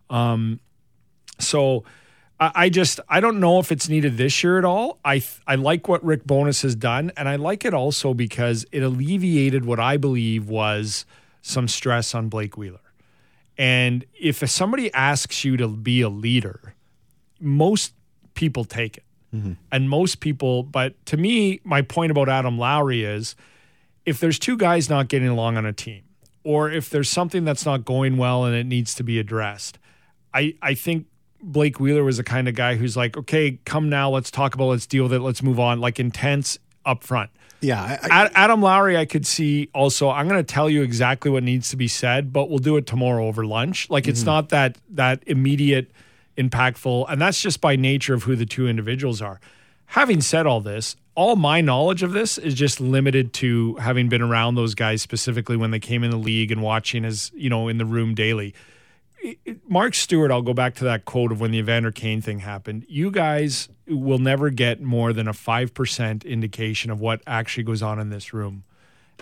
Um, 0.10 0.60
so 1.40 1.84
I 2.40 2.70
just 2.70 3.02
I 3.10 3.20
don't 3.20 3.40
know 3.42 3.60
if 3.60 3.72
it's 3.72 3.90
needed 3.90 4.18
this 4.18 4.44
year 4.44 4.58
at 4.58 4.64
all. 4.64 5.00
I 5.04 5.22
I 5.46 5.56
like 5.56 5.90
what 5.90 6.04
Rick 6.04 6.24
Bowness 6.26 6.62
has 6.62 6.74
done, 6.74 7.12
and 7.18 7.28
I 7.28 7.36
like 7.36 7.66
it 7.66 7.74
also 7.74 8.14
because 8.14 8.66
it 8.72 8.82
alleviated 8.82 9.66
what 9.66 9.80
I 9.80 9.98
believe 9.98 10.48
was 10.48 11.06
some 11.42 11.68
stress 11.68 12.16
on 12.16 12.30
Blake 12.30 12.56
Wheeler. 12.58 12.80
And 13.58 14.06
if 14.18 14.38
somebody 14.50 14.94
asks 14.94 15.44
you 15.44 15.58
to 15.58 15.68
be 15.68 16.00
a 16.00 16.08
leader, 16.08 16.76
most 17.42 17.94
people 18.36 18.64
take 18.64 18.96
it, 18.96 19.04
mm-hmm. 19.36 19.54
and 19.70 19.90
most 19.90 20.22
people. 20.22 20.64
But 20.64 21.06
to 21.08 21.18
me, 21.18 21.60
my 21.66 21.82
point 21.82 22.12
about 22.12 22.30
Adam 22.30 22.58
Lowry 22.58 23.04
is, 23.04 23.36
if 24.06 24.22
there's 24.22 24.40
two 24.40 24.56
guys 24.56 24.90
not 24.90 25.10
getting 25.10 25.28
along 25.28 25.58
on 25.58 25.66
a 25.66 25.74
team, 25.74 26.04
or 26.46 26.72
if 26.72 26.90
there's 26.90 27.10
something 27.10 27.44
that's 27.44 27.66
not 27.66 27.84
going 27.84 28.16
well 28.16 28.46
and 28.46 28.56
it 28.56 28.66
needs 28.66 28.96
to 28.96 29.04
be 29.04 29.20
addressed, 29.20 29.78
I 30.34 30.56
I 30.62 30.74
think 30.74 31.08
Blake 31.42 31.80
Wheeler 31.80 32.04
was 32.04 32.18
the 32.18 32.24
kind 32.24 32.48
of 32.48 32.56
guy 32.56 32.76
who's 32.76 32.98
like, 32.98 33.18
okay, 33.18 33.60
come 33.66 33.90
now, 33.90 34.10
let's 34.10 34.32
talk 34.32 34.56
about, 34.56 34.66
let's 34.66 34.86
deal 34.86 35.04
with 35.04 35.14
it, 35.14 35.20
let's 35.20 35.42
move 35.42 35.60
on, 35.60 35.80
like 35.80 36.00
intense 36.00 36.58
up 36.86 37.04
front. 37.04 37.30
Yeah. 37.62 37.98
I, 38.04 38.24
I, 38.24 38.32
Adam 38.36 38.62
Lowry, 38.62 38.98
I 38.98 39.06
could 39.06 39.26
see 39.26 39.70
also, 39.74 40.10
I'm 40.10 40.28
going 40.28 40.40
to 40.40 40.54
tell 40.54 40.70
you 40.70 40.82
exactly 40.82 41.30
what 41.30 41.44
needs 41.44 41.70
to 41.70 41.78
be 41.78 41.88
said, 41.88 42.32
but 42.32 42.50
we'll 42.50 42.60
do 42.60 42.78
it 42.78 42.88
tomorrow 42.88 43.28
over 43.28 43.46
lunch. 43.46 43.90
Like 43.90 44.08
it's 44.08 44.22
mm-hmm. 44.22 44.28
not 44.28 44.50
that 44.50 44.78
that 44.92 45.24
immediate 45.28 45.92
impactful. 46.38 47.06
And 47.10 47.22
that's 47.22 47.42
just 47.42 47.60
by 47.60 47.76
nature 47.76 48.14
of 48.14 48.24
who 48.24 48.36
the 48.36 48.46
two 48.46 48.68
individuals 48.68 49.22
are. 49.22 49.40
Having 49.88 50.22
said 50.22 50.46
all 50.46 50.62
this, 50.62 50.96
all 51.16 51.36
my 51.36 51.60
knowledge 51.60 52.02
of 52.02 52.14
this 52.14 52.38
is 52.38 52.54
just 52.54 52.80
limited 52.80 53.34
to 53.34 53.76
having 53.76 54.08
been 54.08 54.22
around 54.22 54.56
those 54.56 54.74
guys 54.74 55.02
specifically 55.02 55.58
when 55.58 55.72
they 55.72 55.80
came 55.80 56.04
in 56.04 56.12
the 56.12 56.18
league 56.18 56.52
and 56.52 56.62
watching 56.62 57.04
as, 57.04 57.32
you 57.36 57.50
know, 57.50 57.68
in 57.68 57.78
the 57.78 57.86
room 57.86 58.16
daily. 58.16 58.54
Mark 59.68 59.96
Stuart, 59.96 60.32
I'll 60.32 60.42
go 60.42 60.54
back 60.54 60.76
to 60.76 60.84
that 60.86 61.06
quote 61.06 61.32
of 61.32 61.42
when 61.42 61.52
the 61.52 61.58
Evander 61.58 61.92
Kane 61.92 62.22
thing 62.22 62.40
happened. 62.40 62.86
You 62.88 63.12
guys 63.12 63.70
will 63.88 64.20
never 64.20 64.50
get 64.50 64.82
more 64.82 65.14
than 65.14 65.28
a 65.28 65.34
5% 65.34 66.26
indication 66.26 66.92
of 66.92 67.00
what 67.00 67.22
actually 67.26 67.64
goes 67.64 67.82
on 67.82 68.00
in 68.00 68.10
this 68.10 68.34
room. 68.34 68.64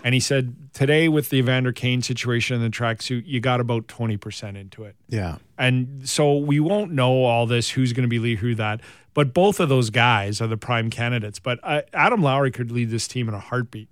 And 0.04 0.14
he 0.14 0.20
said 0.20 0.56
today 0.74 1.08
with 1.10 1.30
the 1.30 1.38
Evander 1.38 1.72
Kane 1.72 2.02
situation 2.02 2.56
in 2.56 2.62
the 2.62 2.70
tracksuit, 2.70 3.24
you 3.26 3.40
got 3.40 3.60
about 3.60 3.88
20% 3.88 4.56
into 4.56 4.84
it. 4.84 4.96
Yeah. 5.08 5.38
And 5.58 6.08
so 6.08 6.38
we 6.38 6.60
won't 6.60 6.92
know 6.92 7.24
all 7.24 7.48
this, 7.48 7.72
who's 7.72 7.94
going 7.94 8.04
to 8.04 8.10
be 8.10 8.20
lead, 8.20 8.40
who 8.40 8.54
that. 8.56 8.82
But 9.14 9.34
both 9.34 9.60
of 9.60 9.70
those 9.70 9.90
guys 9.90 10.40
are 10.40 10.48
the 10.48 10.58
prime 10.58 10.92
candidates. 10.92 11.40
But 11.40 11.60
uh, 11.64 11.82
Adam 11.94 12.22
Lowry 12.22 12.52
could 12.52 12.72
lead 12.72 12.92
this 12.92 13.08
team 13.08 13.28
in 13.28 13.34
a 13.34 13.40
heartbeat 13.40 13.90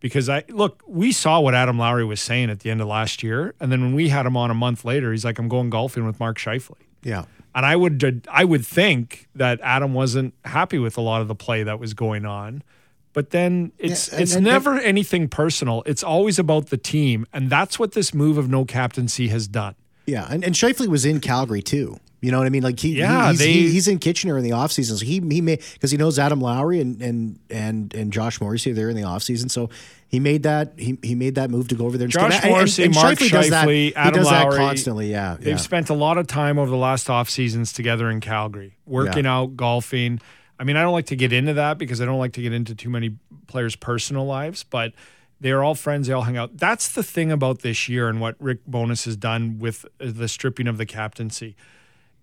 because 0.00 0.28
I 0.28 0.44
look, 0.48 0.82
we 0.86 1.12
saw 1.12 1.40
what 1.40 1.54
Adam 1.54 1.78
Lowry 1.78 2.04
was 2.04 2.20
saying 2.20 2.50
at 2.50 2.60
the 2.60 2.70
end 2.70 2.80
of 2.80 2.86
last 2.88 3.22
year, 3.22 3.54
and 3.60 3.70
then 3.72 3.80
when 3.82 3.94
we 3.94 4.08
had 4.08 4.26
him 4.26 4.36
on 4.36 4.50
a 4.50 4.54
month 4.54 4.84
later, 4.84 5.12
he's 5.12 5.24
like, 5.24 5.38
"I'm 5.38 5.48
going 5.48 5.70
golfing 5.70 6.04
with 6.06 6.18
Mark 6.20 6.38
Scheifele." 6.38 6.76
Yeah. 7.02 7.24
And 7.54 7.64
I 7.66 7.76
would 7.76 8.04
uh, 8.04 8.10
I 8.30 8.44
would 8.44 8.64
think 8.66 9.28
that 9.34 9.58
Adam 9.62 9.94
wasn't 9.94 10.34
happy 10.44 10.78
with 10.78 10.96
a 10.96 11.00
lot 11.00 11.20
of 11.22 11.28
the 11.28 11.34
play 11.34 11.62
that 11.62 11.78
was 11.80 11.94
going 11.94 12.24
on. 12.26 12.62
But 13.14 13.30
then 13.30 13.72
it's 13.78 14.08
Yeah, 14.08 14.14
and- 14.14 14.22
it's 14.22 14.34
and- 14.34 14.44
never 14.44 14.78
anything 14.78 15.28
personal. 15.28 15.82
It's 15.86 16.04
always 16.04 16.38
about 16.38 16.66
the 16.66 16.76
team, 16.76 17.26
and 17.32 17.50
that's 17.50 17.78
what 17.78 17.92
this 17.92 18.12
move 18.14 18.38
of 18.38 18.48
no 18.48 18.64
captaincy 18.64 19.28
has 19.28 19.48
done. 19.48 19.74
Yeah, 20.06 20.26
and, 20.30 20.44
and 20.44 20.54
Scheifele 20.54 20.86
was 20.88 21.04
in 21.04 21.20
Calgary 21.20 21.62
too. 21.62 21.98
You 22.20 22.32
know 22.32 22.38
what 22.38 22.46
I 22.48 22.50
mean? 22.50 22.64
Like 22.64 22.80
he, 22.80 22.98
Yeah, 22.98 23.30
he's, 23.30 23.38
they- 23.38 23.52
he, 23.52 23.70
he's 23.70 23.86
in 23.86 23.98
Kitchener 23.98 24.36
in 24.36 24.42
the 24.44 24.50
offseason. 24.50 24.98
So 24.98 25.04
he 25.04 25.20
he 25.20 25.40
made 25.40 25.62
because 25.74 25.90
he 25.92 25.96
knows 25.96 26.18
Adam 26.18 26.40
Lowry 26.40 26.80
and 26.80 27.00
and 27.00 27.38
and 27.48 27.94
and 27.94 28.12
Josh 28.12 28.40
Morrissey 28.40 28.72
there 28.72 28.88
in 28.90 28.96
the 28.96 29.02
offseason. 29.02 29.50
So 29.50 29.70
he 30.08 30.18
made 30.18 30.42
that 30.42 30.72
he, 30.76 30.98
he 31.02 31.14
made 31.14 31.36
that 31.36 31.48
move 31.50 31.68
to 31.68 31.74
go 31.76 31.86
over 31.86 31.96
there. 31.96 32.06
And 32.06 32.12
Josh 32.12 32.34
and- 32.34 32.44
and- 32.44 32.52
Morrissey, 32.52 32.84
and 32.84 32.94
Mark 32.94 33.18
Scheifele 33.18 33.30
does 33.30 33.50
that. 33.50 33.68
Scheifele, 33.68 33.74
he 33.74 33.94
Adam 33.94 34.14
does 34.14 34.26
Lowry. 34.26 34.50
that 34.50 34.56
constantly. 34.58 35.10
Yeah, 35.12 35.36
They've 35.38 35.48
yeah. 35.48 35.56
spent 35.56 35.90
a 35.90 35.94
lot 35.94 36.18
of 36.18 36.26
time 36.26 36.58
over 36.58 36.70
the 36.70 36.76
last 36.76 37.08
off 37.08 37.30
seasons 37.30 37.72
together 37.72 38.10
in 38.10 38.20
Calgary, 38.20 38.76
working 38.84 39.24
Yeah. 39.24 39.36
out, 39.36 39.56
golfing. 39.56 40.20
I 40.58 40.64
mean, 40.64 40.76
I 40.76 40.82
don't 40.82 40.92
like 40.92 41.06
to 41.06 41.16
get 41.16 41.32
into 41.32 41.54
that 41.54 41.78
because 41.78 42.00
I 42.00 42.04
don't 42.04 42.18
like 42.18 42.32
to 42.32 42.42
get 42.42 42.52
into 42.52 42.74
too 42.74 42.90
many 42.90 43.16
players' 43.46 43.76
personal 43.76 44.26
lives, 44.26 44.64
but 44.64 44.92
they're 45.40 45.62
all 45.62 45.76
friends. 45.76 46.08
They 46.08 46.12
all 46.14 46.22
hang 46.22 46.36
out. 46.36 46.56
That's 46.56 46.88
the 46.88 47.04
thing 47.04 47.30
about 47.30 47.60
this 47.60 47.88
year 47.88 48.08
and 48.08 48.20
what 48.20 48.34
Rick 48.40 48.66
Bowness 48.66 49.04
has 49.04 49.16
done 49.16 49.60
with 49.60 49.86
the 49.98 50.26
stripping 50.26 50.66
of 50.66 50.78
the 50.78 50.84
captaincy. 50.84 51.54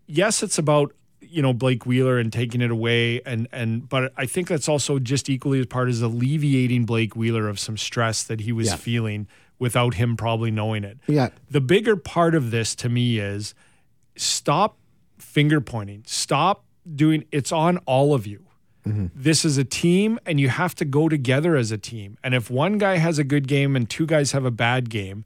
Yes, 0.08 0.44
it's 0.44 0.58
about 0.58 0.94
you 1.22 1.42
know 1.42 1.54
Blake 1.54 1.86
Wheeler 1.86 2.20
and 2.20 2.32
taking 2.32 2.62
it 2.62 2.72
away, 2.72 3.22
and 3.26 3.48
and 3.52 3.88
but 3.90 4.14
I 4.16 4.26
think 4.26 4.48
that's 4.48 4.70
also 4.70 5.00
just 5.00 5.30
equally 5.30 5.60
as 5.60 5.66
part 5.66 5.90
is 5.90 6.02
alleviating 6.02 6.86
Blake 6.86 7.16
Wheeler 7.16 7.48
of 7.48 7.60
some 7.60 7.78
stress 7.78 8.24
that 8.24 8.42
he 8.42 8.52
was 8.52 8.68
Yeah. 8.68 8.76
feeling 8.76 9.28
without 9.58 9.94
him 9.96 10.18
probably 10.18 10.52
knowing 10.52 10.84
it. 10.84 10.98
Yeah. 11.08 11.30
The 11.50 11.62
bigger 11.62 11.96
part 11.96 12.36
of 12.36 12.52
this 12.52 12.76
to 12.76 12.90
me 12.90 13.20
is 13.20 13.56
stop 14.16 14.78
finger 15.18 15.62
pointing. 15.62 16.04
Stop 16.06 16.66
doing 16.94 17.26
it's 17.32 17.52
on 17.52 17.78
all 17.80 18.14
of 18.14 18.28
you. 18.28 18.44
Mm-hmm. 18.86 19.08
This 19.16 19.44
is 19.46 19.58
a 19.58 19.64
team 19.64 20.20
and 20.26 20.40
you 20.40 20.50
have 20.50 20.76
to 20.76 20.86
go 20.86 21.10
together 21.10 21.56
as 21.56 21.72
a 21.72 21.78
team. 21.78 22.18
And 22.24 22.36
if 22.36 22.52
one 22.52 22.78
guy 22.78 22.98
has 22.98 23.18
a 23.18 23.24
good 23.24 23.48
game 23.48 23.76
and 23.76 23.90
two 23.90 24.06
guys 24.06 24.34
have 24.34 24.46
a 24.46 24.52
bad 24.52 24.90
game, 24.90 25.26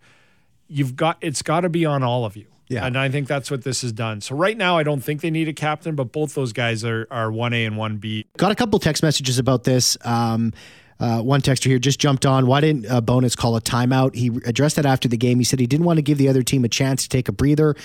you've 0.68 0.96
got 0.96 1.18
it's 1.22 1.42
got 1.42 1.62
to 1.62 1.70
be 1.70 1.86
on 1.86 2.04
all 2.04 2.24
of 2.24 2.38
you. 2.38 2.46
Yeah. 2.70 2.86
And 2.86 2.98
I 2.98 3.10
think 3.10 3.28
that's 3.28 3.50
what 3.50 3.64
this 3.64 3.82
has 3.82 3.92
done. 3.92 4.22
So 4.22 4.36
right 4.36 4.56
now 4.56 4.78
I 4.78 4.84
don't 4.84 5.02
think 5.02 5.22
they 5.22 5.32
need 5.32 5.48
a 5.48 5.54
captain, 5.54 5.96
but 5.96 6.12
both 6.12 6.36
those 6.36 6.54
guys 6.54 6.86
are 6.86 7.08
are 7.12 7.30
1A 7.30 7.68
and 7.68 7.76
1B. 7.76 8.26
Got 8.38 8.52
a 8.52 8.56
couple 8.56 8.80
text 8.80 9.04
messages 9.04 9.40
about 9.40 9.64
this. 9.64 9.98
Um, 10.06 10.54
uh, 11.00 11.22
one 11.22 11.42
texter 11.42 11.66
here 11.66 11.80
just 11.80 11.98
jumped 11.98 12.26
on. 12.26 12.46
Why 12.46 12.60
didn't 12.60 12.86
uh, 12.86 13.00
Bowness 13.00 13.36
call 13.36 13.56
a 13.56 13.62
timeout? 13.62 14.16
He 14.16 14.28
addressed 14.46 14.76
that 14.76 14.86
after 14.86 15.08
the 15.08 15.16
game. 15.16 15.40
He 15.40 15.46
said 15.46 15.60
he 15.60 15.66
didn't 15.66 15.86
want 15.86 15.98
to 15.98 16.02
give 16.02 16.18
the 16.18 16.28
other 16.28 16.44
team 16.44 16.66
a 16.66 16.70
chance 16.70 17.04
to 17.04 17.10
take 17.10 17.30
a 17.30 17.32
breather. 17.32 17.76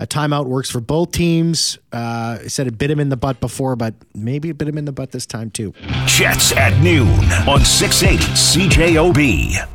A 0.00 0.06
timeout 0.06 0.46
works 0.46 0.70
for 0.70 0.80
both 0.80 1.12
teams. 1.12 1.78
Uh, 1.92 2.38
he 2.40 2.48
said 2.48 2.66
it 2.66 2.76
bit 2.76 2.90
him 2.90 2.98
in 2.98 3.10
the 3.10 3.16
butt 3.16 3.40
before, 3.40 3.76
but 3.76 3.94
maybe 4.12 4.50
it 4.50 4.58
bit 4.58 4.66
him 4.66 4.76
in 4.76 4.86
the 4.86 4.92
butt 4.92 5.12
this 5.12 5.24
time 5.24 5.50
too. 5.50 5.72
Jets 6.06 6.50
at 6.52 6.76
noon 6.82 7.08
on 7.46 7.64
680 7.64 8.24
CJOB. 8.34 9.73